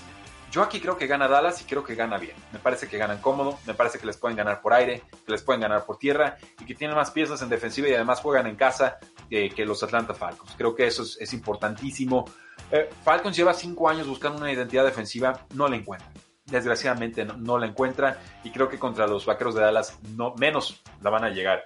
Yo 0.52 0.62
aquí 0.62 0.80
creo 0.80 0.98
que 0.98 1.06
gana 1.06 1.28
Dallas 1.28 1.62
y 1.62 1.64
creo 1.64 1.82
que 1.82 1.94
gana 1.94 2.18
bien. 2.18 2.36
Me 2.52 2.58
parece 2.58 2.86
que 2.86 2.98
ganan 2.98 3.22
cómodo, 3.22 3.58
me 3.66 3.72
parece 3.72 3.98
que 3.98 4.04
les 4.04 4.18
pueden 4.18 4.36
ganar 4.36 4.60
por 4.60 4.74
aire, 4.74 5.02
que 5.24 5.32
les 5.32 5.40
pueden 5.40 5.62
ganar 5.62 5.86
por 5.86 5.96
tierra 5.96 6.36
y 6.60 6.66
que 6.66 6.74
tienen 6.74 6.94
más 6.94 7.10
piezas 7.10 7.40
en 7.40 7.48
defensiva 7.48 7.88
y 7.88 7.94
además 7.94 8.20
juegan 8.20 8.46
en 8.46 8.54
casa 8.56 8.98
que, 9.30 9.64
los 9.64 9.82
Atlanta 9.82 10.12
Falcons. 10.12 10.52
Creo 10.54 10.74
que 10.74 10.86
eso 10.86 11.04
es, 11.04 11.32
importantísimo. 11.32 12.26
Eh, 12.70 12.90
Falcons 13.02 13.34
lleva 13.34 13.54
cinco 13.54 13.88
años 13.88 14.06
buscando 14.06 14.42
una 14.42 14.52
identidad 14.52 14.84
defensiva, 14.84 15.46
no 15.54 15.68
la 15.68 15.76
encuentra. 15.76 16.10
Desgraciadamente 16.44 17.24
no, 17.24 17.56
la 17.56 17.66
encuentra 17.66 18.20
y 18.44 18.50
creo 18.50 18.68
que 18.68 18.78
contra 18.78 19.06
los 19.06 19.24
Vaqueros 19.24 19.54
de 19.54 19.62
Dallas 19.62 19.98
no, 20.16 20.34
menos 20.36 20.82
la 21.00 21.08
van 21.08 21.24
a 21.24 21.30
llegar 21.30 21.64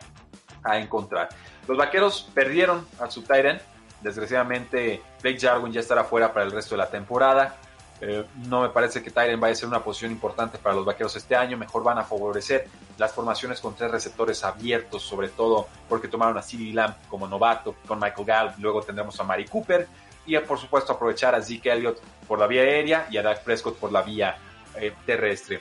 a 0.63 0.79
encontrar. 0.79 1.31
Los 1.67 1.77
Vaqueros 1.77 2.31
perdieron 2.33 2.87
a 3.01 3.11
su 3.11 3.23
Tyrant. 3.23 3.61
Desgraciadamente 4.01 5.03
Blake 5.23 5.41
Jarwin 5.41 5.73
ya 5.73 5.81
estará 5.81 6.05
fuera 6.05 6.33
para 6.33 6.47
el 6.47 6.53
resto 6.53 6.77
de 6.77 6.79
la 6.79 6.89
temporada. 6.89 7.57
Eh, 8.01 8.25
no 8.49 8.63
me 8.63 8.69
parece 8.69 9.03
que 9.03 9.11
Tyren 9.11 9.41
vaya 9.41 9.53
a 9.53 9.57
ser 9.57 9.69
una 9.69 9.83
posición 9.83 10.13
importante 10.13 10.59
para 10.59 10.75
los 10.75 10.85
vaqueros 10.85 11.17
este 11.17 11.35
año. 11.35 11.57
Mejor 11.57 11.83
van 11.83 11.99
a 11.99 12.05
favorecer 12.05 12.69
las 12.99 13.13
formaciones 13.13 13.61
con 13.61 13.75
tres 13.75 13.91
receptores 13.91 14.45
abiertos, 14.45 15.03
sobre 15.03 15.29
todo 15.29 15.69
porque 15.89 16.09
tomaron 16.09 16.37
a 16.37 16.43
CeeDee 16.43 16.73
Lamb 16.73 16.95
como 17.09 17.27
novato 17.27 17.75
con 17.87 17.99
Michael 17.99 18.27
Gallup. 18.27 18.55
Luego 18.59 18.83
tendremos 18.83 19.19
a 19.19 19.25
Mari 19.25 19.47
Cooper 19.47 19.89
y, 20.27 20.37
por 20.39 20.59
supuesto, 20.59 20.93
aprovechar 20.93 21.35
a 21.35 21.43
Zeke 21.43 21.73
Elliott 21.73 21.99
por 22.27 22.39
la 22.39 22.47
vía 22.47 22.63
aérea 22.63 23.07
y 23.11 23.17
a 23.17 23.23
Dak 23.23 23.43
Prescott 23.45 23.77
por 23.77 23.93
la 23.93 24.03
vía 24.03 24.37
eh, 24.75 24.93
terrestre. 25.07 25.61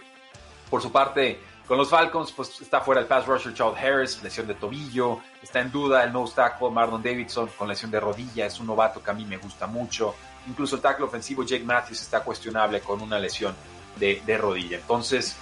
Por 0.70 0.82
su 0.82 0.92
parte, 0.92 1.40
con 1.68 1.78
los 1.78 1.90
Falcons, 1.90 2.32
pues 2.32 2.62
está 2.62 2.82
fuera 2.82 3.02
el 3.02 3.08
pass 3.08 3.26
rusher 3.26 3.54
Charles 3.54 3.82
Harris, 3.82 4.22
lesión 4.22 4.46
de 4.46 4.54
tobillo. 4.54 5.20
Está 5.42 5.62
en 5.62 5.72
duda 5.72 6.04
el 6.04 6.14
no 6.14 6.28
tackle 6.28 6.70
Marlon 6.70 7.02
Davidson 7.02 7.50
con 7.58 7.68
lesión 7.68 7.90
de 7.90 8.00
rodilla. 8.00 8.46
Es 8.46 8.60
un 8.60 8.68
novato 8.68 9.02
que 9.02 9.10
a 9.10 9.14
mí 9.14 9.26
me 9.26 9.38
gusta 9.38 9.66
mucho. 9.66 10.14
Incluso 10.48 10.76
el 10.76 10.82
tackle 10.82 11.06
ofensivo 11.06 11.44
Jake 11.44 11.64
Matthews 11.64 12.02
está 12.02 12.22
cuestionable 12.22 12.82
con 12.82 13.02
una 13.02 13.18
lesión 13.18 13.56
de, 13.98 14.38
rodilla. 14.38 14.78
Entonces, 14.78 15.36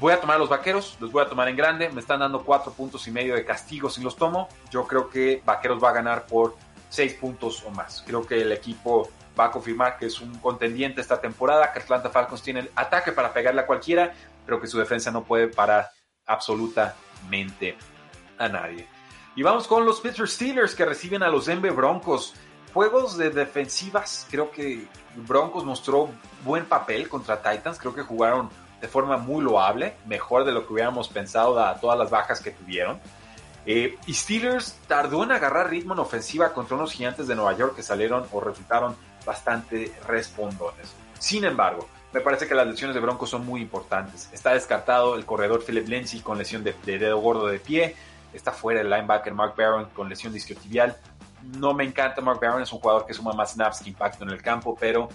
voy 0.00 0.12
a 0.12 0.20
tomar 0.20 0.36
a 0.36 0.38
los 0.40 0.48
vaqueros, 0.48 0.96
los 0.98 1.12
voy 1.12 1.22
a 1.22 1.28
tomar 1.28 1.48
en 1.48 1.56
grande. 1.56 1.88
Me 1.88 2.00
están 2.00 2.18
dando 2.18 2.42
cuatro 2.42 2.72
puntos 2.72 3.06
y 3.06 3.12
medio 3.12 3.36
de 3.36 3.44
castigo 3.44 3.88
si 3.88 4.02
los 4.02 4.16
tomo. 4.16 4.48
Yo 4.70 4.86
creo 4.88 5.08
que 5.08 5.40
Vaqueros 5.44 5.82
va 5.82 5.90
a 5.90 5.92
ganar 5.92 6.26
por 6.26 6.56
seis 6.88 7.14
puntos 7.14 7.62
o 7.64 7.70
más. 7.70 8.02
Creo 8.04 8.26
que 8.26 8.42
el 8.42 8.50
equipo 8.50 9.08
va 9.38 9.46
a 9.46 9.50
confirmar 9.50 9.96
que 9.96 10.06
es 10.06 10.20
un 10.20 10.34
contendiente 10.38 11.00
esta 11.00 11.20
temporada, 11.20 11.72
que 11.72 11.78
Atlanta 11.78 12.10
Falcons 12.10 12.42
tiene 12.42 12.60
el 12.60 12.70
ataque 12.74 13.12
para 13.12 13.32
pegarle 13.32 13.62
a 13.62 13.66
cualquiera, 13.66 14.12
pero 14.44 14.60
que 14.60 14.66
su 14.66 14.78
defensa 14.78 15.10
no 15.10 15.24
puede 15.24 15.48
parar 15.48 15.90
absolutamente 16.26 17.76
a 18.38 18.48
nadie. 18.48 18.86
Y 19.36 19.42
vamos 19.42 19.66
con 19.66 19.84
los 19.84 20.00
Pittsburgh 20.00 20.28
Steelers 20.28 20.74
que 20.74 20.84
reciben 20.84 21.22
a 21.22 21.28
los 21.28 21.46
Denver 21.46 21.72
Broncos 21.72 22.34
juegos 22.72 23.16
de 23.16 23.30
defensivas, 23.30 24.26
creo 24.30 24.50
que 24.50 24.86
Broncos 25.16 25.64
mostró 25.64 26.08
buen 26.44 26.64
papel 26.66 27.08
contra 27.08 27.42
Titans, 27.42 27.78
creo 27.78 27.94
que 27.94 28.02
jugaron 28.02 28.48
de 28.80 28.88
forma 28.88 29.16
muy 29.16 29.42
loable, 29.42 29.94
mejor 30.06 30.44
de 30.44 30.52
lo 30.52 30.66
que 30.66 30.72
hubiéramos 30.72 31.08
pensado 31.08 31.58
a 31.60 31.78
todas 31.78 31.98
las 31.98 32.10
bajas 32.10 32.40
que 32.40 32.50
tuvieron. 32.50 32.98
Eh, 33.66 33.98
y 34.06 34.14
Steelers 34.14 34.78
tardó 34.88 35.22
en 35.22 35.32
agarrar 35.32 35.68
ritmo 35.68 35.92
en 35.92 36.00
ofensiva 36.00 36.52
contra 36.52 36.76
unos 36.76 36.92
gigantes 36.92 37.26
de 37.26 37.34
Nueva 37.34 37.54
York 37.56 37.76
que 37.76 37.82
salieron 37.82 38.26
o 38.32 38.40
resultaron 38.40 38.96
bastante 39.26 39.92
respondones. 40.06 40.94
Sin 41.18 41.44
embargo, 41.44 41.86
me 42.12 42.20
parece 42.20 42.48
que 42.48 42.54
las 42.54 42.66
lesiones 42.66 42.94
de 42.94 43.00
Broncos 43.00 43.30
son 43.30 43.46
muy 43.46 43.60
importantes. 43.60 44.28
Está 44.32 44.54
descartado 44.54 45.14
el 45.14 45.24
corredor 45.24 45.62
Philip 45.64 45.86
Lindsay 45.86 46.20
con 46.20 46.38
lesión 46.38 46.64
de, 46.64 46.74
dedo 46.84 47.18
gordo 47.18 47.46
de 47.46 47.60
pie. 47.60 47.94
Está 48.32 48.52
fuera 48.52 48.80
el 48.80 48.90
linebacker 48.90 49.32
Mark 49.32 49.54
Barron 49.56 49.86
con 49.90 50.08
lesión 50.08 50.32
discotibial. 50.32 50.96
No 51.58 51.72
me 51.72 51.84
encanta 51.84 52.20
Mark 52.20 52.40
Barron, 52.40 52.62
es 52.62 52.72
un 52.72 52.80
jugador 52.80 53.06
que 53.06 53.14
suma 53.14 53.32
más 53.32 53.52
snaps 53.52 53.80
que 53.80 53.90
impacto 53.90 54.24
en 54.24 54.30
el 54.30 54.42
campo, 54.42 54.76
pero 54.78 55.08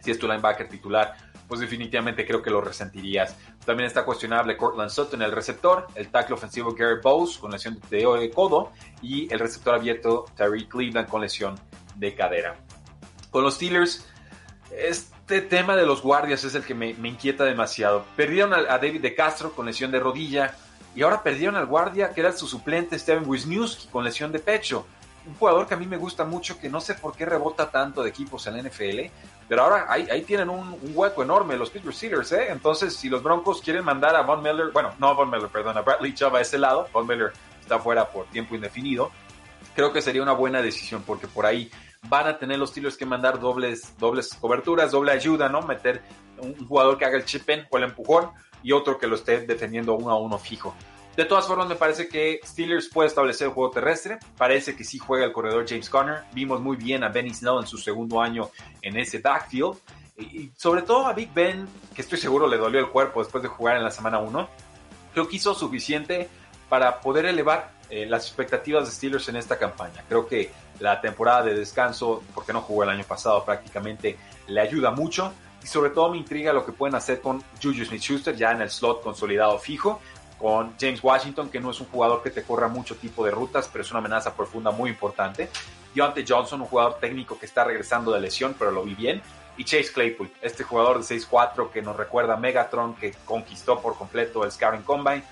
si 0.00 0.10
es 0.10 0.18
tu 0.18 0.26
linebacker 0.26 0.68
titular, 0.68 1.14
pues 1.46 1.60
definitivamente 1.60 2.26
creo 2.26 2.40
que 2.40 2.50
lo 2.50 2.60
resentirías. 2.60 3.36
También 3.64 3.86
está 3.86 4.04
cuestionable 4.04 4.56
Cortland 4.56 4.90
Sutton, 4.90 5.20
el 5.20 5.32
receptor, 5.32 5.86
el 5.94 6.08
tackle 6.08 6.34
ofensivo 6.34 6.74
Gary 6.74 7.00
Bowes 7.02 7.38
con 7.38 7.50
lesión 7.50 7.78
de 7.90 8.30
codo 8.34 8.72
y 9.02 9.32
el 9.32 9.38
receptor 9.38 9.74
abierto 9.74 10.24
Terry 10.36 10.66
Cleveland 10.66 11.08
con 11.08 11.20
lesión 11.20 11.58
de 11.96 12.14
cadera. 12.14 12.56
Con 13.30 13.42
los 13.42 13.54
Steelers, 13.54 14.06
este 14.70 15.40
tema 15.40 15.76
de 15.76 15.86
los 15.86 16.02
guardias 16.02 16.44
es 16.44 16.54
el 16.54 16.64
que 16.64 16.74
me, 16.74 16.90
inquieta 16.90 17.44
demasiado. 17.44 18.04
Perdieron 18.16 18.54
a, 18.54 18.62
David 18.62 19.00
de 19.00 19.14
Castro 19.14 19.52
con 19.52 19.66
lesión 19.66 19.90
de 19.90 20.00
rodilla 20.00 20.54
y 20.94 21.02
ahora 21.02 21.22
perdieron 21.22 21.56
al 21.56 21.66
guardia 21.66 22.10
que 22.10 22.20
era 22.20 22.32
su 22.32 22.46
suplente 22.46 22.98
Steven 22.98 23.24
Wisniewski 23.26 23.88
con 23.88 24.04
lesión 24.04 24.32
de 24.32 24.38
pecho 24.40 24.86
un 25.26 25.34
jugador 25.34 25.66
que 25.66 25.74
a 25.74 25.76
mí 25.76 25.86
me 25.86 25.96
gusta 25.96 26.24
mucho, 26.24 26.58
que 26.58 26.68
no 26.68 26.80
sé 26.80 26.94
por 26.94 27.14
qué 27.14 27.26
rebota 27.26 27.70
tanto 27.70 28.02
de 28.02 28.08
equipos 28.08 28.46
en 28.46 28.56
la 28.56 28.68
NFL, 28.68 29.10
pero 29.48 29.62
ahora 29.62 29.86
ahí, 29.88 30.22
tienen 30.22 30.48
un, 30.48 30.78
hueco 30.94 31.22
enorme 31.22 31.56
los 31.56 31.70
Pittsburgh 31.70 31.94
Steelers, 31.94 32.32
¿eh? 32.32 32.48
Entonces, 32.50 32.96
si 32.96 33.08
los 33.08 33.22
Broncos 33.22 33.60
quieren 33.60 33.84
mandar 33.84 34.16
a 34.16 34.22
Von 34.22 34.42
Miller, 34.42 34.70
bueno, 34.72 34.92
no 34.98 35.08
a 35.08 35.12
Von 35.12 35.30
Miller, 35.30 35.48
perdón, 35.48 35.76
a 35.76 35.82
Bradley 35.82 36.14
Chubb 36.14 36.36
a 36.36 36.40
ese 36.40 36.58
lado, 36.58 36.88
Von 36.92 37.06
Miller 37.06 37.32
está 37.60 37.78
fuera 37.78 38.08
por 38.08 38.26
tiempo 38.26 38.54
indefinido, 38.54 39.10
creo 39.74 39.92
que 39.92 40.00
sería 40.00 40.22
una 40.22 40.32
buena 40.32 40.62
decisión, 40.62 41.02
porque 41.06 41.26
por 41.26 41.46
ahí 41.46 41.70
van 42.08 42.26
a 42.26 42.38
tener 42.38 42.58
los 42.58 42.70
Steelers 42.70 42.96
que 42.96 43.06
mandar 43.06 43.38
dobles, 43.38 43.96
dobles 43.98 44.34
coberturas, 44.34 44.92
doble 44.92 45.12
ayuda, 45.12 45.48
¿no? 45.48 45.62
Meter 45.62 46.02
un 46.38 46.66
jugador 46.66 46.98
que 46.98 47.04
haga 47.04 47.16
el 47.16 47.24
chip 47.24 47.48
o 47.70 47.76
el 47.76 47.84
empujón 47.84 48.30
y 48.62 48.72
otro 48.72 48.98
que 48.98 49.06
lo 49.06 49.16
esté 49.16 49.40
defendiendo 49.46 49.94
uno 49.94 50.10
a 50.10 50.18
uno 50.18 50.38
fijo. 50.38 50.74
De 51.16 51.24
todas 51.24 51.46
formas, 51.46 51.68
me 51.68 51.74
parece 51.74 52.08
que 52.08 52.40
Steelers 52.44 52.88
puede 52.88 53.08
establecer 53.08 53.48
el 53.48 53.52
juego 53.52 53.70
terrestre. 53.70 54.18
Parece 54.38 54.76
que 54.76 54.84
sí 54.84 54.98
juega 54.98 55.26
el 55.26 55.32
corredor 55.32 55.66
James 55.68 55.90
Conner. 55.90 56.22
Vimos 56.32 56.60
muy 56.60 56.76
bien 56.76 57.04
a 57.04 57.08
Benny 57.08 57.34
Snell 57.34 57.58
en 57.60 57.66
su 57.66 57.78
segundo 57.78 58.20
año 58.20 58.50
en 58.80 58.96
ese 58.96 59.18
backfield. 59.18 59.76
Y 60.16 60.50
sobre 60.56 60.82
todo 60.82 61.06
a 61.06 61.12
Big 61.12 61.32
Ben, 61.34 61.66
que 61.94 62.02
estoy 62.02 62.18
seguro 62.18 62.46
le 62.46 62.56
dolió 62.56 62.78
el 62.78 62.88
cuerpo 62.88 63.22
después 63.22 63.42
de 63.42 63.48
jugar 63.48 63.76
en 63.76 63.84
la 63.84 63.90
semana 63.90 64.18
1. 64.18 64.48
Creo 65.12 65.28
que 65.28 65.36
hizo 65.36 65.54
suficiente 65.54 66.28
para 66.68 67.00
poder 67.00 67.26
elevar 67.26 67.72
eh, 67.90 68.06
las 68.06 68.26
expectativas 68.26 68.86
de 68.86 68.92
Steelers 68.92 69.28
en 69.28 69.36
esta 69.36 69.58
campaña. 69.58 70.04
Creo 70.08 70.26
que 70.26 70.50
la 70.80 71.00
temporada 71.00 71.42
de 71.42 71.54
descanso, 71.54 72.22
porque 72.34 72.52
no 72.52 72.62
jugó 72.62 72.82
el 72.82 72.90
año 72.90 73.04
pasado 73.04 73.44
prácticamente, 73.44 74.18
le 74.48 74.60
ayuda 74.60 74.90
mucho. 74.90 75.32
Y 75.62 75.66
sobre 75.66 75.90
todo 75.90 76.10
me 76.10 76.16
intriga 76.16 76.52
lo 76.52 76.64
que 76.64 76.72
pueden 76.72 76.94
hacer 76.94 77.20
con 77.20 77.42
Juju 77.62 77.84
Smith-Schuster 77.84 78.34
ya 78.34 78.52
en 78.52 78.62
el 78.62 78.70
slot 78.70 79.02
consolidado 79.02 79.58
fijo 79.58 80.00
con 80.40 80.74
James 80.80 81.04
Washington, 81.04 81.50
que 81.50 81.60
no 81.60 81.70
es 81.70 81.80
un 81.80 81.86
jugador 81.88 82.22
que 82.22 82.30
te 82.30 82.42
corra 82.42 82.66
mucho 82.66 82.96
tipo 82.96 83.26
de 83.26 83.30
rutas, 83.30 83.68
pero 83.70 83.82
es 83.82 83.90
una 83.90 83.98
amenaza 83.98 84.34
profunda 84.34 84.70
muy 84.70 84.88
importante. 84.88 85.50
Deontay 85.94 86.24
Johnson, 86.26 86.62
un 86.62 86.66
jugador 86.66 86.96
técnico 86.98 87.38
que 87.38 87.44
está 87.44 87.62
regresando 87.62 88.10
de 88.12 88.20
lesión, 88.20 88.56
pero 88.58 88.70
lo 88.70 88.82
vi 88.82 88.94
bien. 88.94 89.20
Y 89.58 89.64
Chase 89.64 89.92
Claypool, 89.92 90.30
este 90.40 90.64
jugador 90.64 91.04
de 91.04 91.14
6'4 91.14 91.70
que 91.70 91.82
nos 91.82 91.94
recuerda 91.94 92.34
a 92.34 92.36
Megatron, 92.38 92.94
que 92.94 93.12
conquistó 93.26 93.80
por 93.80 93.98
completo 93.98 94.42
el 94.42 94.50
Scouting 94.50 94.82
Combine 94.82 95.22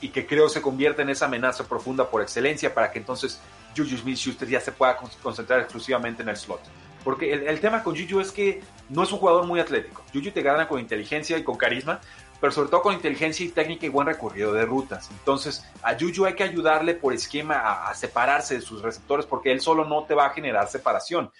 y, 0.00 0.10
que 0.10 0.24
creo 0.24 0.48
se 0.48 0.62
convierte 0.62 1.02
en 1.02 1.10
esa 1.10 1.26
amenaza 1.26 1.64
profunda 1.64 2.08
por 2.08 2.22
excelencia 2.22 2.72
para 2.72 2.92
que 2.92 3.00
entonces 3.00 3.40
Juju 3.76 3.96
Smith-Schuster 3.98 4.48
ya 4.48 4.60
se 4.60 4.72
pueda 4.72 4.96
concentrar 5.22 5.60
exclusivamente 5.60 6.22
en 6.22 6.28
el 6.28 6.36
slot. 6.36 6.60
Porque 7.02 7.32
el, 7.32 7.46
el, 7.48 7.60
tema 7.60 7.82
con 7.82 7.94
Juju 7.94 8.20
es 8.20 8.32
que 8.32 8.62
no 8.88 9.02
es 9.02 9.12
un 9.12 9.18
jugador 9.18 9.46
muy 9.46 9.60
atlético. 9.60 10.02
Juju 10.12 10.30
te 10.30 10.42
gana 10.42 10.66
con 10.66 10.80
inteligencia 10.80 11.36
y 11.36 11.44
con 11.44 11.56
carisma, 11.56 12.00
pero 12.40 12.52
sobre 12.52 12.68
todo 12.68 12.82
con 12.82 12.94
inteligencia 12.94 13.46
y 13.46 13.48
técnica 13.48 13.86
y 13.86 13.88
buen 13.88 14.06
recorrido 14.06 14.52
de 14.52 14.66
rutas. 14.66 15.10
Entonces, 15.10 15.64
a 15.82 15.94
Juju 15.98 16.26
hay 16.26 16.34
que 16.34 16.42
ayudarle 16.42 16.94
por 16.94 17.12
esquema 17.12 17.88
a, 17.88 17.94
separarse 17.94 18.56
de 18.56 18.60
sus 18.60 18.82
receptores 18.82 19.26
porque 19.26 19.52
él 19.52 19.60
solo 19.60 19.84
no 19.84 20.04
te 20.04 20.14
va 20.14 20.26
a 20.26 20.30
generar 20.30 20.68
separación. 20.68 21.30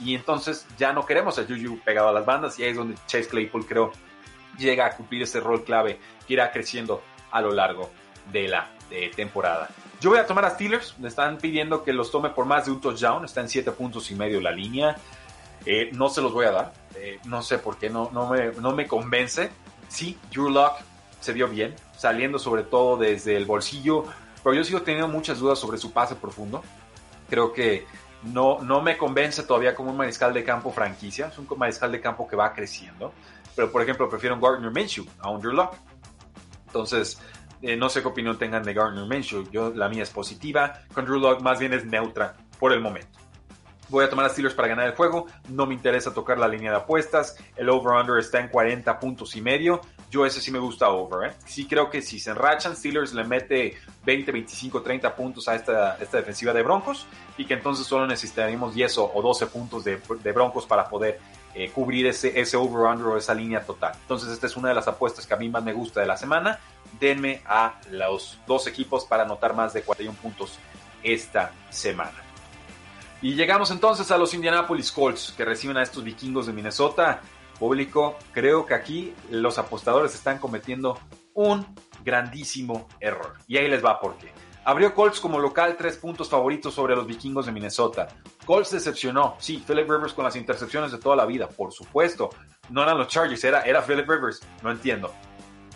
Y 0.00 0.14
entonces 0.14 0.66
ya 0.76 0.92
no 0.92 1.06
queremos 1.06 1.38
a 1.38 1.44
Juju 1.44 1.80
pegado 1.84 2.08
a 2.08 2.12
las 2.12 2.26
bandas 2.26 2.58
y 2.58 2.64
ahí 2.64 2.70
es 2.70 2.76
donde 2.76 2.96
Chase 3.06 3.28
Claypool 3.28 3.66
creo 3.66 3.92
llega 4.58 4.86
a 4.86 4.96
cumplir 4.96 5.22
ese 5.22 5.40
rol 5.40 5.64
clave 5.64 6.00
que 6.26 6.32
irá 6.32 6.50
creciendo 6.50 7.02
a 7.30 7.40
lo 7.40 7.52
largo 7.52 7.90
de 8.32 8.48
la 8.48 8.68
temporada. 9.14 9.68
Yo 10.00 10.10
voy 10.10 10.18
a 10.18 10.26
tomar 10.26 10.44
a 10.44 10.50
Steelers, 10.50 10.98
me 10.98 11.08
están 11.08 11.38
pidiendo 11.38 11.82
que 11.82 11.92
los 11.92 12.10
tome 12.10 12.30
por 12.30 12.46
más 12.46 12.66
de 12.66 12.70
un 12.70 12.80
touchdown, 12.80 13.24
está 13.24 13.40
en 13.40 13.48
7 13.48 13.72
puntos 13.72 14.10
y 14.10 14.14
medio 14.14 14.40
la 14.40 14.52
línea. 14.52 14.96
Eh, 15.66 15.90
no 15.92 16.08
se 16.08 16.22
los 16.22 16.32
voy 16.32 16.46
a 16.46 16.52
dar, 16.52 16.72
eh, 16.94 17.18
no 17.24 17.42
sé 17.42 17.58
por 17.58 17.76
qué, 17.76 17.90
no, 17.90 18.10
no, 18.12 18.28
me, 18.28 18.52
no 18.52 18.72
me 18.72 18.86
convence 18.86 19.50
sí, 19.88 20.18
Drew 20.30 20.50
Lock 20.50 20.80
se 21.20 21.32
vio 21.32 21.48
bien, 21.48 21.74
saliendo 21.96 22.38
sobre 22.38 22.62
todo 22.62 22.96
desde 22.96 23.36
el 23.36 23.44
bolsillo, 23.44 24.04
pero 24.44 24.54
yo 24.54 24.62
sigo 24.62 24.82
teniendo 24.82 25.08
muchas 25.08 25.38
dudas 25.38 25.58
sobre 25.58 25.78
su 25.78 25.92
pase 25.92 26.14
profundo. 26.14 26.62
Creo 27.28 27.52
que 27.52 27.86
no, 28.22 28.60
no 28.60 28.80
me 28.80 28.96
convence 28.96 29.42
todavía 29.42 29.74
como 29.74 29.90
un 29.90 29.96
mariscal 29.96 30.32
de 30.32 30.44
campo 30.44 30.70
franquicia, 30.70 31.26
es 31.26 31.38
un 31.38 31.48
mariscal 31.56 31.90
de 31.90 32.00
campo 32.00 32.28
que 32.28 32.36
va 32.36 32.52
creciendo, 32.52 33.12
pero 33.56 33.72
por 33.72 33.82
ejemplo 33.82 34.08
prefiero 34.08 34.36
un 34.36 34.40
Gardner 34.40 34.70
Minshew 34.70 35.06
a 35.18 35.30
un 35.30 35.40
Drew 35.40 35.52
Lock. 35.52 35.74
Entonces, 36.66 37.18
eh, 37.62 37.76
no 37.76 37.88
sé 37.88 38.02
qué 38.02 38.08
opinión 38.08 38.38
tengan 38.38 38.62
de 38.62 38.74
Gardner 38.74 39.06
Minshew, 39.06 39.50
yo 39.50 39.70
la 39.74 39.88
mía 39.88 40.02
es 40.02 40.10
positiva, 40.10 40.82
con 40.92 41.04
Drew 41.04 41.18
Lock 41.18 41.40
más 41.42 41.58
bien 41.58 41.72
es 41.72 41.84
neutra 41.84 42.36
por 42.58 42.72
el 42.72 42.80
momento. 42.80 43.18
Voy 43.90 44.04
a 44.04 44.10
tomar 44.10 44.26
a 44.26 44.28
Steelers 44.28 44.54
para 44.54 44.68
ganar 44.68 44.86
el 44.86 44.94
juego. 44.94 45.26
No 45.48 45.66
me 45.66 45.72
interesa 45.72 46.12
tocar 46.12 46.38
la 46.38 46.46
línea 46.46 46.70
de 46.70 46.76
apuestas. 46.76 47.36
El 47.56 47.70
over-under 47.70 48.18
está 48.18 48.38
en 48.38 48.48
40 48.48 49.00
puntos 49.00 49.34
y 49.34 49.40
medio. 49.40 49.80
Yo 50.10 50.26
ese 50.26 50.42
sí 50.42 50.50
me 50.50 50.58
gusta 50.58 50.90
over. 50.90 51.30
¿eh? 51.30 51.34
Sí 51.46 51.66
creo 51.66 51.88
que 51.88 52.02
si 52.02 52.20
se 52.20 52.30
enrachan, 52.30 52.76
Steelers 52.76 53.14
le 53.14 53.24
mete 53.24 53.78
20, 54.04 54.30
25, 54.30 54.82
30 54.82 55.16
puntos 55.16 55.48
a 55.48 55.54
esta, 55.54 55.96
esta 55.96 56.18
defensiva 56.18 56.52
de 56.52 56.62
Broncos 56.62 57.06
y 57.38 57.46
que 57.46 57.54
entonces 57.54 57.86
solo 57.86 58.06
necesitaríamos 58.06 58.74
10 58.74 58.98
o 58.98 59.22
12 59.22 59.46
puntos 59.46 59.84
de, 59.84 59.96
Broncos 60.32 60.66
para 60.66 60.86
poder 60.86 61.18
eh, 61.54 61.70
cubrir 61.70 62.06
ese, 62.06 62.38
ese 62.38 62.58
over-under 62.58 63.06
o 63.06 63.16
esa 63.16 63.34
línea 63.34 63.64
total. 63.64 63.92
Entonces 64.02 64.30
esta 64.30 64.46
es 64.46 64.56
una 64.56 64.68
de 64.68 64.74
las 64.74 64.86
apuestas 64.86 65.26
que 65.26 65.32
a 65.32 65.38
mí 65.38 65.48
más 65.48 65.64
me 65.64 65.72
gusta 65.72 66.00
de 66.00 66.06
la 66.06 66.16
semana. 66.16 66.58
Denme 66.98 67.42
a 67.46 67.80
los 67.90 68.38
dos 68.46 68.66
equipos 68.66 69.04
para 69.04 69.24
anotar 69.24 69.54
más 69.54 69.72
de 69.72 69.82
41 69.82 70.18
puntos 70.18 70.58
esta 71.02 71.52
semana. 71.70 72.24
Y 73.20 73.34
llegamos 73.34 73.70
entonces 73.70 74.10
a 74.10 74.18
los 74.18 74.32
Indianapolis 74.34 74.92
Colts 74.92 75.34
que 75.36 75.44
reciben 75.44 75.76
a 75.76 75.82
estos 75.82 76.04
vikingos 76.04 76.46
de 76.46 76.52
Minnesota. 76.52 77.20
Público, 77.58 78.16
creo 78.32 78.64
que 78.64 78.74
aquí 78.74 79.14
los 79.30 79.58
apostadores 79.58 80.14
están 80.14 80.38
cometiendo 80.38 81.00
un 81.34 81.66
grandísimo 82.04 82.86
error. 83.00 83.34
Y 83.48 83.56
ahí 83.56 83.68
les 83.68 83.84
va 83.84 84.00
por 84.00 84.16
qué. 84.18 84.32
Abrió 84.64 84.94
Colts 84.94 85.18
como 85.18 85.38
local 85.38 85.76
tres 85.76 85.96
puntos 85.96 86.28
favoritos 86.28 86.74
sobre 86.74 86.94
los 86.94 87.06
vikingos 87.06 87.46
de 87.46 87.52
Minnesota. 87.52 88.08
Colts 88.44 88.70
decepcionó, 88.70 89.34
sí, 89.38 89.64
Philip 89.66 89.88
Rivers 89.88 90.12
con 90.12 90.24
las 90.24 90.36
intercepciones 90.36 90.92
de 90.92 90.98
toda 90.98 91.16
la 91.16 91.26
vida, 91.26 91.48
por 91.48 91.72
supuesto. 91.72 92.30
No 92.70 92.82
eran 92.82 92.98
los 92.98 93.08
Chargers, 93.08 93.42
era, 93.44 93.62
era 93.62 93.82
Philip 93.82 94.08
Rivers, 94.08 94.42
no 94.62 94.70
entiendo. 94.70 95.12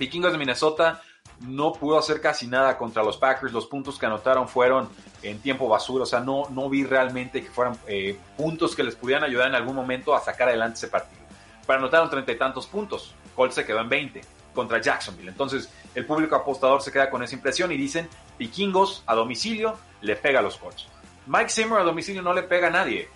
Vikingos 0.03 0.33
de 0.33 0.39
Minnesota 0.39 1.01
no 1.39 1.73
pudo 1.73 1.97
hacer 1.97 2.21
casi 2.21 2.49
nada 2.49 2.77
contra 2.77 3.05
los 3.05 3.17
Packers. 3.19 3.53
Los 3.53 3.67
puntos 3.67 4.01
que 4.01 4.07
anotaron 4.07 4.49
fueron 4.49 4.89
en 5.23 5.39
tiempo 5.39 5.69
basura. 5.69 6.03
O 6.03 6.07
sea, 6.07 6.19
no, 6.19 6.49
no 6.51 6.69
vi 6.69 6.83
realmente 6.83 7.41
que 7.41 7.49
fueran 7.49 7.79
eh, 7.87 8.19
puntos 8.37 8.75
que 8.75 8.83
les 8.83 8.97
pudieran 8.97 9.23
ayudar 9.23 9.47
en 9.47 9.55
algún 9.55 9.77
momento 9.77 10.13
a 10.13 10.21
sacar 10.21 10.49
adelante 10.49 10.79
ese 10.79 10.89
partido. 10.89 11.23
Pero 11.65 11.79
anotaron 11.79 12.11
treinta 12.11 12.33
y 12.33 12.37
tantos 12.37 12.67
puntos. 12.67 13.15
Colts 13.37 13.55
se 13.55 13.65
quedó 13.65 13.81
en 13.81 13.89
20 13.89 14.21
contra 14.53 14.81
Jacksonville. 14.81 15.29
Entonces, 15.29 15.73
el 15.95 16.05
público 16.05 16.35
apostador 16.35 16.83
se 16.83 16.91
queda 16.91 17.09
con 17.09 17.23
esa 17.23 17.37
impresión 17.37 17.71
y 17.71 17.77
dicen: 17.77 18.09
Vikingos 18.41 19.05
a 19.07 19.15
domicilio 19.15 19.79
le 20.01 20.17
pega 20.17 20.41
a 20.41 20.43
los 20.43 20.57
Colts. 20.57 20.89
Mike 21.29 21.51
Zimmer 21.51 21.79
a 21.79 21.85
domicilio 21.85 22.23
no 22.23 22.33
le 22.33 22.43
pega 22.43 22.67
a 22.67 22.71
nadie. 22.71 23.09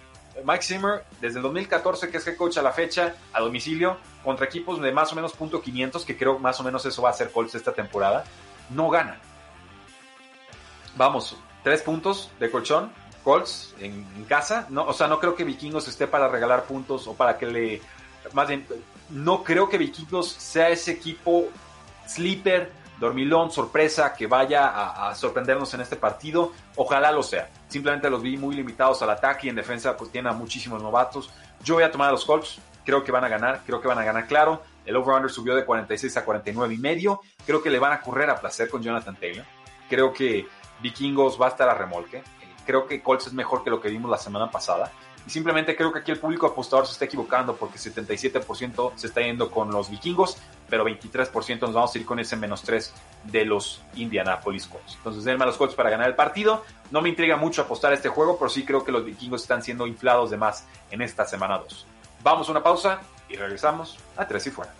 Mike 0.44 0.62
Zimmer, 0.62 1.04
desde 1.20 1.38
el 1.38 1.42
2014 1.42 2.10
que 2.10 2.18
es 2.18 2.24
que 2.24 2.36
coach 2.36 2.58
a 2.58 2.62
la 2.62 2.72
fecha, 2.72 3.14
a 3.32 3.40
domicilio, 3.40 3.96
contra 4.22 4.46
equipos 4.46 4.80
de 4.80 4.92
más 4.92 5.12
o 5.12 5.16
menos 5.16 5.32
punto 5.32 5.62
.500, 5.62 6.04
que 6.04 6.16
creo 6.16 6.38
más 6.38 6.60
o 6.60 6.64
menos 6.64 6.84
eso 6.84 7.02
va 7.02 7.10
a 7.10 7.12
ser 7.12 7.30
Colts 7.30 7.54
esta 7.54 7.72
temporada, 7.72 8.24
no 8.70 8.90
gana. 8.90 9.18
Vamos, 10.96 11.36
tres 11.62 11.82
puntos 11.82 12.30
de 12.40 12.50
colchón, 12.50 12.92
Colts 13.22 13.74
en, 13.80 14.04
casa. 14.28 14.66
No, 14.70 14.86
o 14.86 14.92
sea, 14.92 15.08
no 15.08 15.18
creo 15.18 15.34
que 15.34 15.44
Vikingos 15.44 15.88
esté 15.88 16.06
para 16.06 16.28
regalar 16.28 16.64
puntos 16.64 17.06
o 17.06 17.14
para 17.14 17.36
que 17.36 17.46
le... 17.46 17.82
Más 18.32 18.48
bien, 18.48 18.66
no 19.10 19.42
creo 19.42 19.68
que 19.68 19.78
Vikingos 19.78 20.28
sea 20.28 20.68
ese 20.68 20.92
equipo 20.92 21.48
sleeper 22.06 22.70
dormilón, 22.98 23.50
sorpresa, 23.50 24.14
que 24.14 24.26
vaya 24.26 25.08
a, 25.08 25.14
sorprendernos 25.14 25.72
en 25.74 25.80
este 25.80 25.96
partido. 25.96 26.52
Ojalá 26.76 27.12
lo 27.12 27.22
sea. 27.22 27.50
Simplemente 27.68 28.08
los 28.08 28.22
vi 28.22 28.36
muy 28.36 28.54
limitados 28.54 29.02
al 29.02 29.10
ataque 29.10 29.46
y 29.46 29.50
en 29.50 29.56
defensa 29.56 29.96
pues 29.96 30.10
tiene 30.10 30.28
a 30.28 30.32
muchísimos 30.32 30.82
novatos. 30.82 31.30
Yo 31.62 31.74
voy 31.74 31.84
a 31.84 31.90
tomar 31.90 32.08
a 32.08 32.12
los 32.12 32.24
Colts. 32.24 32.60
Creo 32.84 33.02
que 33.02 33.10
van 33.10 33.24
a 33.24 33.28
ganar, 33.28 33.62
creo 33.66 33.80
que 33.80 33.88
van 33.88 33.98
a 33.98 34.04
ganar 34.04 34.26
claro. 34.28 34.62
El 34.84 34.94
over-under 34.94 35.30
subió 35.30 35.56
de 35.56 35.64
46 35.64 36.16
a 36.16 36.24
49 36.24 36.74
y 36.74 36.78
medio. 36.78 37.20
Creo 37.44 37.62
que 37.62 37.70
le 37.70 37.80
van 37.80 37.92
a 37.92 38.00
correr 38.00 38.30
a 38.30 38.36
placer 38.36 38.70
con 38.70 38.82
Jonathan 38.82 39.16
Taylor. 39.16 39.44
Creo 39.88 40.12
que 40.12 40.46
Vikingos 40.80 41.40
va 41.40 41.46
a 41.46 41.48
estar 41.50 41.68
a 41.68 41.74
remolque. 41.74 42.22
Creo 42.64 42.86
que 42.86 43.02
Colts 43.02 43.28
es 43.28 43.32
mejor 43.32 43.64
que 43.64 43.70
lo 43.70 43.80
que 43.80 43.88
vimos 43.88 44.10
la 44.10 44.18
semana 44.18 44.50
pasada. 44.50 44.92
Y 45.26 45.30
simplemente 45.30 45.74
creo 45.74 45.92
que 45.92 45.98
aquí 45.98 46.12
el 46.12 46.18
público 46.18 46.46
apostador 46.46 46.86
se 46.86 46.92
está 46.92 47.06
equivocando 47.06 47.56
porque 47.56 47.78
77% 47.78 48.92
se 48.94 49.08
está 49.08 49.22
yendo 49.22 49.50
con 49.50 49.72
los 49.72 49.90
vikingos, 49.90 50.38
pero 50.68 50.84
23% 50.84 51.60
nos 51.62 51.74
vamos 51.74 51.94
a 51.94 51.98
ir 51.98 52.06
con 52.06 52.20
ese 52.20 52.36
menos 52.36 52.62
3 52.62 52.92
de 53.24 53.44
los 53.44 53.82
Indianapolis 53.96 54.66
Colts. 54.68 54.94
Entonces 54.96 55.24
denme 55.24 55.42
a 55.42 55.46
los 55.46 55.56
Colts 55.56 55.74
para 55.74 55.90
ganar 55.90 56.08
el 56.08 56.14
partido. 56.14 56.64
No 56.92 57.02
me 57.02 57.08
intriga 57.08 57.36
mucho 57.36 57.62
apostar 57.62 57.90
a 57.90 57.96
este 57.96 58.08
juego, 58.08 58.38
pero 58.38 58.48
sí 58.48 58.64
creo 58.64 58.84
que 58.84 58.92
los 58.92 59.04
vikingos 59.04 59.42
están 59.42 59.62
siendo 59.62 59.86
inflados 59.86 60.30
de 60.30 60.36
más 60.36 60.64
en 60.90 61.02
esta 61.02 61.24
semana 61.24 61.58
2. 61.58 61.86
Vamos 62.22 62.48
a 62.48 62.52
una 62.52 62.62
pausa 62.62 63.00
y 63.28 63.34
regresamos 63.34 63.98
a 64.16 64.28
3 64.28 64.46
y 64.46 64.50
fuera. 64.50 64.72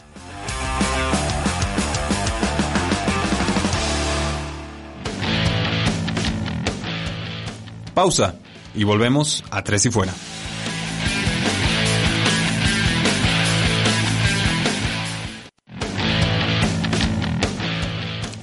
Pausa 7.97 8.37
y 8.75 8.85
volvemos 8.85 9.43
a 9.51 9.65
Tres 9.65 9.87
y 9.87 9.91
Fuera. 9.91 10.13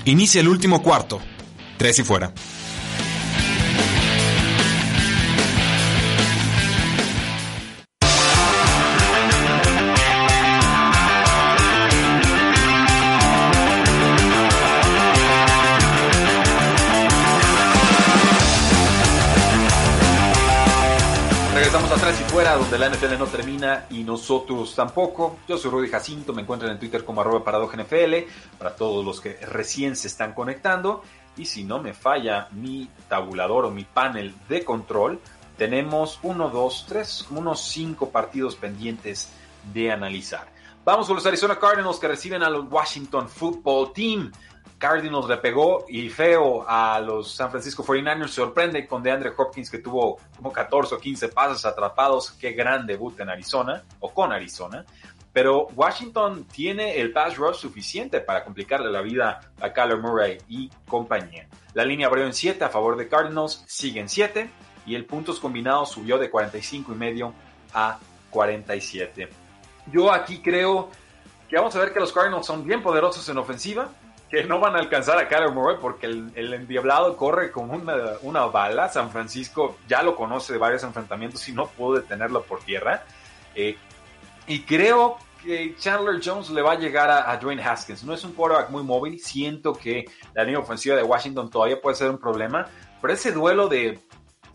Inicia 0.06 0.41
el 0.41 0.49
último 0.49 0.82
cuarto. 0.82 1.22
Tres 1.78 1.99
y 1.99 2.04
fuera. 2.04 2.34
Donde 22.44 22.78
la 22.78 22.89
NFL 22.89 23.18
no 23.18 23.26
termina 23.28 23.86
y 23.89 24.04
nosotros 24.04 24.76
tampoco. 24.76 25.38
Yo 25.48 25.58
soy 25.58 25.72
Rudy 25.72 25.88
Jacinto, 25.88 26.34
me 26.34 26.41
encuentran 26.41 26.72
en 26.72 26.78
Twitter 26.78 27.06
como 27.06 27.22
arroba 27.22 27.41
NFL, 27.41 28.16
para 28.60 28.76
todos 28.76 29.04
los 29.04 29.22
que 29.22 29.38
recién 29.46 29.96
se 29.96 30.10
están 30.10 30.34
conectando. 30.34 31.04
Y 31.38 31.46
si 31.46 31.64
no 31.64 31.82
me 31.82 31.94
falla 31.94 32.50
mi 32.52 32.89
tabulador 33.08 33.64
o 33.64 33.72
mi 33.72 33.86
panel 33.86 34.36
de 34.50 34.64
control, 34.66 35.22
tenemos 35.58 36.20
uno, 36.22 36.50
dos, 36.50 36.86
tres, 36.86 37.26
unos 37.30 37.62
cinco 37.62 38.10
partidos 38.10 38.58
pendientes 38.58 39.30
de 39.74 39.94
analizar. 39.94 40.46
Vamos 40.84 41.08
con 41.08 41.16
los 41.16 41.26
Arizona 41.26 41.58
Cardinals 41.58 41.98
que 41.98 42.10
reciben 42.10 42.44
al 42.44 42.60
Washington 42.60 43.30
Football 43.30 43.94
Team. 43.94 44.34
Cardinals 44.84 45.30
le 45.30 45.38
pegó 45.38 45.86
y 45.88 46.10
feo 46.10 46.66
a 46.68 47.00
los 47.00 47.34
San 47.34 47.50
Francisco 47.50 47.86
49ers. 47.86 48.28
Sorprende 48.28 48.86
con 48.86 49.02
DeAndre 49.02 49.32
Hopkins 49.38 49.70
que 49.70 49.78
tuvo 49.78 50.20
como 50.36 50.52
14 50.52 50.96
o 50.96 50.98
15 51.00 51.30
pases 51.30 51.64
atrapados. 51.66 52.32
Qué 52.32 52.52
gran 52.52 52.86
debut 52.86 53.18
en 53.22 53.30
Arizona 53.30 53.82
o 54.02 54.14
con 54.14 54.34
Arizona. 54.34 54.84
Pero 55.32 55.68
Washington 55.74 56.44
tiene 56.52 57.00
el 57.00 57.14
pass 57.14 57.38
rush 57.38 57.56
suficiente 57.56 58.20
para 58.20 58.44
complicarle 58.44 58.92
la 58.92 59.02
vida 59.02 59.54
a 59.62 59.72
Kyler 59.72 60.00
Murray 60.00 60.40
y 60.50 60.70
compañía. 60.86 61.48
La 61.74 61.86
línea 61.86 62.08
abrió 62.08 62.26
en 62.26 62.34
7 62.34 62.62
a 62.66 62.68
favor 62.68 62.98
de 62.98 63.08
Cardinals, 63.08 63.64
sigue 63.66 64.02
en 64.02 64.10
7 64.10 64.50
y 64.86 64.96
el 64.96 65.06
puntos 65.06 65.40
combinados 65.40 65.92
subió 65.92 66.18
de 66.18 66.30
45 66.30 66.92
y 66.92 66.96
medio 66.96 67.34
a 67.74 68.00
47. 68.32 69.30
Yo 69.94 70.12
aquí 70.12 70.42
creo 70.42 70.90
que 71.48 71.56
vamos 71.56 71.74
a 71.74 71.80
ver 71.80 71.94
que 71.94 72.02
los 72.02 72.12
Cardinals 72.12 72.46
son 72.46 72.66
bien 72.66 72.84
poderosos 72.84 73.30
en 73.30 73.38
ofensiva, 73.38 73.90
que 74.34 74.46
no 74.46 74.60
van 74.60 74.76
a 74.76 74.80
alcanzar 74.80 75.20
a 75.20 75.28
Kyler 75.28 75.52
Murray 75.52 75.78
porque 75.80 76.08
el, 76.08 76.32
el 76.34 76.52
endiablado 76.56 77.16
corre 77.16 77.52
como 77.52 77.74
una, 77.74 77.96
una, 78.24 78.46
bala. 78.48 78.90
San 78.90 79.12
Francisco 79.12 79.78
ya 79.88 80.02
lo 80.02 80.16
conoce 80.16 80.54
de 80.54 80.58
varios 80.58 80.82
enfrentamientos 80.84 81.48
y 81.48 81.52
no 81.52 81.68
pudo 81.68 81.98
detenerlo 81.98 82.42
por 82.42 82.62
tierra. 82.62 83.06
Eh, 83.54 83.78
y 84.48 84.62
creo 84.62 85.20
que 85.44 85.76
Chandler 85.78 86.20
Jones 86.24 86.50
le 86.50 86.64
va 86.64 86.72
a 86.72 86.80
llegar 86.80 87.12
a, 87.12 87.30
a, 87.30 87.38
Dwayne 87.38 87.62
Haskins. 87.62 88.04
No 88.04 88.12
es 88.12 88.24
un 88.24 88.34
quarterback 88.34 88.72
muy 88.72 88.82
móvil. 88.84 89.20
Siento 89.20 89.72
que 89.72 90.06
la 90.34 90.44
línea 90.44 90.60
ofensiva 90.60 90.96
de 90.96 91.04
Washington 91.04 91.52
todavía 91.52 91.80
puede 91.80 91.96
ser 91.96 92.10
un 92.10 92.18
problema. 92.18 92.66
Pero 93.04 93.14
ese 93.14 93.32
duelo 93.34 93.68
de, 93.68 94.00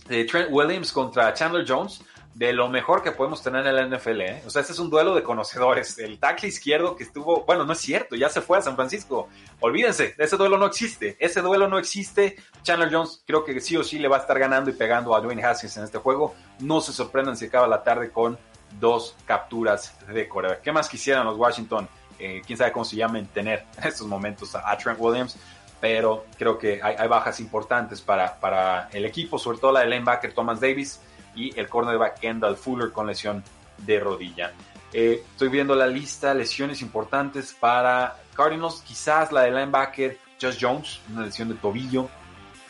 de 0.08 0.24
Trent 0.24 0.48
Williams 0.50 0.90
contra 0.90 1.32
Chandler 1.34 1.64
Jones 1.64 2.02
de 2.38 2.52
lo 2.52 2.68
mejor 2.68 3.02
que 3.02 3.10
podemos 3.10 3.42
tener 3.42 3.66
en 3.66 3.74
la 3.74 3.98
NFL. 3.98 4.20
¿eh? 4.20 4.42
O 4.46 4.50
sea, 4.50 4.60
este 4.60 4.72
es 4.72 4.78
un 4.78 4.90
duelo 4.90 5.12
de 5.12 5.24
conocedores. 5.24 5.98
El 5.98 6.20
tackle 6.20 6.48
izquierdo 6.48 6.94
que 6.94 7.02
estuvo, 7.02 7.44
bueno, 7.44 7.64
no 7.64 7.72
es 7.72 7.80
cierto, 7.80 8.14
ya 8.14 8.28
se 8.28 8.40
fue 8.40 8.58
a 8.58 8.62
San 8.62 8.76
Francisco. 8.76 9.28
Olvídense, 9.58 10.14
ese 10.16 10.36
duelo 10.36 10.56
no 10.56 10.66
existe. 10.66 11.16
Ese 11.18 11.40
duelo 11.40 11.66
no 11.66 11.80
existe. 11.80 12.36
Chandler 12.62 12.92
Jones 12.92 13.24
creo 13.26 13.44
que 13.44 13.60
sí 13.60 13.76
o 13.76 13.82
sí 13.82 13.98
le 13.98 14.06
va 14.06 14.18
a 14.18 14.20
estar 14.20 14.38
ganando 14.38 14.70
y 14.70 14.74
pegando 14.74 15.16
a 15.16 15.20
Dwayne 15.20 15.42
Haskins 15.44 15.78
en 15.78 15.84
este 15.84 15.98
juego. 15.98 16.36
No 16.60 16.80
se 16.80 16.92
sorprendan 16.92 17.36
si 17.36 17.46
acaba 17.46 17.66
la 17.66 17.82
tarde 17.82 18.10
con 18.10 18.38
dos 18.78 19.16
capturas 19.26 19.98
de 20.06 20.28
Corea. 20.28 20.60
¿Qué 20.62 20.70
más 20.70 20.88
quisieran 20.88 21.26
los 21.26 21.36
Washington? 21.36 21.88
Eh, 22.20 22.40
quién 22.46 22.56
sabe 22.56 22.70
cómo 22.70 22.84
se 22.84 22.94
llamen 22.94 23.26
tener 23.26 23.64
en 23.78 23.88
estos 23.88 24.06
momentos 24.06 24.54
a, 24.54 24.78
Trent 24.78 25.00
Williams. 25.00 25.36
Pero 25.80 26.24
creo 26.36 26.56
que 26.56 26.80
hay, 26.82 27.08
bajas 27.08 27.40
importantes 27.40 28.00
para, 28.00 28.38
para 28.38 28.88
el 28.92 29.04
equipo, 29.04 29.38
sobre 29.38 29.58
todo 29.58 29.72
la 29.72 29.80
del 29.80 29.90
linebacker 29.90 30.32
Thomas 30.32 30.60
Davis 30.60 31.00
y 31.34 31.58
el 31.58 31.68
cornerback 31.68 32.20
Kendall 32.20 32.56
Fuller 32.56 32.92
con 32.92 33.06
lesión 33.06 33.42
de 33.78 34.00
rodilla. 34.00 34.52
Eh, 34.92 35.22
estoy 35.30 35.48
viendo 35.48 35.74
la 35.74 35.86
lista, 35.86 36.32
lesiones 36.34 36.80
importantes 36.80 37.54
para 37.58 38.16
Cardinals, 38.34 38.82
quizás 38.86 39.32
la 39.32 39.42
de 39.42 39.50
linebacker 39.50 40.18
Josh 40.40 40.58
Jones, 40.60 41.00
una 41.12 41.26
lesión 41.26 41.48
de 41.48 41.54
tobillo, 41.56 42.08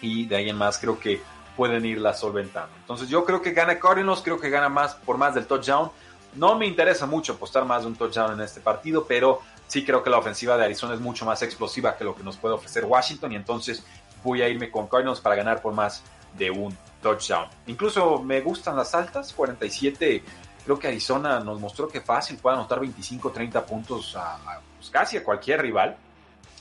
y 0.00 0.26
de 0.26 0.36
ahí 0.36 0.48
en 0.48 0.56
más 0.56 0.78
creo 0.78 0.98
que 0.98 1.20
pueden 1.56 1.84
irla 1.84 2.14
solventando. 2.14 2.70
Entonces 2.80 3.08
yo 3.08 3.24
creo 3.24 3.42
que 3.42 3.52
gana 3.52 3.78
Cardinals, 3.78 4.22
creo 4.22 4.40
que 4.40 4.50
gana 4.50 4.68
más 4.68 4.94
por 4.94 5.18
más 5.18 5.34
del 5.34 5.46
touchdown. 5.46 5.90
No 6.34 6.56
me 6.56 6.66
interesa 6.66 7.06
mucho 7.06 7.32
apostar 7.32 7.64
más 7.64 7.82
de 7.82 7.88
un 7.88 7.96
touchdown 7.96 8.32
en 8.32 8.40
este 8.40 8.60
partido, 8.60 9.04
pero 9.06 9.40
sí 9.66 9.84
creo 9.84 10.02
que 10.02 10.10
la 10.10 10.18
ofensiva 10.18 10.56
de 10.56 10.64
Arizona 10.64 10.94
es 10.94 11.00
mucho 11.00 11.24
más 11.24 11.42
explosiva 11.42 11.96
que 11.96 12.04
lo 12.04 12.14
que 12.14 12.22
nos 12.22 12.36
puede 12.36 12.54
ofrecer 12.54 12.84
Washington 12.84 13.32
y 13.32 13.36
entonces 13.36 13.84
voy 14.22 14.42
a 14.42 14.48
irme 14.48 14.70
con 14.70 14.86
Cardinals 14.88 15.20
para 15.20 15.36
ganar 15.36 15.60
por 15.60 15.74
más 15.74 16.02
de 16.36 16.50
un 16.50 16.76
touchdown. 17.02 17.48
Incluso 17.66 18.22
me 18.22 18.40
gustan 18.40 18.76
las 18.76 18.94
altas, 18.94 19.32
47. 19.32 20.22
Creo 20.64 20.78
que 20.78 20.88
Arizona 20.88 21.40
nos 21.40 21.60
mostró 21.60 21.88
que 21.88 22.00
fácil 22.00 22.36
puede 22.36 22.56
anotar 22.56 22.80
25, 22.80 23.30
30 23.30 23.64
puntos 23.64 24.16
a, 24.16 24.60
pues 24.76 24.90
casi 24.90 25.16
a 25.16 25.24
cualquier 25.24 25.62
rival. 25.62 25.96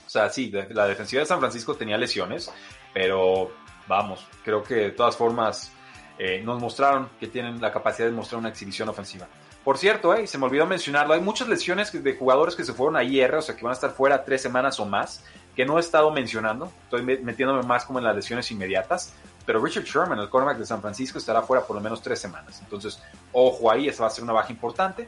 O 0.05 0.09
sea, 0.09 0.29
sí, 0.29 0.51
la 0.69 0.87
defensiva 0.87 1.21
de 1.21 1.25
San 1.25 1.39
Francisco 1.39 1.75
tenía 1.75 1.97
lesiones, 1.97 2.49
pero 2.93 3.51
vamos, 3.87 4.25
creo 4.43 4.63
que 4.63 4.75
de 4.75 4.91
todas 4.91 5.17
formas 5.17 5.71
eh, 6.17 6.41
nos 6.43 6.61
mostraron 6.61 7.09
que 7.19 7.27
tienen 7.27 7.59
la 7.61 7.71
capacidad 7.71 8.07
de 8.07 8.13
mostrar 8.13 8.39
una 8.39 8.49
exhibición 8.49 8.87
ofensiva. 8.87 9.27
Por 9.63 9.77
cierto, 9.77 10.13
eh, 10.13 10.25
se 10.27 10.37
me 10.37 10.45
olvidó 10.45 10.65
mencionarlo, 10.65 11.13
hay 11.13 11.19
muchas 11.19 11.49
lesiones 11.49 11.91
de 11.91 12.15
jugadores 12.15 12.55
que 12.55 12.63
se 12.63 12.73
fueron 12.73 12.95
a 12.95 13.03
IR, 13.03 13.35
o 13.35 13.41
sea, 13.41 13.55
que 13.55 13.63
van 13.63 13.71
a 13.71 13.73
estar 13.73 13.91
fuera 13.91 14.23
tres 14.23 14.41
semanas 14.41 14.79
o 14.79 14.85
más, 14.85 15.25
que 15.57 15.65
no 15.65 15.77
he 15.77 15.79
estado 15.81 16.11
mencionando. 16.11 16.71
Estoy 16.83 17.01
metiéndome 17.01 17.63
más 17.63 17.83
como 17.83 17.97
en 17.97 18.05
las 18.05 18.15
lesiones 18.15 18.49
inmediatas. 18.51 19.15
Pero 19.43 19.59
Richard 19.59 19.85
Sherman, 19.85 20.19
el 20.19 20.29
cornerback 20.29 20.59
de 20.59 20.67
San 20.67 20.81
Francisco, 20.81 21.17
estará 21.17 21.41
fuera 21.41 21.65
por 21.65 21.75
lo 21.75 21.81
menos 21.81 21.99
tres 21.99 22.19
semanas. 22.19 22.59
Entonces, 22.61 23.01
ojo 23.31 23.71
ahí, 23.71 23.87
esa 23.87 24.03
va 24.03 24.07
a 24.07 24.11
ser 24.11 24.23
una 24.23 24.33
baja 24.33 24.51
importante 24.53 25.07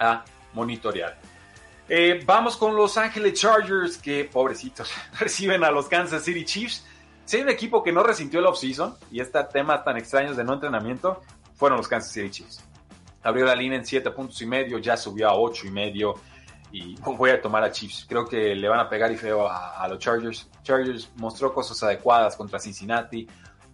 a 0.00 0.24
monitorear. 0.52 1.16
Eh, 1.88 2.20
vamos 2.26 2.56
con 2.56 2.74
Los 2.74 2.98
Ángeles 2.98 3.40
Chargers, 3.40 3.98
que 3.98 4.24
pobrecitos, 4.24 4.90
reciben 5.20 5.62
a 5.62 5.70
los 5.70 5.86
Kansas 5.86 6.24
City 6.24 6.44
Chiefs. 6.44 6.84
Si 7.24 7.36
hay 7.36 7.44
un 7.44 7.48
equipo 7.48 7.80
que 7.80 7.92
no 7.92 8.02
resintió 8.02 8.40
el 8.40 8.46
offseason 8.46 8.96
y 9.12 9.20
este 9.20 9.42
tema 9.44 9.84
tan 9.84 9.96
extraños 9.96 10.36
de 10.36 10.42
no 10.42 10.54
entrenamiento, 10.54 11.22
fueron 11.54 11.78
los 11.78 11.86
Kansas 11.86 12.10
City 12.10 12.30
Chiefs. 12.30 12.64
Abrió 13.22 13.44
la 13.44 13.54
línea 13.54 13.78
en 13.78 13.86
7 13.86 14.10
puntos 14.10 14.42
y 14.42 14.46
medio, 14.46 14.78
ya 14.78 14.96
subió 14.96 15.28
a 15.28 15.36
8 15.36 15.68
y 15.68 15.70
medio 15.70 16.16
y 16.70 16.96
voy 17.00 17.30
a 17.30 17.40
tomar 17.40 17.64
a 17.64 17.72
Chiefs. 17.72 18.06
Creo 18.08 18.26
que 18.26 18.54
le 18.54 18.68
van 18.68 18.80
a 18.80 18.88
pegar 18.88 19.10
y 19.10 19.16
feo 19.16 19.48
a, 19.48 19.82
a, 19.82 19.88
los 19.88 19.98
Chargers. 19.98 20.48
Chargers 20.62 21.10
mostró 21.16 21.52
cosas 21.52 21.82
adecuadas 21.82 22.36
contra 22.36 22.58
Cincinnati. 22.58 23.26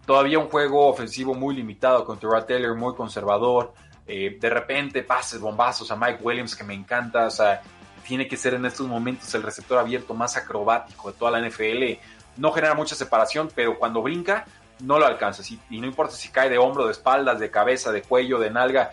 Todavía 0.07 0.39
un 0.39 0.49
juego 0.49 0.87
ofensivo 0.87 1.35
muy 1.35 1.57
limitado 1.57 2.05
contra 2.05 2.29
Rod 2.29 2.45
Taylor, 2.45 2.77
muy 2.77 2.95
conservador. 2.95 3.73
Eh, 4.07 4.37
de 4.39 4.51
repente 4.51 5.03
pases 5.03 5.41
bombazos 5.41 5.91
a 5.91 5.97
Mike 5.97 6.19
Williams 6.23 6.55
que 6.55 6.63
me 6.63 6.75
encanta. 6.75 7.27
O 7.27 7.31
sea, 7.31 7.63
tiene 8.07 8.29
que 8.29 8.37
ser 8.37 8.55
en 8.55 8.67
estos 8.67 8.87
momentos 8.87 9.35
el 9.35 9.43
receptor 9.43 9.79
abierto 9.79 10.15
más 10.15 10.37
acrobático 10.37 11.11
de 11.11 11.19
toda 11.19 11.31
la 11.31 11.49
NFL. 11.49 11.99
No 12.37 12.53
genera 12.53 12.75
mucha 12.75 12.95
separación, 12.95 13.49
pero 13.55 13.79
cuando 13.79 14.03
brinca 14.03 14.45
no 14.81 14.99
lo 14.99 15.07
alcanza. 15.07 15.43
Y 15.71 15.81
no 15.81 15.87
importa 15.87 16.15
si 16.15 16.29
cae 16.29 16.51
de 16.51 16.59
hombro, 16.59 16.87
de 16.87 16.93
espaldas, 16.93 17.39
de 17.41 17.51
cabeza, 17.51 17.91
de 17.93 18.03
cuello, 18.03 18.39
de 18.39 18.51
nalga, 18.51 18.93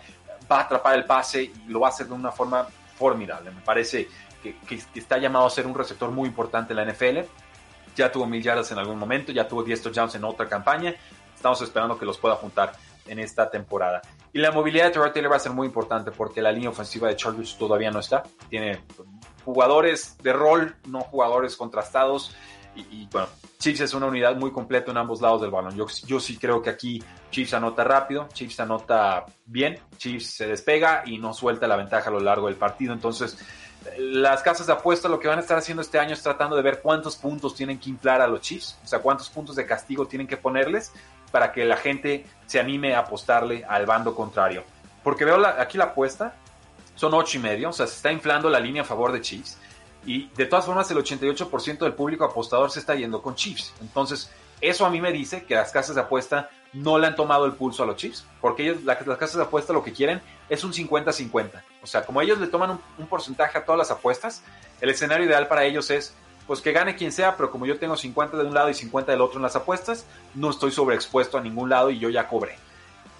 va 0.50 0.58
a 0.58 0.62
atrapar 0.62 0.96
el 0.96 1.04
pase 1.04 1.44
y 1.44 1.52
lo 1.68 1.80
va 1.80 1.88
a 1.88 1.90
hacer 1.90 2.06
de 2.06 2.14
una 2.14 2.32
forma 2.32 2.66
formidable. 3.02 3.50
Me 3.50 3.60
parece 3.62 4.08
que, 4.42 4.56
que, 4.60 4.78
que, 4.94 5.00
está 5.00 5.18
llamado 5.18 5.44
a 5.46 5.50
ser 5.50 5.66
un 5.66 5.74
receptor 5.74 6.10
muy 6.12 6.28
importante 6.28 6.72
en 6.72 6.76
la 6.76 6.84
NFL. 6.84 7.18
Ya 7.96 8.12
tuvo 8.12 8.26
mil 8.26 8.40
yardas 8.40 8.70
en 8.70 8.78
algún 8.78 8.98
momento, 8.98 9.32
ya 9.32 9.48
tuvo 9.48 9.64
10 9.64 9.82
touchdowns 9.82 10.14
en 10.14 10.24
otra 10.24 10.48
campaña. 10.48 10.94
Estamos 11.34 11.60
esperando 11.62 11.98
que 11.98 12.06
los 12.06 12.16
pueda 12.16 12.36
juntar 12.36 12.72
en 13.08 13.18
esta 13.18 13.50
temporada. 13.50 14.02
Y 14.32 14.38
la 14.38 14.52
movilidad 14.52 14.84
de 14.86 14.90
Terrell 14.92 15.12
Taylor 15.12 15.32
va 15.32 15.36
a 15.36 15.40
ser 15.40 15.52
muy 15.52 15.66
importante 15.66 16.12
porque 16.12 16.40
la 16.40 16.52
línea 16.52 16.70
ofensiva 16.70 17.08
de 17.08 17.16
Chargers 17.16 17.58
todavía 17.58 17.90
no 17.90 17.98
está. 17.98 18.22
Tiene 18.48 18.80
jugadores 19.44 20.16
de 20.22 20.32
rol, 20.32 20.76
no 20.86 21.00
jugadores 21.00 21.56
contrastados. 21.56 22.34
Y, 22.74 23.06
bueno, 23.12 23.28
Chiefs 23.58 23.80
es 23.80 23.94
una 23.94 24.06
unidad 24.06 24.36
muy 24.36 24.50
completa 24.50 24.90
en 24.90 24.96
ambos 24.96 25.20
lados 25.20 25.42
del 25.42 25.50
balón. 25.50 25.76
Yo, 25.76 26.20
sí 26.20 26.36
creo 26.38 26.62
que 26.62 26.70
aquí 26.70 27.02
Chiefs 27.30 27.54
anota 27.54 27.84
rápido, 27.84 28.28
Chiefs 28.32 28.60
anota 28.60 29.26
bien, 29.44 29.78
Chiefs 29.98 30.26
se 30.26 30.46
despega 30.46 31.02
y 31.04 31.18
no 31.18 31.34
suelta 31.34 31.66
la 31.66 31.76
ventaja 31.76 32.08
a 32.08 32.12
lo 32.12 32.20
largo 32.20 32.46
del 32.46 32.56
partido. 32.56 32.92
Entonces, 32.92 33.38
las 33.98 34.42
casas 34.42 34.66
de 34.66 34.72
apuesta 34.72 35.08
lo 35.08 35.18
que 35.18 35.28
van 35.28 35.38
a 35.38 35.42
estar 35.42 35.58
haciendo 35.58 35.82
este 35.82 35.98
año 35.98 36.14
es 36.14 36.22
tratando 36.22 36.56
de 36.56 36.62
ver 36.62 36.80
cuántos 36.80 37.16
puntos 37.16 37.54
tienen 37.54 37.78
que 37.78 37.90
inflar 37.90 38.20
a 38.20 38.26
los 38.26 38.40
Chiefs, 38.40 38.78
o 38.84 38.86
sea, 38.86 39.00
cuántos 39.00 39.28
puntos 39.28 39.56
de 39.56 39.66
castigo 39.66 40.06
tienen 40.06 40.26
que 40.26 40.36
ponerles 40.36 40.92
para 41.30 41.52
que 41.52 41.64
la 41.64 41.76
gente 41.76 42.26
se 42.46 42.60
anime 42.60 42.94
a 42.94 43.00
apostarle 43.00 43.64
al 43.64 43.86
bando 43.86 44.14
contrario. 44.14 44.64
Porque 45.02 45.24
veo 45.24 45.44
aquí 45.58 45.78
la 45.78 45.84
apuesta, 45.84 46.34
son 46.94 47.14
ocho 47.14 47.38
y 47.38 47.40
medio, 47.40 47.70
o 47.70 47.72
sea, 47.72 47.86
se 47.86 47.96
está 47.96 48.12
inflando 48.12 48.48
la 48.48 48.60
línea 48.60 48.82
a 48.82 48.84
favor 48.84 49.12
de 49.12 49.20
Chiefs. 49.20 49.58
Y 50.04 50.28
de 50.30 50.46
todas 50.46 50.66
formas, 50.66 50.90
el 50.90 50.98
88% 50.98 51.78
del 51.78 51.94
público 51.94 52.24
apostador 52.24 52.70
se 52.70 52.80
está 52.80 52.94
yendo 52.94 53.22
con 53.22 53.34
Chiefs. 53.34 53.72
Entonces, 53.80 54.30
eso 54.60 54.86
a 54.86 54.90
mí 54.90 55.00
me 55.00 55.12
dice 55.12 55.44
que 55.44 55.54
las 55.54 55.72
casas 55.72 55.96
de 55.96 56.02
apuesta 56.02 56.50
no 56.72 56.98
le 56.98 57.08
han 57.08 57.16
tomado 57.16 57.44
el 57.44 57.52
pulso 57.52 57.82
a 57.82 57.86
los 57.86 57.96
Chiefs, 57.96 58.24
porque 58.40 58.62
ellos, 58.62 58.84
las 58.84 58.96
casas 58.96 59.36
de 59.36 59.42
apuesta 59.42 59.72
lo 59.72 59.82
que 59.82 59.92
quieren 59.92 60.22
es 60.48 60.64
un 60.64 60.72
50-50. 60.72 61.62
O 61.82 61.86
sea, 61.86 62.04
como 62.04 62.20
ellos 62.22 62.38
le 62.38 62.46
toman 62.46 62.78
un, 62.98 63.06
porcentaje 63.06 63.58
a 63.58 63.64
todas 63.64 63.78
las 63.78 63.90
apuestas, 63.90 64.42
el 64.80 64.88
escenario 64.90 65.26
ideal 65.26 65.48
para 65.48 65.64
ellos 65.64 65.90
es 65.90 66.14
pues 66.46 66.60
que 66.60 66.72
gane 66.72 66.96
quien 66.96 67.12
sea, 67.12 67.36
pero 67.36 67.50
como 67.50 67.66
yo 67.66 67.78
tengo 67.78 67.96
50 67.96 68.36
de 68.36 68.44
un 68.44 68.54
lado 68.54 68.68
y 68.68 68.74
50 68.74 69.12
del 69.12 69.20
otro 69.20 69.38
en 69.38 69.42
las 69.42 69.54
apuestas, 69.54 70.06
no 70.34 70.50
estoy 70.50 70.72
sobreexpuesto 70.72 71.38
a 71.38 71.40
ningún 71.40 71.68
lado 71.68 71.90
y 71.90 71.98
yo 71.98 72.10
ya 72.10 72.28
cobré. 72.28 72.56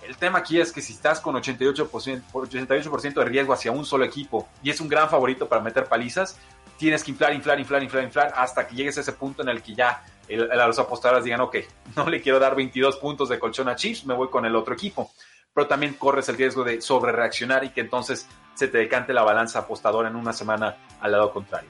El 0.07 0.17
tema 0.17 0.41
aquí 0.41 0.61
es 0.61 0.73
que 0.73 0.83
si 0.83 0.93
estás 0.93 1.21
con 1.21 1.37
88%, 1.37 2.23
88 2.33 3.21
de 3.21 3.25
riesgo 3.25 3.53
hacia 3.53 3.71
un 3.71 3.85
solo 3.85 4.05
equipo 4.05 4.49
y 4.63 4.71
es 4.71 4.81
un 4.81 4.89
gran 4.89 5.09
favorito 5.09 5.49
para 5.49 5.63
meter 5.63 5.87
palizas, 5.87 6.37
tienes 6.77 7.05
que 7.05 7.11
inflar, 7.11 7.33
inflar, 7.35 7.59
inflar, 7.59 7.83
inflar, 7.83 8.05
inflar 8.05 8.33
hasta 8.37 8.67
que 8.67 8.75
llegues 8.75 8.99
a 8.99 9.01
ese 9.03 9.13
punto 9.13 9.43
en 9.43 9.49
el 9.49 9.63
que 9.63 9.75
ya 9.75 10.03
a 10.29 10.67
los 10.67 10.79
apostadores 10.79 11.25
digan, 11.25 11.41
ok, 11.41 11.57
no 11.97 12.09
le 12.09 12.21
quiero 12.21 12.39
dar 12.39 12.55
22 12.55 12.97
puntos 12.97 13.29
de 13.29 13.39
colchón 13.39 13.69
a 13.69 13.77
Chiefs, 13.77 14.07
me 14.07 14.15
voy 14.15 14.29
con 14.29 14.45
el 14.45 14.57
otro 14.57 14.75
equipo. 14.75 15.11
Pero 15.55 15.67
también 15.67 15.95
corres 15.95 16.29
el 16.31 16.37
riesgo 16.37 16.65
de 16.65 16.81
sobre 16.81 17.13
reaccionar 17.13 17.63
y 17.63 17.71
que 17.71 17.83
entonces 17.83 18.27
se 18.55 18.69
te 18.69 18.79
decante 18.79 19.13
la 19.13 19.23
balanza 19.23 19.61
apostadora 19.61 20.09
en 20.09 20.17
una 20.17 20.33
semana 20.33 20.77
al 21.01 21.13
lado 21.13 21.31
contrario. 21.31 21.69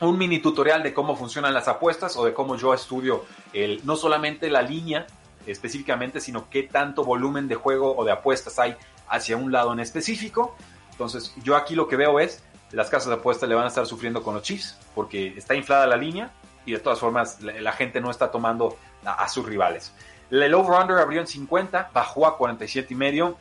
Un 0.00 0.18
mini 0.18 0.40
tutorial 0.40 0.82
de 0.82 0.92
cómo 0.92 1.14
funcionan 1.14 1.54
las 1.54 1.68
apuestas 1.68 2.16
o 2.16 2.24
de 2.24 2.34
cómo 2.34 2.56
yo 2.56 2.74
estudio 2.74 3.24
el, 3.52 3.80
no 3.84 3.94
solamente 3.94 4.50
la 4.50 4.62
línea 4.62 5.06
específicamente, 5.46 6.20
sino 6.20 6.50
qué 6.50 6.64
tanto 6.64 7.04
volumen 7.04 7.46
de 7.46 7.54
juego 7.54 7.96
o 7.96 8.04
de 8.04 8.10
apuestas 8.10 8.58
hay 8.58 8.76
hacia 9.08 9.36
un 9.36 9.52
lado 9.52 9.72
en 9.72 9.78
específico. 9.78 10.56
Entonces, 10.90 11.32
yo 11.44 11.56
aquí 11.56 11.76
lo 11.76 11.86
que 11.86 11.96
veo 11.96 12.18
es 12.18 12.42
las 12.72 12.88
casas 12.88 13.08
de 13.08 13.14
apuestas 13.14 13.48
le 13.48 13.54
van 13.54 13.64
a 13.64 13.68
estar 13.68 13.86
sufriendo 13.86 14.22
con 14.22 14.34
los 14.34 14.42
Chiefs 14.42 14.78
porque 14.94 15.34
está 15.36 15.54
inflada 15.54 15.86
la 15.86 15.96
línea 15.96 16.30
y 16.64 16.72
de 16.72 16.78
todas 16.78 16.98
formas 16.98 17.40
la, 17.40 17.72
gente 17.72 18.00
no 18.00 18.10
está 18.10 18.30
tomando 18.30 18.76
a, 19.04 19.28
sus 19.28 19.44
rivales. 19.44 19.92
El 20.30 20.54
over-under 20.54 20.98
abrió 20.98 21.20
en 21.20 21.26
50, 21.26 21.90
bajó 21.92 22.26
a 22.26 22.38
47 22.38 22.94
y 22.94 22.96
medio. 22.96 23.36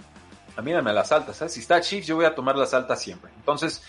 Mírame 0.62 0.92
las 0.92 1.12
altas, 1.12 1.42
¿eh? 1.42 1.50
si 1.50 1.62
está 1.62 1.80
Chiefs 1.80 2.08
yo 2.08 2.18
voy 2.18 2.26
a 2.26 2.36
tomar 2.36 2.58
las 2.58 2.74
altas 2.74 3.02
siempre. 3.02 3.32
Entonces, 3.38 3.84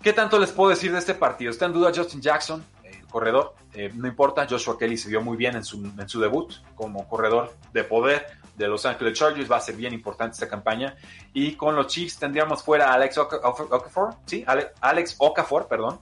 ¿qué 0.00 0.12
tanto 0.12 0.38
les 0.38 0.52
puedo 0.52 0.70
decir 0.70 0.92
de 0.92 0.98
este 0.98 1.14
partido? 1.14 1.50
Está 1.50 1.66
en 1.66 1.72
duda 1.72 1.90
Justin 1.94 2.20
Jackson, 2.20 2.64
el 2.84 3.04
corredor, 3.08 3.54
eh, 3.74 3.90
no 3.94 4.06
importa, 4.06 4.46
Joshua 4.48 4.78
Kelly 4.78 4.96
se 4.96 5.08
vio 5.08 5.20
muy 5.22 5.36
bien 5.36 5.56
en 5.56 5.64
su, 5.64 5.84
en 5.84 6.08
su 6.08 6.20
debut 6.20 6.52
como 6.76 7.08
corredor 7.08 7.52
de 7.72 7.84
poder 7.84 8.26
de 8.56 8.68
Los 8.68 8.84
Angeles 8.86 9.18
Chargers, 9.18 9.50
va 9.50 9.56
a 9.56 9.60
ser 9.60 9.76
bien 9.76 9.92
importante 9.92 10.34
esta 10.34 10.48
campaña. 10.48 10.96
Y 11.32 11.54
con 11.56 11.74
los 11.74 11.86
Chiefs 11.86 12.18
tendríamos 12.18 12.62
fuera 12.62 12.90
a 12.90 12.94
Alex 12.94 13.18
Okafor, 13.18 14.16
¿sí? 14.26 14.44
Alex 14.80 15.16
Okafor, 15.18 15.68
perdón, 15.68 16.00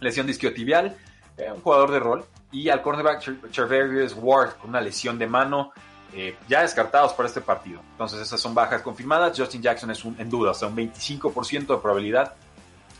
lesión 0.00 0.26
disquiotibial, 0.26 0.96
eh, 1.36 1.50
un 1.52 1.60
jugador 1.60 1.90
de 1.90 1.98
rol, 1.98 2.24
y 2.52 2.68
al 2.68 2.82
cornerback 2.82 3.50
Charverius 3.50 4.14
Ward 4.16 4.56
con 4.56 4.70
una 4.70 4.80
lesión 4.80 5.18
de 5.18 5.26
mano, 5.26 5.72
eh, 6.12 6.36
ya 6.48 6.62
descartados 6.62 7.12
para 7.12 7.28
este 7.28 7.40
partido. 7.40 7.80
Entonces 7.92 8.20
esas 8.20 8.40
son 8.40 8.54
bajas 8.54 8.82
confirmadas. 8.82 9.38
Justin 9.38 9.62
Jackson 9.62 9.90
es 9.90 10.04
un, 10.04 10.16
en 10.18 10.28
duda, 10.28 10.50
o 10.50 10.54
sea, 10.54 10.68
un 10.68 10.76
25% 10.76 11.66
de 11.74 11.76
probabilidad 11.76 12.34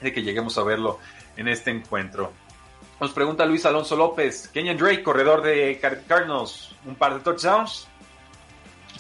de 0.01 0.13
que 0.13 0.23
lleguemos 0.23 0.57
a 0.59 0.63
verlo 0.63 0.99
en 1.37 1.49
este 1.49 1.71
encuentro. 1.71 2.33
Nos 3.01 3.13
pregunta 3.13 3.47
Luis 3.47 3.65
Alonso 3.65 3.97
López, 3.97 4.49
Kenyan 4.49 4.77
Drake, 4.77 5.03
corredor 5.03 5.43
de 5.43 5.81
Cardinals, 6.07 6.75
un 6.87 6.95
par 6.95 7.15
de 7.15 7.21
touchdowns. 7.21 7.89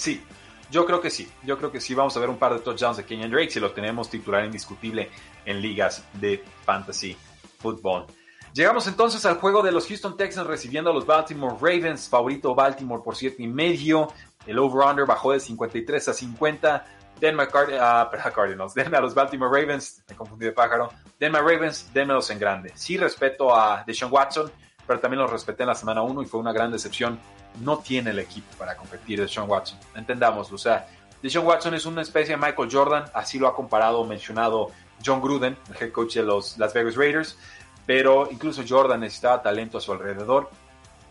Sí, 0.00 0.22
yo 0.70 0.86
creo 0.86 0.98
que 1.02 1.10
sí. 1.10 1.30
Yo 1.42 1.58
creo 1.58 1.70
que 1.70 1.78
sí 1.78 1.94
vamos 1.94 2.16
a 2.16 2.20
ver 2.20 2.30
un 2.30 2.38
par 2.38 2.54
de 2.54 2.60
touchdowns 2.60 2.96
de 2.96 3.04
Kenyan 3.04 3.30
Drake 3.30 3.50
si 3.50 3.60
lo 3.60 3.72
tenemos 3.72 4.08
titular 4.08 4.42
indiscutible 4.46 5.10
en 5.44 5.60
ligas 5.60 6.02
de 6.14 6.42
fantasy 6.64 7.14
football. 7.58 8.06
Llegamos 8.54 8.86
entonces 8.86 9.26
al 9.26 9.36
juego 9.36 9.62
de 9.62 9.72
los 9.72 9.86
Houston 9.86 10.16
Texans 10.16 10.46
recibiendo 10.46 10.90
a 10.90 10.94
los 10.94 11.04
Baltimore 11.04 11.54
Ravens. 11.60 12.08
Favorito 12.08 12.54
Baltimore 12.54 13.02
por 13.04 13.14
7 13.14 13.42
y 13.42 13.46
medio. 13.46 14.10
El 14.46 14.58
over-under 14.58 15.04
bajó 15.04 15.32
de 15.32 15.40
53 15.40 16.08
a 16.08 16.14
50. 16.14 16.86
Denme 17.20 17.42
a, 17.42 18.10
uh, 18.10 18.34
Cardinals, 18.34 18.72
denme 18.72 18.96
a 18.96 19.02
los 19.02 19.14
Baltimore 19.14 19.50
Ravens, 19.52 20.02
me 20.08 20.16
confundí 20.16 20.46
de 20.46 20.52
pájaro. 20.52 20.90
Denme 21.18 21.38
Ravens, 21.38 21.92
denmelos 21.92 22.30
en 22.30 22.38
grande. 22.38 22.72
Sí 22.74 22.96
respeto 22.96 23.54
a 23.54 23.84
Deshaun 23.86 24.10
Watson, 24.10 24.50
pero 24.86 24.98
también 24.98 25.20
los 25.20 25.30
respeté 25.30 25.64
en 25.64 25.68
la 25.68 25.74
semana 25.74 26.00
1 26.00 26.22
y 26.22 26.24
fue 26.24 26.40
una 26.40 26.54
gran 26.54 26.72
decepción 26.72 27.20
no 27.60 27.78
tiene 27.78 28.10
el 28.10 28.18
equipo 28.18 28.48
para 28.58 28.76
competir 28.76 29.20
de 29.20 29.28
Sean 29.28 29.48
Watson. 29.48 29.78
Entendámoslo. 29.94 30.54
O 30.54 30.58
sea, 30.58 30.86
Deshaun 31.22 31.46
Watson 31.46 31.74
es 31.74 31.84
una 31.84 32.02
especie 32.02 32.36
de 32.36 32.40
Michael 32.40 32.68
Jordan, 32.70 33.04
así 33.12 33.38
lo 33.38 33.46
ha 33.46 33.54
comparado, 33.54 34.04
mencionado 34.04 34.70
John 35.04 35.20
Gruden, 35.20 35.56
el 35.68 35.82
head 35.82 35.92
coach 35.92 36.14
de 36.14 36.22
los 36.22 36.56
Las 36.56 36.72
Vegas 36.72 36.96
Raiders, 36.96 37.36
pero 37.86 38.28
incluso 38.30 38.62
Jordan 38.66 39.00
necesitaba 39.00 39.42
talento 39.42 39.78
a 39.78 39.80
su 39.80 39.92
alrededor. 39.92 40.50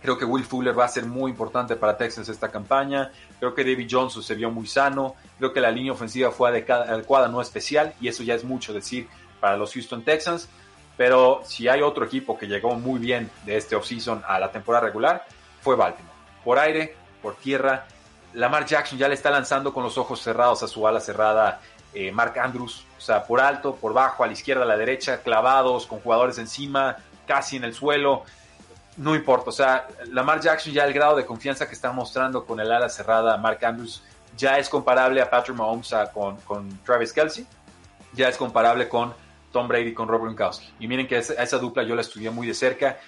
Creo 0.02 0.18
que 0.18 0.26
Will 0.26 0.46
Fuller 0.46 0.78
va 0.78 0.86
a 0.86 0.88
ser 0.88 1.06
muy 1.06 1.30
importante 1.30 1.76
para 1.76 1.98
Texas 1.98 2.30
esta 2.30 2.50
campaña. 2.50 3.12
Creo 3.38 3.54
que 3.54 3.64
David 3.64 3.88
Johnson 3.92 4.24
se 4.24 4.34
vio 4.34 4.50
muy 4.50 4.66
sano. 4.66 5.16
Creo 5.38 5.52
que 5.52 5.60
la 5.60 5.72
línea 5.72 5.92
ofensiva 5.92 6.32
fue 6.32 6.50
adecuada, 6.50 7.28
no 7.28 7.42
especial, 7.42 7.94
y 8.00 8.08
eso 8.08 8.24
ya 8.24 8.34
es 8.34 8.46
mucho 8.46 8.74
decir 8.74 9.10
para 9.42 9.58
los 9.58 9.74
Houston 9.74 10.04
Texans. 10.04 10.48
Pero 10.96 11.42
si 11.44 11.68
hay 11.68 11.82
otro 11.82 12.06
equipo 12.06 12.38
que 12.38 12.48
llegó 12.48 12.76
muy 12.76 12.98
bien 13.00 13.30
de 13.46 13.58
este 13.58 13.76
offseason 13.76 14.24
a 14.26 14.40
la 14.40 14.52
temporada 14.52 14.86
regular, 14.86 15.26
fue 15.62 15.76
Baltimore 15.76 16.19
por 16.44 16.60
aire, 16.60 16.96
por 17.22 17.36
tierra. 17.36 17.86
Lamar 18.34 18.66
Jackson 18.66 18.98
ya 18.98 19.08
le 19.08 19.16
está 19.16 19.32
lanzando 19.32 19.74
con 19.74 19.84
los 19.84 19.98
ojos 19.98 20.22
cerrados 20.22 20.62
a 20.64 20.68
su 20.68 20.88
ala 20.88 21.00
cerrada 21.00 21.62
eh, 21.94 22.12
Mark 22.12 22.38
Andrews, 22.38 22.86
o 22.98 23.02
sea, 23.02 23.24
por 23.24 23.42
alto, 23.42 23.76
por 23.76 23.94
bajo, 23.94 24.24
a 24.24 24.28
la 24.28 24.34
izquierda, 24.34 24.64
a 24.64 24.66
la 24.66 24.78
derecha, 24.78 25.22
clavados, 25.24 25.88
con 25.88 26.00
jugadores 26.00 26.38
encima, 26.38 26.98
casi 27.26 27.56
en 27.56 27.64
el 27.64 27.74
suelo. 27.74 28.24
No 28.98 29.16
importa, 29.16 29.50
o 29.50 29.54
sea, 29.54 29.88
Lamar 30.08 30.40
Jackson 30.40 30.74
ya 30.74 30.86
el 30.86 30.94
grado 30.94 31.16
de 31.16 31.26
confianza 31.26 31.68
que 31.68 31.74
está 31.74 31.92
mostrando 31.92 32.46
con 32.46 32.60
el 32.60 32.72
ala 32.72 32.90
cerrada 32.90 33.38
Mark 33.38 33.64
Andrews 33.64 34.04
ya 34.38 34.58
es 34.58 34.70
comparable 34.70 35.22
a 35.22 35.30
Patrick 35.30 35.58
Mahomes 35.58 35.94
con, 36.14 36.36
con 36.42 36.78
Travis 36.84 37.12
Kelsey, 37.12 37.48
ya 38.14 38.30
es 38.30 38.38
comparable 38.38 38.88
con 38.88 39.14
Tom 39.52 39.68
Brady 39.68 39.94
con 39.94 40.08
Rob 40.08 40.22
Gronkowski. 40.22 40.72
Y 40.80 40.88
miren 40.88 41.08
que 41.08 41.18
esa, 41.18 41.34
esa 41.42 41.58
dupla 41.58 41.84
yo 41.84 41.96
la 41.96 42.02
estudié 42.02 42.30
muy 42.30 42.46
de 42.46 42.54
cerca 42.54 43.00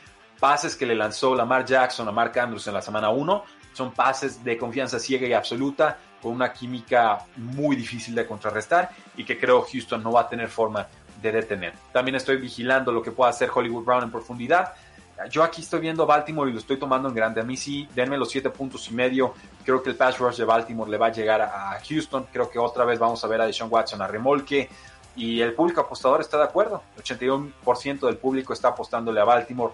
pases 0.41 0.75
que 0.75 0.87
le 0.87 0.95
lanzó 0.95 1.35
Lamar 1.35 1.63
Jackson 1.63 2.07
a 2.07 2.11
Mark 2.11 2.37
Andrews 2.37 2.65
en 2.65 2.73
la 2.73 2.81
semana 2.81 3.11
1 3.11 3.43
son 3.73 3.91
pases 3.91 4.43
de 4.43 4.57
confianza 4.57 4.99
ciega 4.99 5.27
y 5.27 5.33
absoluta, 5.33 5.97
con 6.19 6.33
una 6.33 6.51
química 6.51 7.19
muy 7.37 7.75
difícil 7.75 8.15
de 8.15 8.25
contrarrestar 8.25 8.89
y 9.15 9.23
que 9.23 9.39
creo 9.39 9.61
Houston 9.71 10.03
no 10.03 10.11
va 10.11 10.21
a 10.21 10.27
tener 10.27 10.49
forma 10.49 10.87
de 11.21 11.31
detener. 11.31 11.73
También 11.93 12.15
estoy 12.15 12.37
vigilando 12.37 12.91
lo 12.91 13.03
que 13.03 13.11
pueda 13.11 13.29
hacer 13.29 13.49
Hollywood 13.53 13.85
Brown 13.85 14.03
en 14.03 14.11
profundidad. 14.11 14.73
Yo 15.29 15.43
aquí 15.43 15.61
estoy 15.61 15.79
viendo 15.79 16.07
Baltimore 16.07 16.49
y 16.49 16.53
lo 16.53 16.59
estoy 16.59 16.77
tomando 16.77 17.07
en 17.07 17.13
grande. 17.13 17.41
A 17.41 17.43
mí 17.43 17.55
sí, 17.55 17.87
denme 17.93 18.17
los 18.17 18.31
siete 18.31 18.49
puntos 18.49 18.89
y 18.89 18.95
medio. 18.95 19.35
Creo 19.63 19.83
que 19.83 19.91
el 19.91 19.95
pass 19.95 20.17
rush 20.17 20.37
de 20.37 20.45
Baltimore 20.45 20.89
le 20.89 20.97
va 20.97 21.07
a 21.07 21.11
llegar 21.11 21.41
a 21.41 21.79
Houston. 21.87 22.25
Creo 22.33 22.49
que 22.49 22.57
otra 22.57 22.83
vez 22.83 22.97
vamos 22.97 23.23
a 23.23 23.27
ver 23.27 23.41
a 23.41 23.45
Deshaun 23.45 23.71
Watson 23.71 24.01
a 24.01 24.07
remolque. 24.07 24.69
Y 25.15 25.39
el 25.41 25.53
público 25.53 25.81
apostador 25.81 26.21
está 26.21 26.37
de 26.37 26.45
acuerdo. 26.45 26.81
El 26.97 27.03
81% 27.03 27.99
del 28.07 28.17
público 28.17 28.53
está 28.53 28.69
apostándole 28.69 29.21
a 29.21 29.23
Baltimore 29.23 29.73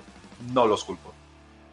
no 0.54 0.68
los 0.68 0.84
culpo. 0.84 1.14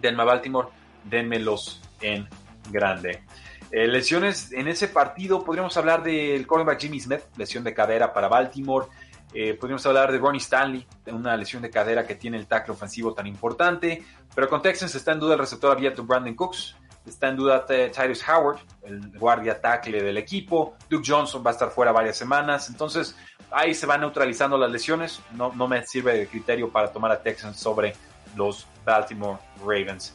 Denme 0.00 0.22
a 0.22 0.26
Baltimore, 0.26 0.68
denmelos 1.04 1.80
en 2.00 2.28
grande. 2.70 3.22
Eh, 3.70 3.88
lesiones 3.88 4.52
en 4.52 4.68
ese 4.68 4.88
partido, 4.88 5.44
podríamos 5.44 5.76
hablar 5.76 6.02
del 6.02 6.46
cornerback 6.46 6.80
Jimmy 6.80 7.00
Smith, 7.00 7.22
lesión 7.36 7.64
de 7.64 7.74
cadera 7.74 8.12
para 8.12 8.28
Baltimore. 8.28 8.86
Eh, 9.32 9.54
podríamos 9.54 9.84
hablar 9.86 10.12
de 10.12 10.18
Ronnie 10.18 10.40
Stanley, 10.40 10.86
una 11.06 11.36
lesión 11.36 11.60
de 11.60 11.70
cadera 11.70 12.06
que 12.06 12.14
tiene 12.14 12.36
el 12.36 12.46
tackle 12.46 12.72
ofensivo 12.72 13.12
tan 13.14 13.26
importante. 13.26 14.04
Pero 14.32 14.48
con 14.48 14.62
Texans 14.62 14.94
está 14.94 15.12
en 15.12 15.18
duda 15.18 15.34
el 15.34 15.40
receptor 15.40 15.72
abierto 15.72 16.04
Brandon 16.04 16.34
Cooks. 16.34 16.76
Está 17.04 17.28
en 17.28 17.36
duda 17.36 17.66
Tyrus 17.66 18.26
Howard, 18.28 18.60
el 18.84 19.18
guardia 19.18 19.60
tackle 19.60 20.00
del 20.02 20.16
equipo. 20.16 20.76
Duke 20.88 21.04
Johnson 21.06 21.42
va 21.44 21.50
a 21.50 21.52
estar 21.52 21.70
fuera 21.70 21.92
varias 21.92 22.16
semanas. 22.16 22.70
Entonces 22.70 23.16
ahí 23.50 23.74
se 23.74 23.86
van 23.86 24.02
neutralizando 24.02 24.56
las 24.56 24.70
lesiones. 24.70 25.20
No, 25.32 25.52
no 25.52 25.66
me 25.68 25.84
sirve 25.84 26.16
de 26.16 26.28
criterio 26.28 26.70
para 26.70 26.92
tomar 26.92 27.10
a 27.10 27.20
Texans 27.20 27.58
sobre 27.58 27.94
los 28.36 28.66
Baltimore 28.84 29.38
Ravens. 29.60 30.14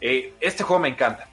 Eh, 0.00 0.34
este 0.40 0.62
juego 0.62 0.80
me 0.80 0.88
encanta. 0.88 1.28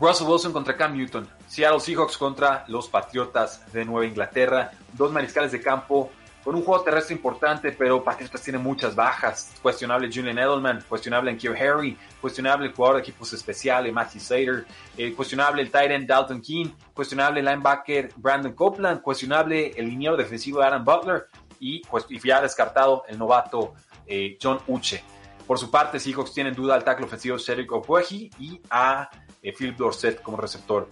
Russell 0.00 0.26
Wilson 0.26 0.52
contra 0.52 0.76
Cam 0.76 0.96
Newton. 0.96 1.28
Seattle 1.46 1.80
Seahawks 1.80 2.16
contra 2.18 2.64
los 2.68 2.88
Patriotas 2.88 3.72
de 3.72 3.84
Nueva 3.84 4.06
Inglaterra. 4.06 4.72
Dos 4.92 5.12
mariscales 5.12 5.52
de 5.52 5.60
campo 5.60 6.10
con 6.44 6.54
un 6.54 6.62
juego 6.62 6.84
terrestre 6.84 7.16
importante, 7.16 7.72
pero 7.72 8.04
Patriotas 8.04 8.42
tiene 8.42 8.58
muchas 8.58 8.94
bajas. 8.94 9.54
Cuestionable 9.62 10.10
Julian 10.12 10.38
Edelman, 10.38 10.84
cuestionable 10.86 11.30
en 11.30 11.56
Harry, 11.56 11.96
cuestionable 12.20 12.66
el 12.66 12.74
jugador 12.74 12.96
de 12.96 13.02
equipos 13.02 13.32
especiales 13.32 13.92
Matthew 13.92 14.20
Slater, 14.20 14.66
eh, 14.98 15.14
cuestionable 15.14 15.62
el 15.62 15.70
tight 15.70 15.90
end 15.90 16.06
Dalton 16.06 16.42
King, 16.42 16.66
cuestionable 16.92 17.40
el 17.40 17.46
linebacker 17.46 18.12
Brandon 18.16 18.52
Copeland, 18.52 19.00
cuestionable 19.00 19.72
el 19.74 19.86
liniero 19.86 20.18
defensivo 20.18 20.60
Adam 20.60 20.84
Butler 20.84 21.28
y, 21.58 21.80
pues, 21.86 22.06
ya 22.22 22.42
descartado 22.42 23.04
el 23.08 23.18
novato 23.18 23.72
eh, 24.06 24.36
John 24.40 24.58
Uche. 24.66 25.02
Por 25.46 25.58
su 25.58 25.70
parte, 25.70 26.00
Seahawks 26.00 26.32
tienen 26.32 26.54
duda 26.54 26.74
al 26.74 26.84
tackle 26.84 27.06
ofensivo 27.06 27.38
Cedric 27.38 27.70
Opueji 27.70 28.30
y 28.38 28.60
a 28.70 29.10
eh, 29.42 29.52
Philip 29.52 29.76
Dorset 29.76 30.22
como 30.22 30.38
receptor 30.38 30.88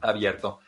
abierto. 0.00 0.58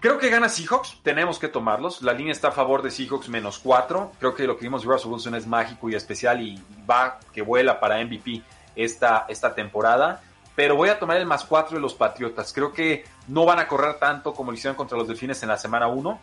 Creo 0.00 0.18
que 0.18 0.28
gana 0.28 0.48
Seahawks, 0.48 1.00
tenemos 1.02 1.38
que 1.38 1.48
tomarlos. 1.48 2.02
La 2.02 2.12
línea 2.12 2.32
está 2.32 2.48
a 2.48 2.52
favor 2.52 2.82
de 2.82 2.90
Seahawks 2.90 3.28
menos 3.28 3.58
4. 3.58 4.12
Creo 4.18 4.34
que 4.34 4.46
lo 4.46 4.56
que 4.56 4.66
vimos 4.66 4.82
de 4.82 4.88
Russell 4.88 5.10
Wilson 5.10 5.34
es 5.36 5.46
mágico 5.46 5.88
y 5.88 5.94
especial 5.94 6.40
y 6.42 6.62
va 6.88 7.18
que 7.32 7.42
vuela 7.42 7.80
para 7.80 8.04
MVP 8.04 8.42
esta, 8.74 9.26
esta 9.28 9.54
temporada. 9.54 10.22
Pero 10.54 10.76
voy 10.76 10.88
a 10.88 10.98
tomar 10.98 11.16
el 11.16 11.26
más 11.26 11.44
4 11.44 11.76
de 11.76 11.80
los 11.80 11.94
Patriotas. 11.94 12.52
Creo 12.52 12.72
que 12.72 13.04
no 13.28 13.44
van 13.44 13.58
a 13.58 13.68
correr 13.68 13.98
tanto 13.98 14.34
como 14.34 14.50
lo 14.50 14.56
hicieron 14.56 14.76
contra 14.76 14.98
los 14.98 15.08
Delfines 15.08 15.42
en 15.42 15.48
la 15.48 15.56
semana 15.56 15.86
1. 15.86 16.20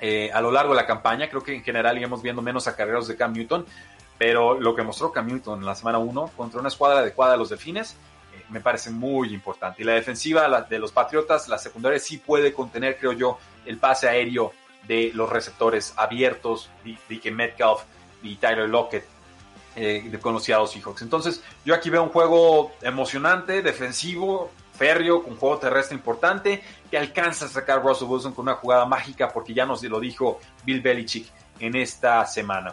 Eh, 0.00 0.30
a 0.32 0.40
lo 0.40 0.50
largo 0.50 0.72
de 0.72 0.80
la 0.80 0.86
campaña, 0.86 1.28
creo 1.28 1.42
que 1.42 1.54
en 1.54 1.62
general 1.62 1.96
íbamos 1.96 2.22
viendo 2.22 2.42
menos 2.42 2.66
acarreos 2.66 3.06
de 3.08 3.16
Cam 3.16 3.32
Newton. 3.32 3.64
Pero 4.22 4.60
lo 4.60 4.72
que 4.76 4.84
mostró 4.84 5.10
Cam 5.10 5.26
Newton 5.26 5.58
en 5.58 5.66
la 5.66 5.74
semana 5.74 5.98
1 5.98 6.30
contra 6.36 6.60
una 6.60 6.68
escuadra 6.68 7.00
adecuada 7.00 7.32
de 7.32 7.38
los 7.38 7.48
Delfines 7.48 7.96
me 8.50 8.60
parece 8.60 8.92
muy 8.92 9.34
importante. 9.34 9.82
Y 9.82 9.84
la 9.84 9.94
defensiva 9.94 10.64
de 10.68 10.78
los 10.78 10.92
Patriotas, 10.92 11.48
la 11.48 11.58
secundaria 11.58 11.98
sí 11.98 12.18
puede 12.18 12.52
contener, 12.52 12.98
creo 12.98 13.10
yo, 13.14 13.38
el 13.66 13.78
pase 13.78 14.08
aéreo 14.08 14.52
de 14.86 15.10
los 15.12 15.28
receptores 15.28 15.92
abiertos, 15.96 16.70
DK 16.84 17.32
Metcalf 17.32 17.80
y 18.22 18.36
Tyler 18.36 18.68
Lockett 18.68 19.04
eh, 19.74 20.16
con 20.20 20.40
Seahawks. 20.40 21.02
Entonces, 21.02 21.42
yo 21.64 21.74
aquí 21.74 21.90
veo 21.90 22.04
un 22.04 22.10
juego 22.10 22.70
emocionante, 22.80 23.60
defensivo, 23.60 24.52
férreo, 24.72 25.24
con 25.24 25.34
juego 25.36 25.58
terrestre 25.58 25.96
importante, 25.96 26.62
que 26.88 26.96
alcanza 26.96 27.46
a 27.46 27.48
sacar 27.48 27.82
Russell 27.82 28.06
Wilson 28.06 28.34
con 28.34 28.44
una 28.44 28.54
jugada 28.54 28.86
mágica, 28.86 29.30
porque 29.30 29.52
ya 29.52 29.66
nos 29.66 29.82
lo 29.82 29.98
dijo 29.98 30.38
Bill 30.64 30.80
Belichick 30.80 31.26
en 31.58 31.74
esta 31.74 32.24
semana. 32.24 32.72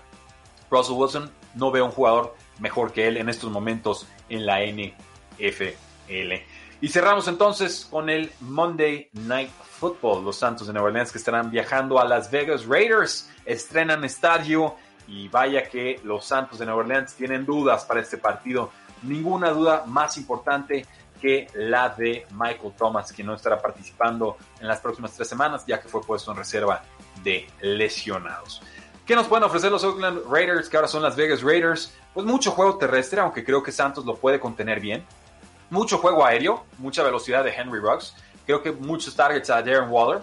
Russell 0.69 0.93
Wilson 0.93 1.38
no 1.55 1.71
veo 1.71 1.85
un 1.85 1.91
jugador 1.91 2.35
mejor 2.59 2.91
que 2.91 3.07
él 3.07 3.17
en 3.17 3.29
estos 3.29 3.51
momentos 3.51 4.07
en 4.29 4.45
la 4.45 4.61
N 4.61 4.93
FL. 5.37 6.33
Y 6.81 6.87
cerramos 6.87 7.27
entonces 7.27 7.87
con 7.89 8.09
el 8.09 8.31
Monday 8.39 9.09
Night 9.13 9.51
Football. 9.79 10.23
Los 10.23 10.37
Santos 10.37 10.67
de 10.67 10.73
Nueva 10.73 10.87
Orleans 10.87 11.11
que 11.11 11.17
estarán 11.17 11.51
viajando 11.51 11.99
a 11.99 12.05
Las 12.05 12.31
Vegas 12.31 12.65
Raiders. 12.65 13.29
Estrenan 13.45 14.03
estadio 14.05 14.75
y 15.07 15.27
vaya 15.27 15.63
que 15.63 15.99
los 16.03 16.25
Santos 16.25 16.59
de 16.59 16.65
Nueva 16.65 16.81
Orleans 16.81 17.15
tienen 17.15 17.45
dudas 17.45 17.83
para 17.85 17.99
este 17.99 18.17
partido. 18.17 18.71
Ninguna 19.03 19.49
duda 19.49 19.83
más 19.87 20.17
importante 20.17 20.85
que 21.21 21.47
la 21.53 21.89
de 21.89 22.25
Michael 22.31 22.73
Thomas, 22.77 23.11
que 23.11 23.23
no 23.23 23.33
estará 23.33 23.61
participando 23.61 24.37
en 24.61 24.67
las 24.67 24.79
próximas 24.79 25.11
tres 25.13 25.27
semanas, 25.27 25.65
ya 25.65 25.81
que 25.81 25.89
fue 25.89 26.01
puesto 26.01 26.31
en 26.31 26.37
reserva 26.37 26.81
de 27.23 27.45
lesionados. 27.61 28.61
¿Qué 29.09 29.15
nos 29.15 29.25
pueden 29.25 29.43
ofrecer 29.43 29.71
los 29.71 29.83
Oakland 29.83 30.21
Raiders, 30.29 30.69
que 30.69 30.77
ahora 30.77 30.87
son 30.87 31.01
las 31.01 31.15
Vegas 31.15 31.41
Raiders? 31.41 31.91
Pues 32.13 32.27
mucho 32.27 32.51
juego 32.51 32.77
terrestre, 32.77 33.19
aunque 33.19 33.43
creo 33.43 33.63
que 33.63 33.71
Santos 33.71 34.05
lo 34.05 34.15
puede 34.15 34.39
contener 34.39 34.79
bien 34.79 35.03
mucho 35.69 35.97
juego 35.97 36.25
aéreo, 36.25 36.63
mucha 36.77 37.03
velocidad 37.03 37.43
de 37.43 37.51
Henry 37.51 37.79
Ruggs. 37.79 38.15
Creo 38.45 38.61
que 38.61 38.71
muchos 38.71 39.15
targets 39.15 39.49
a 39.49 39.61
Darren 39.61 39.89
Waller. 39.89 40.21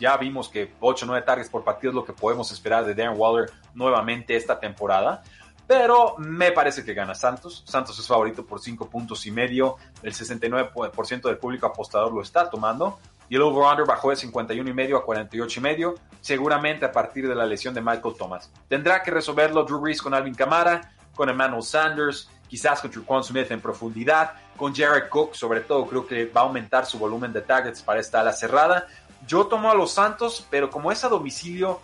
Ya 0.00 0.16
vimos 0.16 0.48
que 0.48 0.72
8 0.80 1.04
o 1.04 1.08
9 1.08 1.24
targets 1.26 1.50
por 1.50 1.64
partido 1.64 1.90
es 1.90 1.94
lo 1.96 2.04
que 2.04 2.12
podemos 2.12 2.52
esperar 2.52 2.84
de 2.84 2.94
Darren 2.94 3.18
Waller 3.18 3.50
nuevamente 3.74 4.36
esta 4.36 4.58
temporada. 4.58 5.22
Pero 5.66 6.16
me 6.18 6.52
parece 6.52 6.84
que 6.84 6.94
gana 6.94 7.14
Santos. 7.14 7.62
Santos 7.66 7.98
es 7.98 8.06
favorito 8.06 8.44
por 8.44 8.60
5 8.60 8.88
puntos 8.88 9.26
y 9.26 9.30
medio. 9.30 9.76
El 10.02 10.14
69% 10.14 11.22
del 11.22 11.38
público 11.38 11.66
apostador 11.66 12.12
lo 12.12 12.22
está 12.22 12.48
tomando. 12.48 12.98
Y 13.28 13.36
el 13.36 13.42
over-under 13.42 13.86
bajó 13.86 14.10
de 14.10 14.16
51 14.16 14.68
y 14.68 14.72
medio 14.72 14.96
a 14.96 15.04
48 15.04 15.60
y 15.60 15.62
medio. 15.62 15.94
Seguramente 16.20 16.84
a 16.84 16.92
partir 16.92 17.28
de 17.28 17.34
la 17.34 17.46
lesión 17.46 17.74
de 17.74 17.80
Michael 17.80 18.14
Thomas. 18.18 18.50
Tendrá 18.68 19.02
que 19.02 19.10
resolverlo 19.10 19.64
Drew 19.64 19.80
Brees 19.80 20.02
con 20.02 20.14
Alvin 20.14 20.34
Kamara, 20.34 20.92
con 21.14 21.28
Emmanuel 21.28 21.62
Sanders, 21.62 22.30
quizás 22.48 22.80
con 22.80 22.90
Truquan 22.90 23.22
Smith 23.22 23.50
en 23.50 23.60
profundidad 23.60 24.32
con 24.56 24.74
Jared 24.74 25.08
Cook, 25.08 25.34
sobre 25.34 25.60
todo 25.60 25.86
creo 25.86 26.06
que 26.06 26.26
va 26.26 26.42
a 26.42 26.44
aumentar 26.44 26.84
su 26.84 26.98
volumen 26.98 27.32
de 27.32 27.40
targets 27.40 27.80
para 27.80 28.00
esta 28.00 28.20
ala 28.20 28.32
cerrada. 28.32 28.88
Yo 29.26 29.46
tomo 29.46 29.70
a 29.70 29.74
los 29.74 29.92
Santos, 29.92 30.46
pero 30.50 30.68
como 30.70 30.90
es 30.90 31.04
a 31.04 31.08
domicilio, 31.08 31.80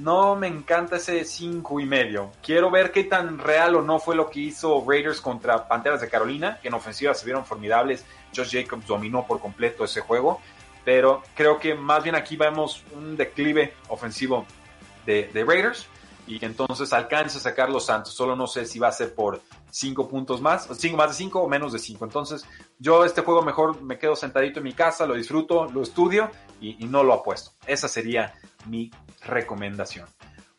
no 0.00 0.34
me 0.34 0.46
encanta 0.46 0.96
ese 0.96 1.24
5 1.24 1.80
y 1.80 1.86
medio. 1.86 2.30
Quiero 2.42 2.70
ver 2.70 2.90
qué 2.90 3.04
tan 3.04 3.38
real 3.38 3.74
o 3.74 3.82
no 3.82 3.98
fue 3.98 4.16
lo 4.16 4.30
que 4.30 4.40
hizo 4.40 4.82
Raiders 4.86 5.20
contra 5.20 5.68
Panteras 5.68 6.00
de 6.00 6.08
Carolina, 6.08 6.58
que 6.60 6.68
en 6.68 6.74
ofensiva 6.74 7.12
se 7.14 7.24
vieron 7.24 7.44
formidables. 7.44 8.04
Josh 8.34 8.52
Jacobs 8.52 8.86
dominó 8.86 9.26
por 9.26 9.40
completo 9.40 9.84
ese 9.84 10.00
juego, 10.00 10.40
pero 10.84 11.22
creo 11.34 11.58
que 11.58 11.74
más 11.74 12.02
bien 12.02 12.14
aquí 12.14 12.36
vemos 12.36 12.84
un 12.94 13.16
declive 13.16 13.74
ofensivo 13.88 14.46
de, 15.06 15.30
de 15.32 15.44
Raiders 15.44 15.88
y 16.26 16.42
entonces 16.44 16.92
alcance 16.92 17.38
a 17.38 17.40
sacar 17.40 17.70
los 17.70 17.86
Santos. 17.86 18.14
Solo 18.14 18.36
no 18.36 18.46
sé 18.46 18.64
si 18.66 18.78
va 18.78 18.88
a 18.88 18.92
ser 18.92 19.14
por 19.14 19.40
5 19.70 20.08
puntos 20.08 20.40
más, 20.40 20.68
cinco, 20.78 20.96
más 20.96 21.08
de 21.08 21.14
5 21.14 21.40
o 21.40 21.48
menos 21.48 21.72
de 21.72 21.78
5. 21.78 22.04
Entonces, 22.04 22.46
yo 22.78 23.04
este 23.04 23.22
juego 23.22 23.42
mejor 23.42 23.82
me 23.82 23.98
quedo 23.98 24.16
sentadito 24.16 24.60
en 24.60 24.64
mi 24.64 24.72
casa, 24.72 25.06
lo 25.06 25.14
disfruto, 25.14 25.66
lo 25.66 25.82
estudio 25.82 26.30
y, 26.60 26.74
no 26.86 27.02
lo 27.02 27.12
apuesto. 27.12 27.52
Esa 27.66 27.88
sería 27.88 28.34
mi 28.66 28.90
recomendación. 29.22 30.08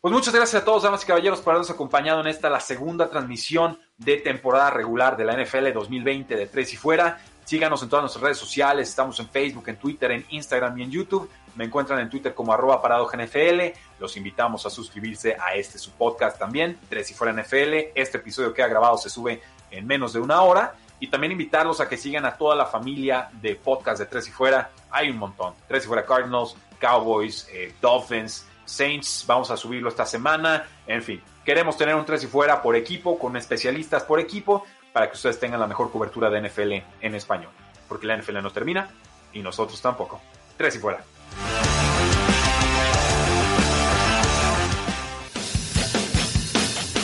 Pues 0.00 0.12
muchas 0.12 0.34
gracias 0.34 0.62
a 0.62 0.64
todos, 0.64 0.84
damas 0.84 1.02
y 1.02 1.06
caballeros, 1.06 1.40
por 1.40 1.52
habernos 1.52 1.70
acompañado 1.70 2.20
en 2.20 2.28
esta, 2.28 2.48
la 2.48 2.60
segunda 2.60 3.08
transmisión 3.08 3.80
de 3.96 4.18
temporada 4.18 4.70
regular 4.70 5.16
de 5.16 5.24
la 5.24 5.42
NFL 5.42 5.72
2020 5.72 6.36
de 6.36 6.46
Tres 6.46 6.74
y 6.74 6.76
Fuera. 6.76 7.18
Síganos 7.46 7.80
en 7.84 7.88
todas 7.88 8.02
nuestras 8.02 8.24
redes 8.24 8.38
sociales, 8.38 8.88
estamos 8.88 9.20
en 9.20 9.28
Facebook, 9.28 9.68
en 9.68 9.76
Twitter, 9.76 10.10
en 10.10 10.26
Instagram 10.30 10.76
y 10.78 10.82
en 10.82 10.90
YouTube. 10.90 11.30
Me 11.54 11.64
encuentran 11.64 12.00
en 12.00 12.10
Twitter 12.10 12.34
como 12.34 12.52
arroba 12.52 12.82
NFL. 13.14 13.78
Los 14.00 14.16
invitamos 14.16 14.66
a 14.66 14.70
suscribirse 14.70 15.36
a 15.40 15.54
este 15.54 15.78
su 15.78 15.92
podcast 15.92 16.40
también, 16.40 16.76
Tres 16.88 17.08
y 17.12 17.14
Fuera 17.14 17.32
NFL. 17.32 17.92
Este 17.94 18.18
episodio 18.18 18.52
que 18.52 18.64
ha 18.64 18.66
grabado 18.66 18.98
se 18.98 19.10
sube 19.10 19.40
en 19.70 19.86
menos 19.86 20.12
de 20.12 20.18
una 20.18 20.42
hora. 20.42 20.74
Y 20.98 21.06
también 21.06 21.30
invitarlos 21.30 21.80
a 21.80 21.88
que 21.88 21.96
sigan 21.96 22.24
a 22.24 22.36
toda 22.36 22.56
la 22.56 22.66
familia 22.66 23.28
de 23.40 23.54
podcast 23.54 24.00
de 24.00 24.06
Tres 24.06 24.26
y 24.26 24.32
Fuera. 24.32 24.72
Hay 24.90 25.10
un 25.10 25.18
montón. 25.18 25.54
Tres 25.68 25.84
y 25.84 25.86
Fuera 25.86 26.04
Cardinals, 26.04 26.56
Cowboys, 26.80 27.48
eh, 27.52 27.72
Dolphins, 27.80 28.44
Saints. 28.64 29.22
Vamos 29.24 29.52
a 29.52 29.56
subirlo 29.56 29.88
esta 29.88 30.04
semana. 30.04 30.66
En 30.84 31.00
fin, 31.00 31.22
queremos 31.44 31.76
tener 31.76 31.94
un 31.94 32.04
Tres 32.04 32.24
y 32.24 32.26
Fuera 32.26 32.60
por 32.60 32.74
equipo, 32.74 33.16
con 33.20 33.36
especialistas 33.36 34.02
por 34.02 34.18
equipo 34.18 34.64
para 34.96 35.10
que 35.10 35.16
ustedes 35.16 35.38
tengan 35.38 35.60
la 35.60 35.66
mejor 35.66 35.92
cobertura 35.92 36.30
de 36.30 36.40
NFL 36.40 36.72
en 37.02 37.14
español. 37.14 37.50
Porque 37.86 38.06
la 38.06 38.16
NFL 38.16 38.40
no 38.40 38.50
termina 38.50 38.88
y 39.34 39.40
nosotros 39.40 39.78
tampoco. 39.82 40.22
Tres 40.56 40.76
y 40.76 40.78
fuera. 40.78 41.04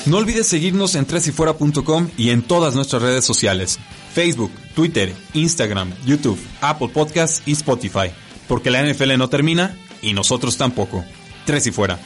No 0.07 0.17
olvides 0.17 0.47
seguirnos 0.47 0.95
en 0.95 1.05
tresyfuera.com 1.05 2.09
y 2.17 2.31
en 2.31 2.41
todas 2.41 2.75
nuestras 2.75 3.03
redes 3.03 3.27
sociales. 3.27 3.79
Facebook, 4.15 4.53
Twitter, 4.75 5.13
Instagram, 5.35 5.93
YouTube, 6.07 6.41
Apple 6.63 6.89
Podcasts 6.89 7.43
y 7.45 7.53
Spotify. 7.53 8.11
Porque 8.49 8.71
la 8.71 8.83
NFL 8.83 9.19
no 9.19 9.29
termina 9.29 9.77
y 10.01 10.15
nosotros 10.15 10.57
tampoco. 10.57 11.05
Tres 11.45 11.67
y 11.67 11.73
fuera. 11.73 11.99